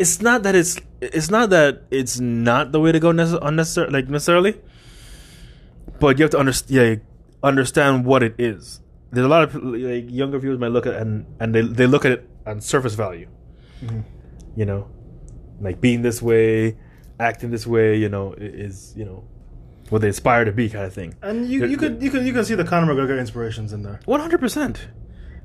[0.00, 3.92] it's not that it's it's not that it's not the way to go necess- unnecessarily
[3.92, 4.54] like necessarily,
[6.00, 6.96] but you have to understand yeah,
[7.42, 8.80] understand what it is.
[9.12, 12.04] There's a lot of like younger viewers might look at and and they they look
[12.04, 13.28] at it on surface value.
[13.84, 14.04] Mhm.
[14.56, 14.88] You know,
[15.60, 16.76] like being this way,
[17.18, 17.96] acting this way.
[17.96, 19.24] You know, is you know
[19.90, 21.14] what they aspire to be, kind of thing.
[21.22, 24.00] And you, you could you could you can see the Conor McGregor inspirations in there.
[24.06, 24.88] One hundred percent.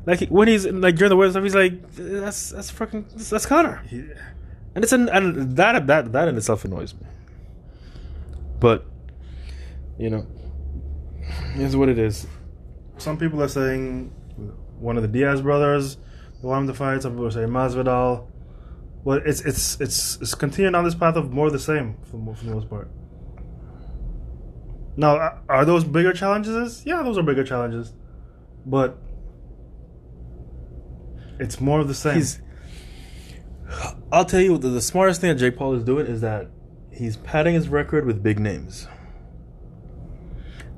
[0.06, 3.82] Like when he's like during the wedding stuff, he's like, "That's that's fucking that's, Conor."
[3.90, 4.03] He,
[4.76, 7.07] and it's an and that that that in itself annoys me.
[8.60, 8.85] But
[9.97, 10.26] you know,
[11.56, 12.27] is what it is.
[12.97, 14.11] some people are saying
[14.80, 15.97] one of the Diaz brothers
[16.41, 17.02] want him to fight.
[17.02, 18.27] Some people are saying Masvidal.
[19.03, 22.35] Well, it's it's it's it's continuing on this path of more of the same for,
[22.35, 22.89] for the most part.
[24.97, 26.84] Now, are- are those bigger challenges?
[26.85, 27.93] Yeah, those are bigger challenges,
[28.65, 28.97] but
[31.39, 32.15] it's more of the same.
[32.15, 32.39] He's.
[34.11, 36.47] I'll tell you the, the smartest thing that Jake Paul is doing is that
[36.91, 38.87] he's padding his record with big names.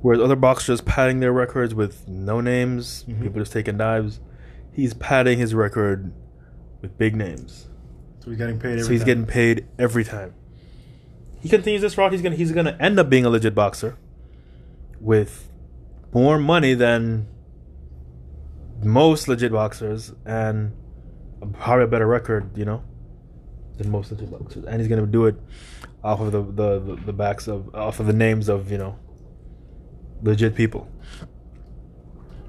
[0.00, 3.20] Whereas other boxers padding their records with no names, Mhm.
[3.22, 4.20] people just taking dives.
[4.72, 6.12] He's padding his record
[6.80, 7.66] with big names.
[8.20, 8.72] so he's getting paid.
[8.72, 9.06] Every so he's time.
[9.06, 10.34] getting paid every time.
[11.40, 12.12] He continues this route.
[12.12, 13.96] He's gonna he's gonna end up being a legit boxer
[15.00, 15.48] with
[16.12, 17.26] more money than
[18.82, 20.72] most legit boxers and
[21.52, 22.82] probably a better record, you know,
[23.76, 24.64] than most legit boxers.
[24.64, 25.36] And he's gonna do it
[26.02, 28.98] off of the the, the, the backs of off of the names of you know
[30.22, 30.90] legit people.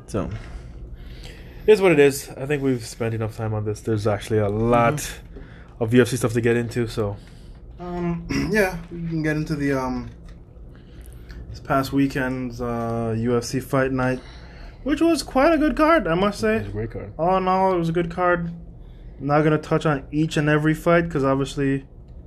[0.08, 0.30] So
[1.66, 2.30] here's what it is.
[2.30, 3.82] I think we've spent enough time on this.
[3.82, 5.12] There's actually a lot
[5.80, 6.88] of UFC stuff to get into.
[6.88, 7.18] So
[7.80, 10.10] Um, yeah, we can get into the um
[11.50, 14.20] this past weekend's uh, UFC fight night,
[14.84, 16.68] which was quite a good card, I must say.
[16.72, 17.14] great card.
[17.18, 18.52] All in all, it was a good card.
[19.20, 21.86] Not gonna touch on each and every fight because obviously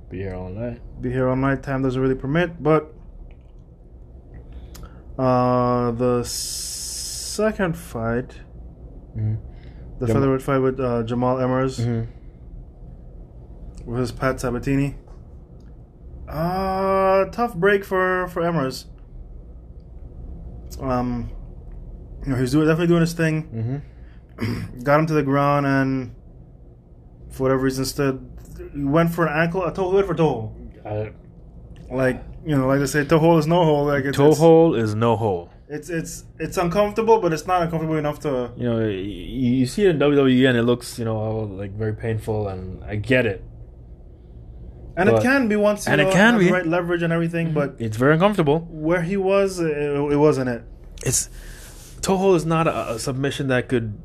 [0.09, 0.81] Be here all night.
[1.01, 1.63] be here all night.
[1.63, 2.61] Time doesn't really permit.
[2.61, 2.93] But
[5.17, 8.39] uh, the second fight,
[9.15, 9.35] Mm-hmm.
[9.99, 13.91] the Jam- featherweight fight with uh, Jamall Emmers Mm-hmm.
[13.91, 14.95] versus Pat Sabatini.
[16.27, 18.85] Uh, tough break for for Emmers.
[20.81, 21.29] Um,
[22.25, 23.83] you know he's doing definitely doing his thing.
[24.39, 24.79] Mm-hmm.
[24.83, 26.15] Got him to the ground and
[27.33, 28.19] for whatever reason instead
[28.73, 29.65] he went for an ankle.
[29.65, 30.55] A toe he went for toe.
[30.85, 31.11] I,
[31.93, 33.87] Like you know, like they say, toe hold is no hold.
[33.87, 35.49] Like it's, Toe it's, hold is no hold.
[35.69, 38.51] It's it's it's uncomfortable, but it's not uncomfortable enough to.
[38.57, 38.97] You know, you,
[39.61, 42.83] you see it in WWE and it looks, you know, all, like very painful, and
[42.83, 43.43] I get it.
[44.95, 46.45] And But- it can be once you and it know, can be.
[46.45, 47.55] the right leverage and everything, mm-hmm.
[47.55, 48.59] but It's very uncomfortable.
[48.69, 50.63] where he was, it, it wasn't it.
[51.03, 51.29] It's
[52.01, 53.97] toe hold is not a, a submission that could.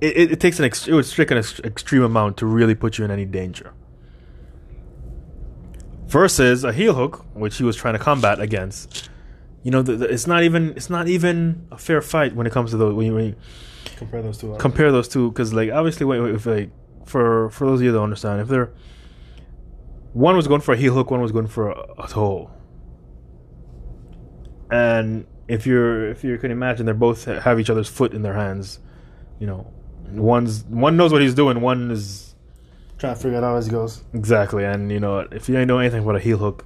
[0.00, 2.98] It, it, takes an ex, it would take an ex, extreme amount to really put
[2.98, 3.72] you in any danger.
[6.06, 9.08] Versus a heel hook, which he was trying to combat against.
[9.62, 12.52] You know, the, the, it's not even it's not even a fair fight when it
[12.52, 13.36] comes to those when you, when you
[13.96, 14.54] Compare those two.
[14.58, 16.70] compare those two because like obviously wait, wait, if like
[17.06, 18.72] for for those of you that understand if they're
[20.12, 22.50] one was going for a heel hook one was going for a, a toe
[24.70, 28.34] and if you're if you can imagine they're both have each other's foot in their
[28.34, 28.80] hands
[29.38, 29.72] you know
[30.12, 32.34] one's one knows what he's doing one is
[32.98, 34.02] Trying to figure it out as he goes.
[34.14, 36.64] exactly and you know if you don't know anything about a heel hook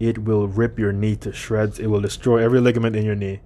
[0.00, 3.40] it will rip your knee to shreds it will destroy every ligament in your knee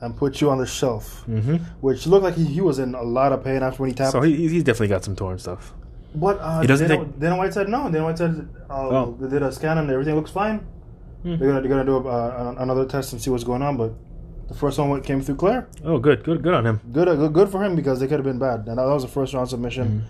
[0.00, 1.56] And put you on the shelf, mm-hmm.
[1.80, 4.12] which looked like he, he was in a lot of pain after when he tapped.
[4.12, 5.72] so he, he's definitely got some torn stuff
[6.14, 7.80] But uh, doesn't Dana, think- Dana White said no.
[7.90, 8.34] Dana White said
[8.70, 9.16] uh, Oh.
[9.20, 10.58] they did a scan and everything looks fine.
[11.22, 11.36] Hmm.
[11.38, 13.76] They're gonna they're gonna do a, uh, another test and see what's going on.
[13.76, 13.92] But
[14.48, 15.68] the first one came through clear.
[15.84, 18.18] oh good good good on him Good, uh, good, good for him because they could
[18.18, 18.66] have been bad.
[18.68, 20.04] And that was a first round submission.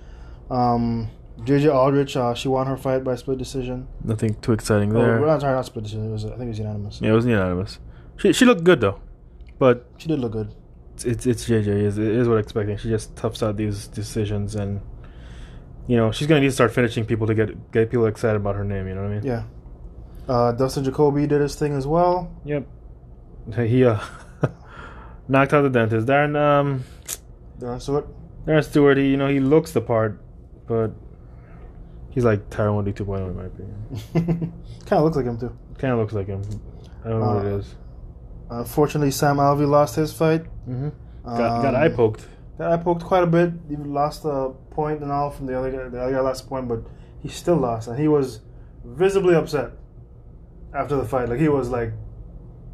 [0.51, 0.53] Mm-hmm.
[0.53, 1.09] Um,
[1.41, 3.89] JJ Aldrich, uh, she won her fight by split decision.
[4.05, 5.21] Nothing too exciting Oh, there.
[5.21, 6.09] not sorry, not split decision.
[6.09, 7.01] It was, I think it was unanimous.
[7.01, 7.79] yeah, it wasn't unanimous.
[8.19, 9.01] She she looked good though,
[9.59, 10.55] but She did look good.
[10.95, 11.67] it's it's, it's JJ.
[11.67, 12.77] It is, it is what I'm expecting.
[12.77, 14.81] She just toughs out these decisions, and
[15.89, 18.55] you know she's gonna need to start finishing people to get get people excited about
[18.57, 18.87] her name.
[18.89, 19.25] You know what I mean?
[19.27, 19.43] Yeah.
[20.29, 22.31] Uh, Dustin Jacoby did his thing as well.
[22.45, 22.67] Yep.
[23.57, 23.99] He uh
[25.29, 26.07] knocked out the dentist.
[26.07, 26.85] Darren um
[27.59, 28.07] Darren Stewart.
[28.47, 28.97] Darren Stewart.
[28.99, 30.21] He you know he looks the part,
[30.67, 30.91] but
[32.11, 34.53] he's like Tyron Woodley 2.0 in my opinion.
[34.87, 35.57] kind of looks like him too.
[35.79, 36.43] Kind of looks like him.
[37.05, 37.75] I don't know what it Uh.
[38.51, 40.45] Unfortunately, Sam Alvey lost his fight.
[40.69, 40.89] Mm-hmm.
[41.25, 42.27] Got got Um, eye poked.
[42.59, 43.53] Got eye poked quite a bit.
[43.69, 45.89] He lost a point and all from the other guy.
[45.89, 46.83] The other guy lost a point, but
[47.21, 48.41] he still lost, and he was
[48.85, 49.71] visibly upset
[50.75, 51.29] after the fight.
[51.29, 51.93] Like he was like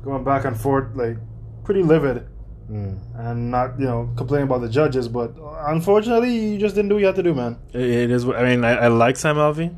[0.03, 1.17] going back and forth, like
[1.65, 2.27] pretty livid,
[2.71, 2.99] Mm.
[3.17, 5.09] and not you know complaining about the judges.
[5.09, 5.35] But
[5.67, 7.59] unfortunately, you just didn't do what you had to do, man.
[7.73, 8.25] It, is.
[8.29, 9.77] I mean, I, I like Sam Alvey,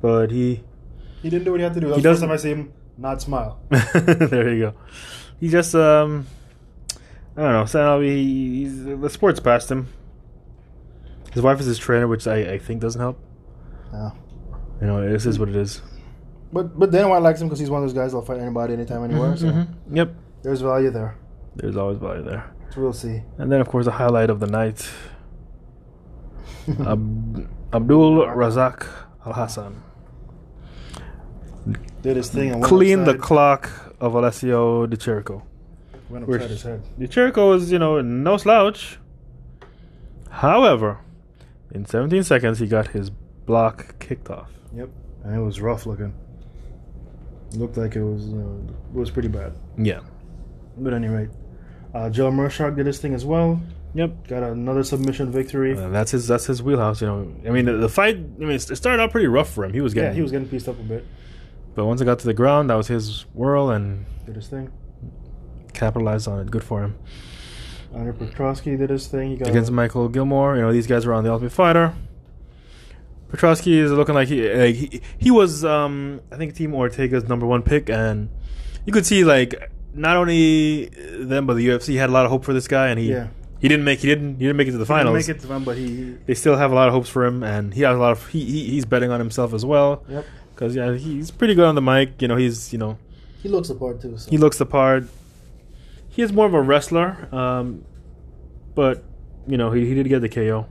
[0.00, 0.62] but he.
[1.22, 1.88] He didn't do what he had to do.
[1.88, 3.58] He the first time I see him not smile.
[3.70, 4.74] there you go.
[5.40, 6.26] He just um.
[7.36, 7.64] I don't know.
[7.66, 8.06] Sam Alvey.
[8.16, 9.88] he- He's, the sport's past him.
[11.32, 13.18] His wife is his trainer, which I, I think doesn't help.
[13.92, 14.10] Yeah.
[14.80, 15.82] You know, this is what it is.
[16.52, 18.74] But but Dana White likes him because he's one of those guys that'll fight anybody,
[18.74, 19.32] anytime, anywhere.
[19.32, 19.68] Mhm, So mhm.
[19.92, 20.14] Yep.
[20.42, 21.16] there's value there.
[21.58, 22.44] There's always value there.
[22.76, 23.22] We'll see.
[23.38, 24.88] And then, of course, the highlight of the night
[26.86, 28.86] Ab- Abdul Razak
[29.26, 29.74] Alhassan.
[32.02, 33.70] Did his thing and Clean the clock
[34.00, 35.42] of Alessio Di Chirico.
[36.08, 36.82] went upside his head.
[36.98, 38.98] Di Chirico is, you know, no slouch.
[40.30, 40.98] However,
[41.72, 44.50] in 17 seconds, he got his block kicked off.
[44.74, 44.88] Yep,
[45.24, 46.14] and it was rough looking.
[47.52, 48.36] Looked like it was uh,
[48.94, 49.54] it was pretty bad.
[49.76, 50.00] Yeah.
[50.76, 51.28] But anyway,
[51.94, 53.60] uh, Joe Mershak did his thing as well.
[53.94, 54.28] Yep.
[54.28, 55.76] Got another submission victory.
[55.76, 56.28] Uh, that's his.
[56.28, 57.00] That's his wheelhouse.
[57.00, 57.34] You know.
[57.46, 58.16] I mean, the, the fight.
[58.16, 59.72] I mean, it started out pretty rough for him.
[59.72, 60.10] He was getting.
[60.10, 61.06] yeah, he was getting pieced up a bit.
[61.74, 64.70] But once it got to the ground, that was his whirl and Did his thing.
[65.72, 66.50] capitalized on it.
[66.50, 66.98] Good for him.
[67.94, 69.30] Andre Petroski did his thing.
[69.30, 70.56] He got against Michael Gillmore.
[70.56, 71.94] You know, these guys were on the Ultimate Fighter.
[73.30, 77.46] Petroski is looking like he like he, he was um I think Team Ortega's number
[77.46, 78.28] one pick, and
[78.86, 82.44] you could see like not only them but the UFC had a lot of hope
[82.44, 83.28] for this guy, and he Yeah.
[83.60, 85.26] he didn't make he didn't he didn't make it to the He didn't finals.
[85.28, 86.16] Make it to them, but he.
[86.26, 88.26] They still have a lot of hopes for him, and he has a lot of
[88.28, 90.24] he, he he's betting on himself as well Yep.
[90.54, 92.20] because yeah he's pretty good on the mic.
[92.22, 92.98] You know he's you know
[93.42, 94.16] He looks the part too.
[94.18, 94.30] So.
[94.30, 95.04] he looks the part.
[96.08, 97.84] He is more of a wrestler, um,
[98.74, 99.04] but
[99.46, 100.66] you know he, he did get the KO.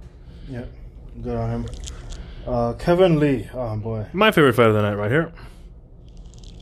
[0.50, 0.66] Yeah.
[1.22, 1.66] Good on him.
[2.46, 3.50] Uh, Kevin Lee.
[3.54, 5.32] Oh boy, My favorite fight of the night right here.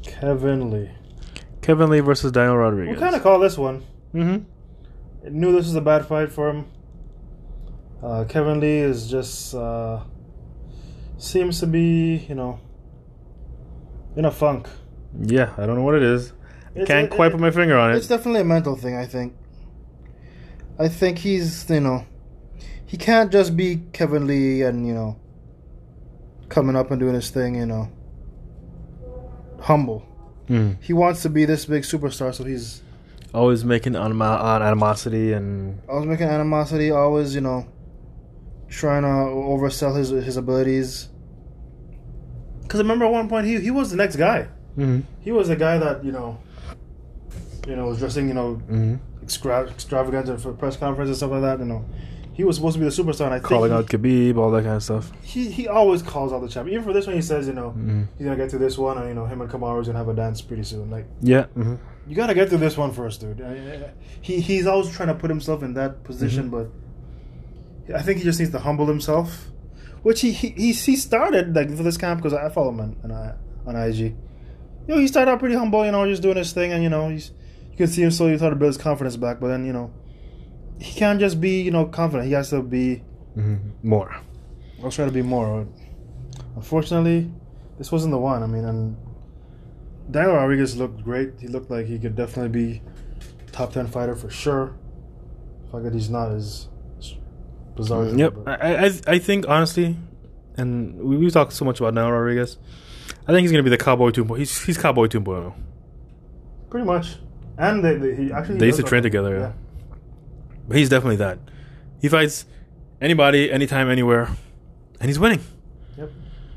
[0.03, 0.90] Kevin Lee.
[1.66, 2.94] Kevin Lee versus Daniel Rodriguez.
[2.96, 3.84] We kind of call this one.
[4.14, 5.40] Mm-hmm.
[5.40, 6.66] knew this was a bad fight for him.
[8.04, 10.02] Uh, Kevin Lee is just uh,
[11.18, 12.60] seems to be, you know,
[14.16, 14.68] in a funk.
[15.20, 16.34] Yeah, I don't know what it is.
[16.76, 17.98] It's- Can't it- quite it- put my finger on it.
[17.98, 18.96] It's definitely a mental thing.
[18.96, 19.34] I think.
[20.78, 22.06] I think he's, you know,
[22.86, 25.18] he can't just be Kevin Lee and you know,
[26.48, 27.56] coming up and doing his thing.
[27.56, 27.90] You know,
[29.62, 30.06] humble.
[30.50, 30.78] Mm.
[30.82, 32.82] He wants to be this big superstar, so he's
[33.34, 36.90] Always making anima- uh, animosity and always making animosity.
[36.92, 37.66] Always, you know,
[38.70, 41.10] trying to oversell his his abilities.
[42.62, 44.48] Because I remember at one point he he was the next guy.
[44.78, 45.02] Mm-hmm.
[45.22, 46.38] He was the guy that you know,
[47.68, 48.96] you know, was dressing you know Mm-hmm.
[49.24, 51.60] extra- extravagant for press conference and stuff like that.
[51.60, 51.86] You know,
[52.36, 53.26] he was supposed to be the superstar.
[53.26, 53.45] And I think.
[53.48, 55.12] Calling out Khabib, all that kind of stuff.
[55.24, 56.74] he, he he always calls out the champion.
[56.76, 58.03] Even for this one, he says you know Mm-hmm.
[58.18, 60.14] he's gonna get to this one, and you know him and Kamaru's gonna have a
[60.14, 60.91] dance pretty soon.
[60.91, 61.45] Like Yeah.
[61.57, 61.76] Mm-hmm.
[62.07, 63.41] you gotta get to this one first, dude.
[63.41, 63.45] I-
[63.86, 63.91] I-
[64.22, 66.68] He he's always trying to put himself in that position, but
[67.94, 69.52] I think he just needs to humble himself,
[70.03, 72.95] which he he he, he started like for this camp because I follow him on
[73.12, 73.34] on,
[73.68, 73.98] on IG.
[73.98, 74.16] You
[74.94, 77.10] know, he started out pretty humble, you know, just doing his thing, and you know,
[77.10, 77.32] he's
[77.72, 79.40] you can see him slowly trying to build his confidence back.
[79.40, 79.91] But then you know,
[80.80, 82.27] he can't just be you know confident.
[82.27, 83.03] He has to be.
[83.38, 83.88] Mm-hmm.
[83.88, 84.15] More.
[84.81, 85.68] I was trying to be more.
[86.56, 87.30] Unfortunately,
[87.77, 88.43] this wasn't the one.
[88.43, 88.95] I mean, and
[90.11, 91.34] Daniel Rodriguez looked great.
[91.39, 92.81] He looked like he could definitely be
[93.52, 94.73] top ten fighter for sure.
[95.65, 96.69] The fact that he's not is
[96.99, 97.15] is
[97.76, 98.06] bizarre.
[98.06, 98.34] Yep.
[98.45, 99.97] but- I, I I think honestly,
[100.57, 102.57] and we we talked so much about now Rodriguez.
[103.27, 104.38] I think he's gonna be the cowboy 2.0.
[104.38, 105.53] He's he's cowboy 2.0.
[106.69, 107.18] pretty much.
[107.57, 109.52] And they, they he actually They used to train look- together, yeah.
[110.68, 111.40] But he's definitely that.
[112.02, 112.46] He fights
[113.02, 114.30] anybody, anytime, anywhere,
[115.00, 115.42] and he's winning.
[115.98, 116.12] Yep.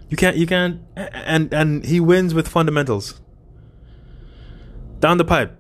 [0.09, 3.21] You can't you can't and and he wins with fundamentals.
[5.01, 5.55] Down the pipe.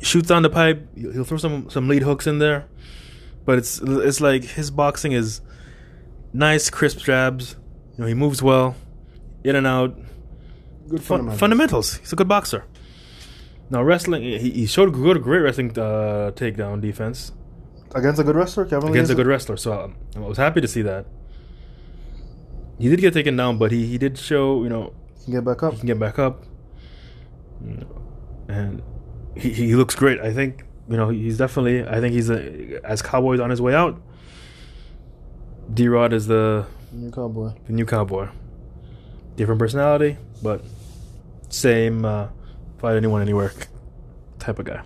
[0.00, 0.88] Shoots down the pipe.
[0.96, 2.66] He'll throw some some lead hooks in there,
[3.44, 5.40] but it's it's like his boxing is
[6.32, 7.56] nice, crisp jabs.
[7.92, 8.74] You know, he moves well,
[9.44, 9.96] in and out.
[10.88, 11.40] Good Fun, fundamentals.
[11.40, 11.96] fundamentals.
[11.98, 12.64] He's a good boxer.
[13.70, 17.32] Now wrestling, he, he showed good, great wrestling uh, takedown defense
[17.94, 18.90] against a good wrestler, Kevin.
[18.90, 19.56] Against is a good wrestler.
[19.56, 21.06] So um, I was happy to see that.
[22.78, 25.44] He did get taken down, but he, he did show you know He can get
[25.44, 25.72] back up.
[25.74, 26.44] he can get back up,
[27.64, 28.02] You know,
[28.48, 28.82] and
[29.36, 30.20] he, he looks great.
[30.20, 31.86] I think you know he's definitely.
[31.86, 34.00] I think he's a, as Cowboys on his way out.
[35.72, 37.52] D Rod is the New cowboy.
[37.66, 38.28] the new cowboy.
[39.36, 40.62] Different personality, but
[41.48, 42.28] same uh,
[42.82, 43.52] fight anyone anywhere
[44.38, 44.82] type of guy.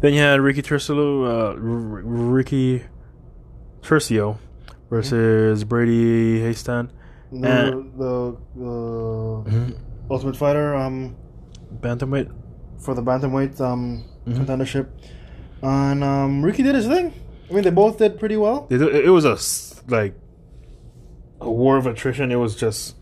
[0.00, 2.82] Then you had Ricky Tercelo, uh, R- Ricky
[3.82, 4.38] Tercio
[4.90, 6.90] versus Brady Hiestand.
[7.32, 9.76] The, Uh, the, the
[10.10, 11.16] Ultimate Fighter um
[11.80, 12.30] Bantamweight.
[12.78, 14.36] for the bantamweight um Mhm.
[14.46, 14.86] contendership,
[15.62, 17.12] and um Ricky did his thing.
[17.50, 18.66] I mean, they both did pretty well.
[18.70, 19.36] It, it was a
[19.92, 20.14] like
[21.40, 22.30] a war of attrition.
[22.32, 22.96] It was just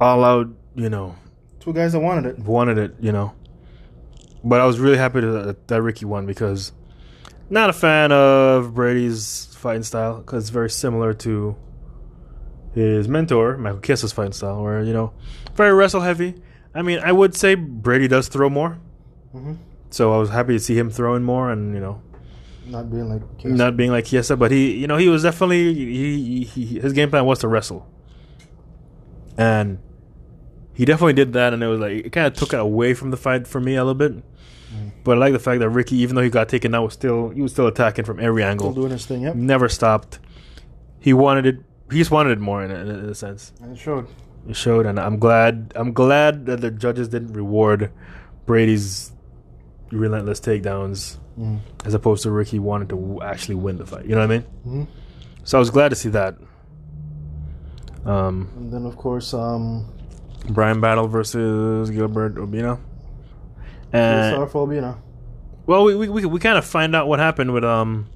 [0.00, 1.16] all out, you know,
[1.60, 2.38] Two guys that wanted it.
[2.38, 3.32] wanted it, you know.
[4.42, 6.72] But I was really happy to, that Ricky won because
[7.50, 11.54] not a fan of Brady's fighting style because it's very similar to
[12.74, 15.12] his mentor Michael Chiesa's fighting style, where you know
[15.54, 16.34] very wrestle heavy.
[16.74, 18.78] I mean, I would say Brady does throw more,
[19.32, 19.54] hmm
[19.90, 22.00] so I was happy to see him throwing more, and you know
[22.66, 26.44] Not being like not being like Chiesa, but he, you know, he was definitely he,
[26.44, 27.86] he, he his game plan was to wrestle,
[29.36, 29.78] and
[30.80, 33.10] he definitely did that, and it was like it kind of took it away from
[33.10, 34.24] the fight for me a little bit.
[35.04, 37.30] But I like the fact that Ricky, even though he got taken out, was still
[37.30, 39.22] he was still attacking from every still angle, doing his thing.
[39.22, 40.18] Yep, never stopped.
[41.00, 41.56] He wanted it.
[41.90, 43.52] He just wanted it more in a, in a, in a sense.
[43.62, 44.06] and it showed.
[44.48, 45.72] It showed, and I'm glad.
[45.76, 47.90] I'm glad that the judges didn't reward
[48.46, 49.12] Brady's
[49.90, 51.60] relentless takedowns Mm.
[51.86, 54.04] as opposed to Ricky wanted to actually win the fight.
[54.04, 54.42] You know what I mean?
[54.64, 54.84] hmm
[55.44, 56.34] So I was glad to see that.
[58.04, 59.86] Um, And then of course, um,
[60.48, 62.78] Brian Battle versus Gilbert Urbina.
[62.78, 64.94] uh, And for you
[65.66, 68.06] well, we we we, we kind of find out what happened with um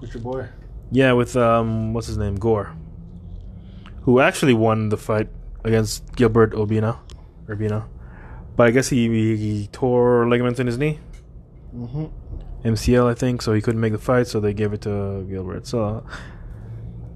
[0.00, 0.46] with your boy.
[0.90, 2.72] yeah with um what's his name Gore,
[4.02, 5.28] who actually won the fight
[5.64, 6.98] against Gilbert Urbina,
[7.46, 7.84] Urbina,
[8.56, 10.98] but I guess he, he, he tore ligaments in his knee.
[11.72, 12.06] hmm
[12.64, 15.66] MCL, I think, so he couldn't make the fight, so they gave it to Gilbert.
[15.66, 16.06] So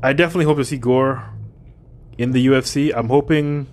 [0.02, 1.24] I definitely hope to see Gore
[2.18, 2.92] in the UFC.
[2.94, 3.66] I'm hoping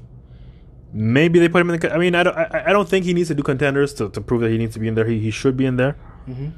[0.95, 1.93] maybe they put him in the.
[1.93, 2.35] I mean, I don't.
[2.37, 4.73] I, I don't think he needs to do contenders to, to prove that he needs
[4.75, 5.05] to be in there.
[5.05, 5.93] He, he should be in there.
[6.25, 6.49] hmm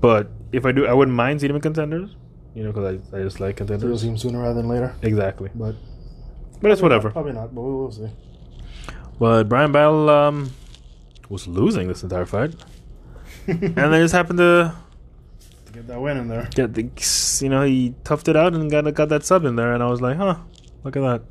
[0.00, 2.10] But if I do, I wouldn't mind seeing him in contenders.
[2.54, 4.02] You know, because I, I just like contenders.
[4.02, 5.50] see him sooner rather than later, Exactly.
[5.54, 5.76] but
[6.60, 7.10] But it's whatever.
[7.10, 8.08] Probably not, but we'll, we'll see.
[9.20, 10.50] But Brian Battle um,
[11.28, 12.56] was losing this entire fight,
[13.46, 14.74] and they just happened to
[15.72, 16.48] Get that win in there.
[16.52, 16.90] get the
[17.44, 19.86] you know he toughed it out and got got that sub in there and I
[19.86, 20.34] was like huh
[20.82, 21.22] look at that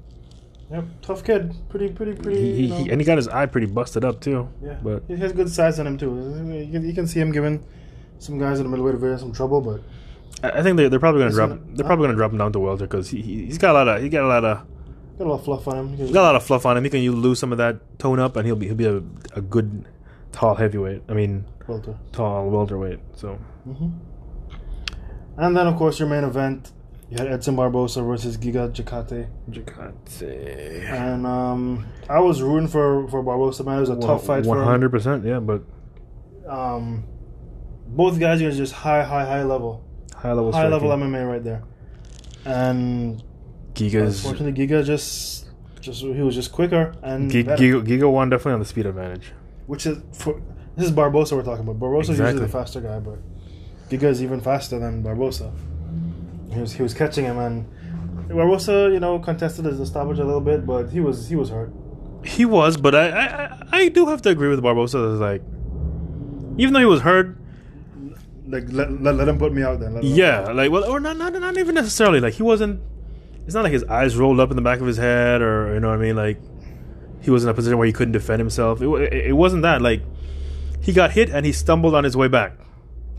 [0.72, 1.54] Yep, tough kid.
[1.70, 2.40] Pretty, pretty, pretty.
[2.40, 4.78] he, he, you know, he- and he got his eye pretty busted up too yeah,
[4.84, 6.14] but he has good size on him too.
[6.66, 7.64] You can, you can see him giving
[8.20, 9.82] some guys in the middleweight division some trouble, but
[10.44, 12.86] I, think they, they're probably gonna drop they're probably gonna drop him down to welter
[12.86, 14.66] because he, he he's got a lot of he got a lot of
[15.18, 15.98] got a lot of fluff on him.
[16.08, 17.98] he got a lot of fluff on him he can you lose some of that
[18.00, 18.98] tone up and he'll be he'll be a,
[19.36, 19.86] a good
[20.32, 21.98] tall heavyweight I mean Welter.
[22.12, 23.36] tall welterweight so
[23.66, 23.90] hmm
[25.38, 26.72] And then, of course, your main event
[27.10, 29.28] You had Edson Barboza versus Giga Chikadze.
[29.50, 30.84] Chikadze.
[30.92, 33.78] And um, I was rooting for, for Barboza, man.
[33.78, 34.64] It was a tough fight for him.
[34.64, 35.26] hundred percent.
[35.26, 35.64] Yeah, but
[36.48, 37.04] Um,
[37.88, 39.84] both guys are just high, high, high level.
[40.16, 40.52] high level.
[40.52, 40.90] High level.
[40.90, 41.64] MMA right there.
[42.46, 43.24] And
[43.74, 45.48] Giga's unfortunately, Giga just,
[45.82, 47.58] just he was just quicker and Giga.
[47.58, 49.32] Giga, Giga won definitely on the speed advantage.
[49.68, 50.42] which is for
[50.76, 51.80] this is Barboza we're talking about.
[51.80, 53.18] Barboza is usually the faster guy, but
[53.90, 55.52] Giga is even faster than Barboza.
[56.54, 57.66] He was he was catching him, and
[58.30, 61.72] Barboza, you know, contested his stoppage a little bit, but he was he was hurt.
[62.26, 64.98] He was, but I, I, I- I do have to agree with Barboza.
[64.98, 65.42] that Like,
[66.58, 67.38] even though he was hurt,
[68.48, 69.94] Like let, let, let him put me out then.
[69.94, 72.20] Let him- yeah, like well, or not, not, not even necessarily.
[72.20, 72.82] Like he wasn't.
[73.46, 75.80] It's not like his eyes rolled up in the back of his head, or you
[75.80, 76.16] know what I mean.
[76.16, 76.40] Like
[77.22, 78.82] he was in a position where he couldn't defend himself.
[78.82, 79.82] It, wa- it, it wasn't that.
[79.82, 80.02] Like
[80.82, 82.54] he got hit and he stumbled on his way back.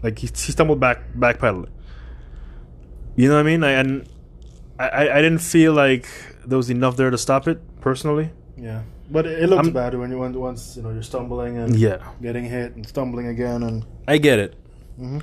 [0.02, 1.68] Like he, he stumbled back backpedaling.
[3.20, 3.62] You know what I mean?
[3.64, 4.08] I, and
[4.78, 6.06] I, I didn't feel like
[6.46, 8.30] there was enough there to stop it personally.
[8.56, 8.82] yeah.
[9.12, 11.74] But it, it looks I'm- bad when you once once you know you're stumbling and
[11.76, 13.84] Yeah, getting hit and stumbling again and.
[14.06, 14.54] I get it.
[14.98, 15.22] Mhm.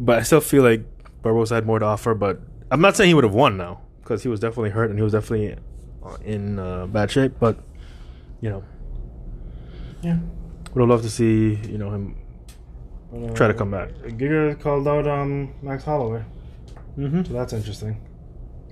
[0.00, 0.82] but I still feel like
[1.22, 2.14] Barboza had more to offer.
[2.14, 2.40] But
[2.70, 5.02] I'm not saying he would have won now because he was definitely hurt and he
[5.02, 5.56] was definitely
[6.04, 7.32] uh, in uh, bad shape.
[7.40, 7.58] But
[8.40, 8.62] you know,
[10.02, 10.18] Yeah.
[10.72, 12.16] would have loved to see you know him.
[13.10, 13.90] But, uh, Try to come back.
[14.20, 16.22] Giga called out um, Max Holloway.
[16.98, 17.24] Mm-hmm.
[17.24, 18.00] So that's interesting.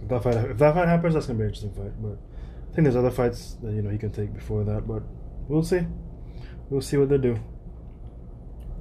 [0.03, 1.93] If that fight, if that fight happens, that's gonna be an interesting fight.
[2.03, 2.19] But
[2.71, 4.87] I think there's other fights that you know he can take before that.
[4.87, 5.03] But
[5.49, 5.81] we'll see.
[6.71, 7.39] We'll see what they do.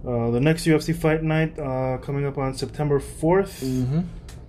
[0.07, 4.01] Uh, the next UFC fight night uh, coming up on September 4th Mm-hmm.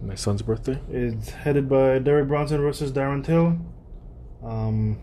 [0.09, 0.81] My son's birthday.
[0.91, 3.57] It's headed by Derek Brunson versus Darren Till.
[4.43, 4.99] Um,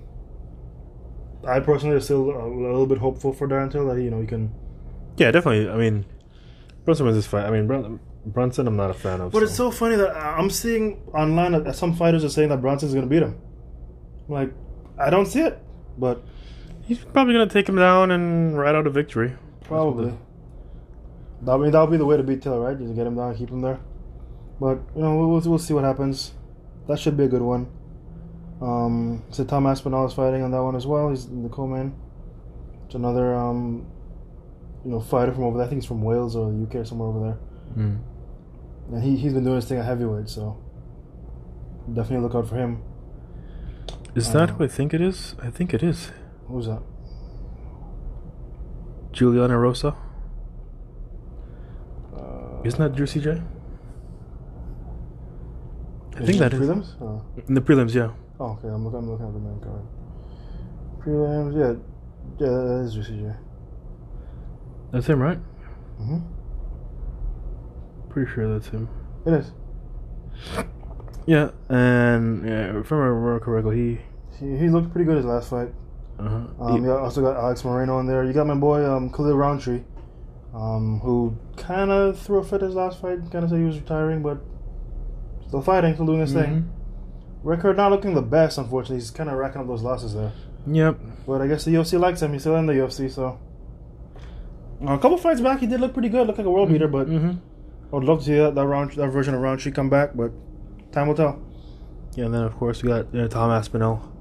[1.47, 4.27] I personally am still a little bit hopeful for Darren Till that you know he
[4.27, 4.51] can.
[5.17, 5.69] Yeah, definitely.
[5.69, 6.05] I mean,
[6.83, 7.45] Brunson was this fight.
[7.45, 7.99] I mean, Brun-
[8.31, 9.31] Brunson, I'm not a fan of.
[9.31, 12.93] But it's so funny that I'm seeing online that some fighters are saying that Brunson's
[12.93, 13.39] gonna beat him.
[14.27, 14.53] I'm like,
[14.97, 15.59] I don't see it,
[15.97, 16.23] but
[16.83, 19.35] he's probably gonna take him down and ride out a victory.
[19.61, 20.13] Probably.
[21.47, 22.77] I mean, that'll be the way to beat Taylor, right?
[22.77, 23.79] Just get him down, and keep him there.
[24.59, 26.33] But you know, we'll we'll see what happens.
[26.87, 27.67] That should be a good one.
[28.61, 31.09] Um, so Tom Aspinall is fighting on that one as well.
[31.09, 31.95] He's in the co-main.
[32.85, 33.87] It's another um,
[34.83, 35.67] you know, fighter from over there.
[35.67, 37.37] I think he's from Wales or the UK or somewhere over there.
[37.77, 37.99] Mm.
[38.91, 40.57] And he he's been doing his thing at heavyweight, so
[41.93, 42.81] definitely look out for him.
[44.15, 45.35] Is that Uh, who I think it is?
[45.41, 46.11] I think it is.
[46.47, 46.81] Who's that?
[49.11, 49.95] Juliana Rosa.
[52.15, 53.41] Uh, Isn't that Drew CJ?
[56.17, 56.59] I think that is.
[56.59, 56.95] prelims?
[57.01, 57.21] Oh.
[57.47, 58.11] In the prelims, yeah.
[58.39, 58.67] Oh, okay.
[58.67, 58.99] I'm looking.
[58.99, 59.81] I'm looking at the main card.
[60.99, 61.73] Prelims, yeah,
[62.39, 63.35] yeah, that is UCJ.
[64.91, 65.39] That's him, right?
[66.01, 66.19] Mm-hmm.
[68.09, 68.89] Pretty sure that's him.
[69.25, 69.51] It is.
[71.25, 73.99] Yeah, and yeah, if I remember correctly, he.
[74.45, 75.67] He, he looked pretty good his last fight.
[76.17, 76.63] Uh-huh.
[76.65, 78.23] Um, you also got Alex Moreno in there.
[78.23, 79.81] You got my boy um, Khalil Rountree,
[80.53, 83.19] um, who kind of threw a fit his last fight.
[83.31, 84.39] Kind of said he was retiring, but
[85.47, 86.41] still fighting, still doing his Mm-hmm.
[86.53, 86.71] thing.
[87.43, 88.97] Record not looking the best, unfortunately.
[88.97, 90.31] He's kind of racking up those losses there.
[90.67, 90.99] Yep.
[91.27, 92.33] But I guess the UFC likes him.
[92.33, 93.39] He's still in the UFC, so.
[94.81, 96.25] A couple fights back, he did look pretty good.
[96.27, 97.37] Looked like a world beater, but Mm-hmm.
[97.91, 100.31] I would love to see that, that round that version of Rountree come back, but
[100.91, 101.41] time will tell.
[102.15, 104.11] Yeah, and then of course we got uh, Tom Aspinall.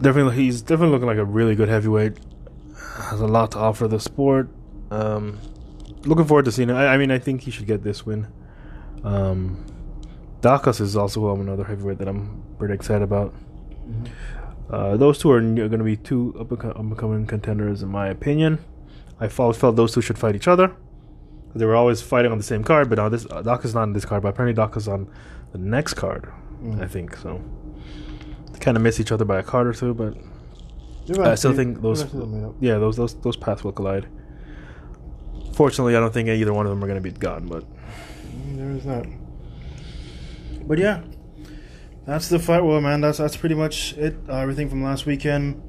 [0.00, 2.18] Definitely, he's definitely looking like a really good heavyweight.
[3.10, 4.48] Has a lot to offer the sport.
[4.90, 5.38] Um,
[6.04, 6.76] looking forward to seeing him.
[6.76, 8.28] I, I mean, I think he should get this win.
[9.02, 9.64] Um,
[10.42, 13.34] is also another heavyweight that I'm pretty excited about.
[14.70, 18.58] Uh, those two are going to be two up and coming contenders, in my opinion.
[19.18, 20.74] I always felt those two should fight each other.
[21.54, 23.92] They were always fighting on the same card, but now this uh, Daukaus not on
[23.92, 25.08] this card, but apparently Daukaus on
[25.52, 26.30] the next card.
[26.62, 26.80] Mm.
[26.82, 27.42] I think so.
[28.52, 30.14] They kind of miss each other by a card or two, but
[31.18, 32.54] I still think those- eventually they'll meet up.
[32.60, 34.06] yeah, those those those paths will collide.
[35.54, 37.64] Fortunately, I don't think either one of them are going to be gone, but
[38.30, 39.06] Mm, There is that.
[40.68, 41.02] But yeah,
[42.06, 43.00] that's the fight world, man.
[43.00, 44.16] That's that's pretty much it.
[44.28, 45.60] Uh, everything from last weekend.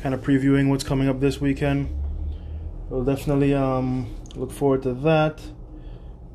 [0.00, 1.88] Kind of previewing what's coming up this weekend.
[2.88, 5.40] We'll definitely um, look forward to that.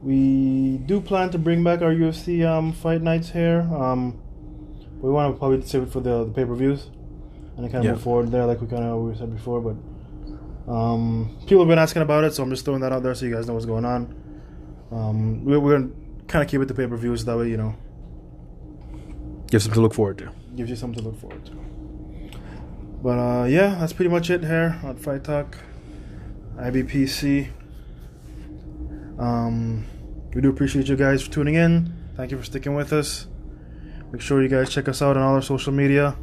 [0.01, 3.61] We do plan to bring back our UFC um, fight nights here.
[3.71, 4.19] Um,
[5.01, 6.85] we want to probably save it for the, the pay per views
[7.55, 7.91] and then kind of Yeah.
[7.93, 9.59] move forward there, like we kind of we said before.
[9.61, 13.13] But um, people have been asking about it, so I'm just throwing that out there
[13.15, 14.15] so you guys know what's going on.
[14.91, 15.91] Um, we're, we're gonna
[16.27, 17.75] kind of keep it to pay per views that way, you know,
[19.51, 20.29] give something to look forward to.
[20.55, 21.51] gives you something to look forward to.
[23.03, 25.57] But uh, yeah, that's pretty much it here on Fight Talk,
[26.57, 27.49] IBPC.
[29.19, 29.85] Um,
[30.33, 31.93] we do appreciate you guys for tuning in.
[32.15, 33.27] Thank you for sticking with us.
[34.11, 36.15] Make sure you guys check us out on all our social media.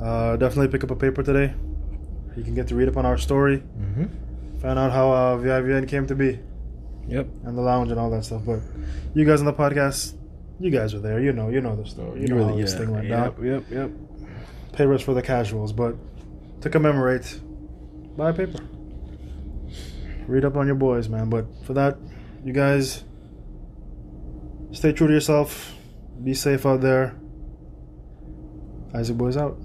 [0.00, 1.54] Uh, definitely pick up a paper today.
[2.36, 4.58] You can get to read up on our story, Mm-hmm.
[4.60, 6.38] find out how uh, VIVN came to be,
[7.08, 7.26] Yep.
[7.44, 8.42] and the lounge and all that stuff.
[8.46, 8.60] But
[9.14, 10.14] you guys on the podcast,
[10.60, 11.20] you guys are there.
[11.20, 12.20] You know, you know the story.
[12.22, 13.44] You, know how this thing went yep, down.
[13.46, 13.64] Yep.
[13.70, 13.90] Yep.
[14.72, 15.96] Papers for the casuals, but
[16.62, 17.40] to commemorate,
[18.16, 18.60] buy a paper.
[20.26, 21.30] Read up on your boys, man.
[21.30, 21.98] But for that,
[22.44, 23.04] you guys
[24.72, 25.74] stay true to yourself.
[26.22, 27.16] Be safe out there.
[28.94, 29.56] Isaac Boys out.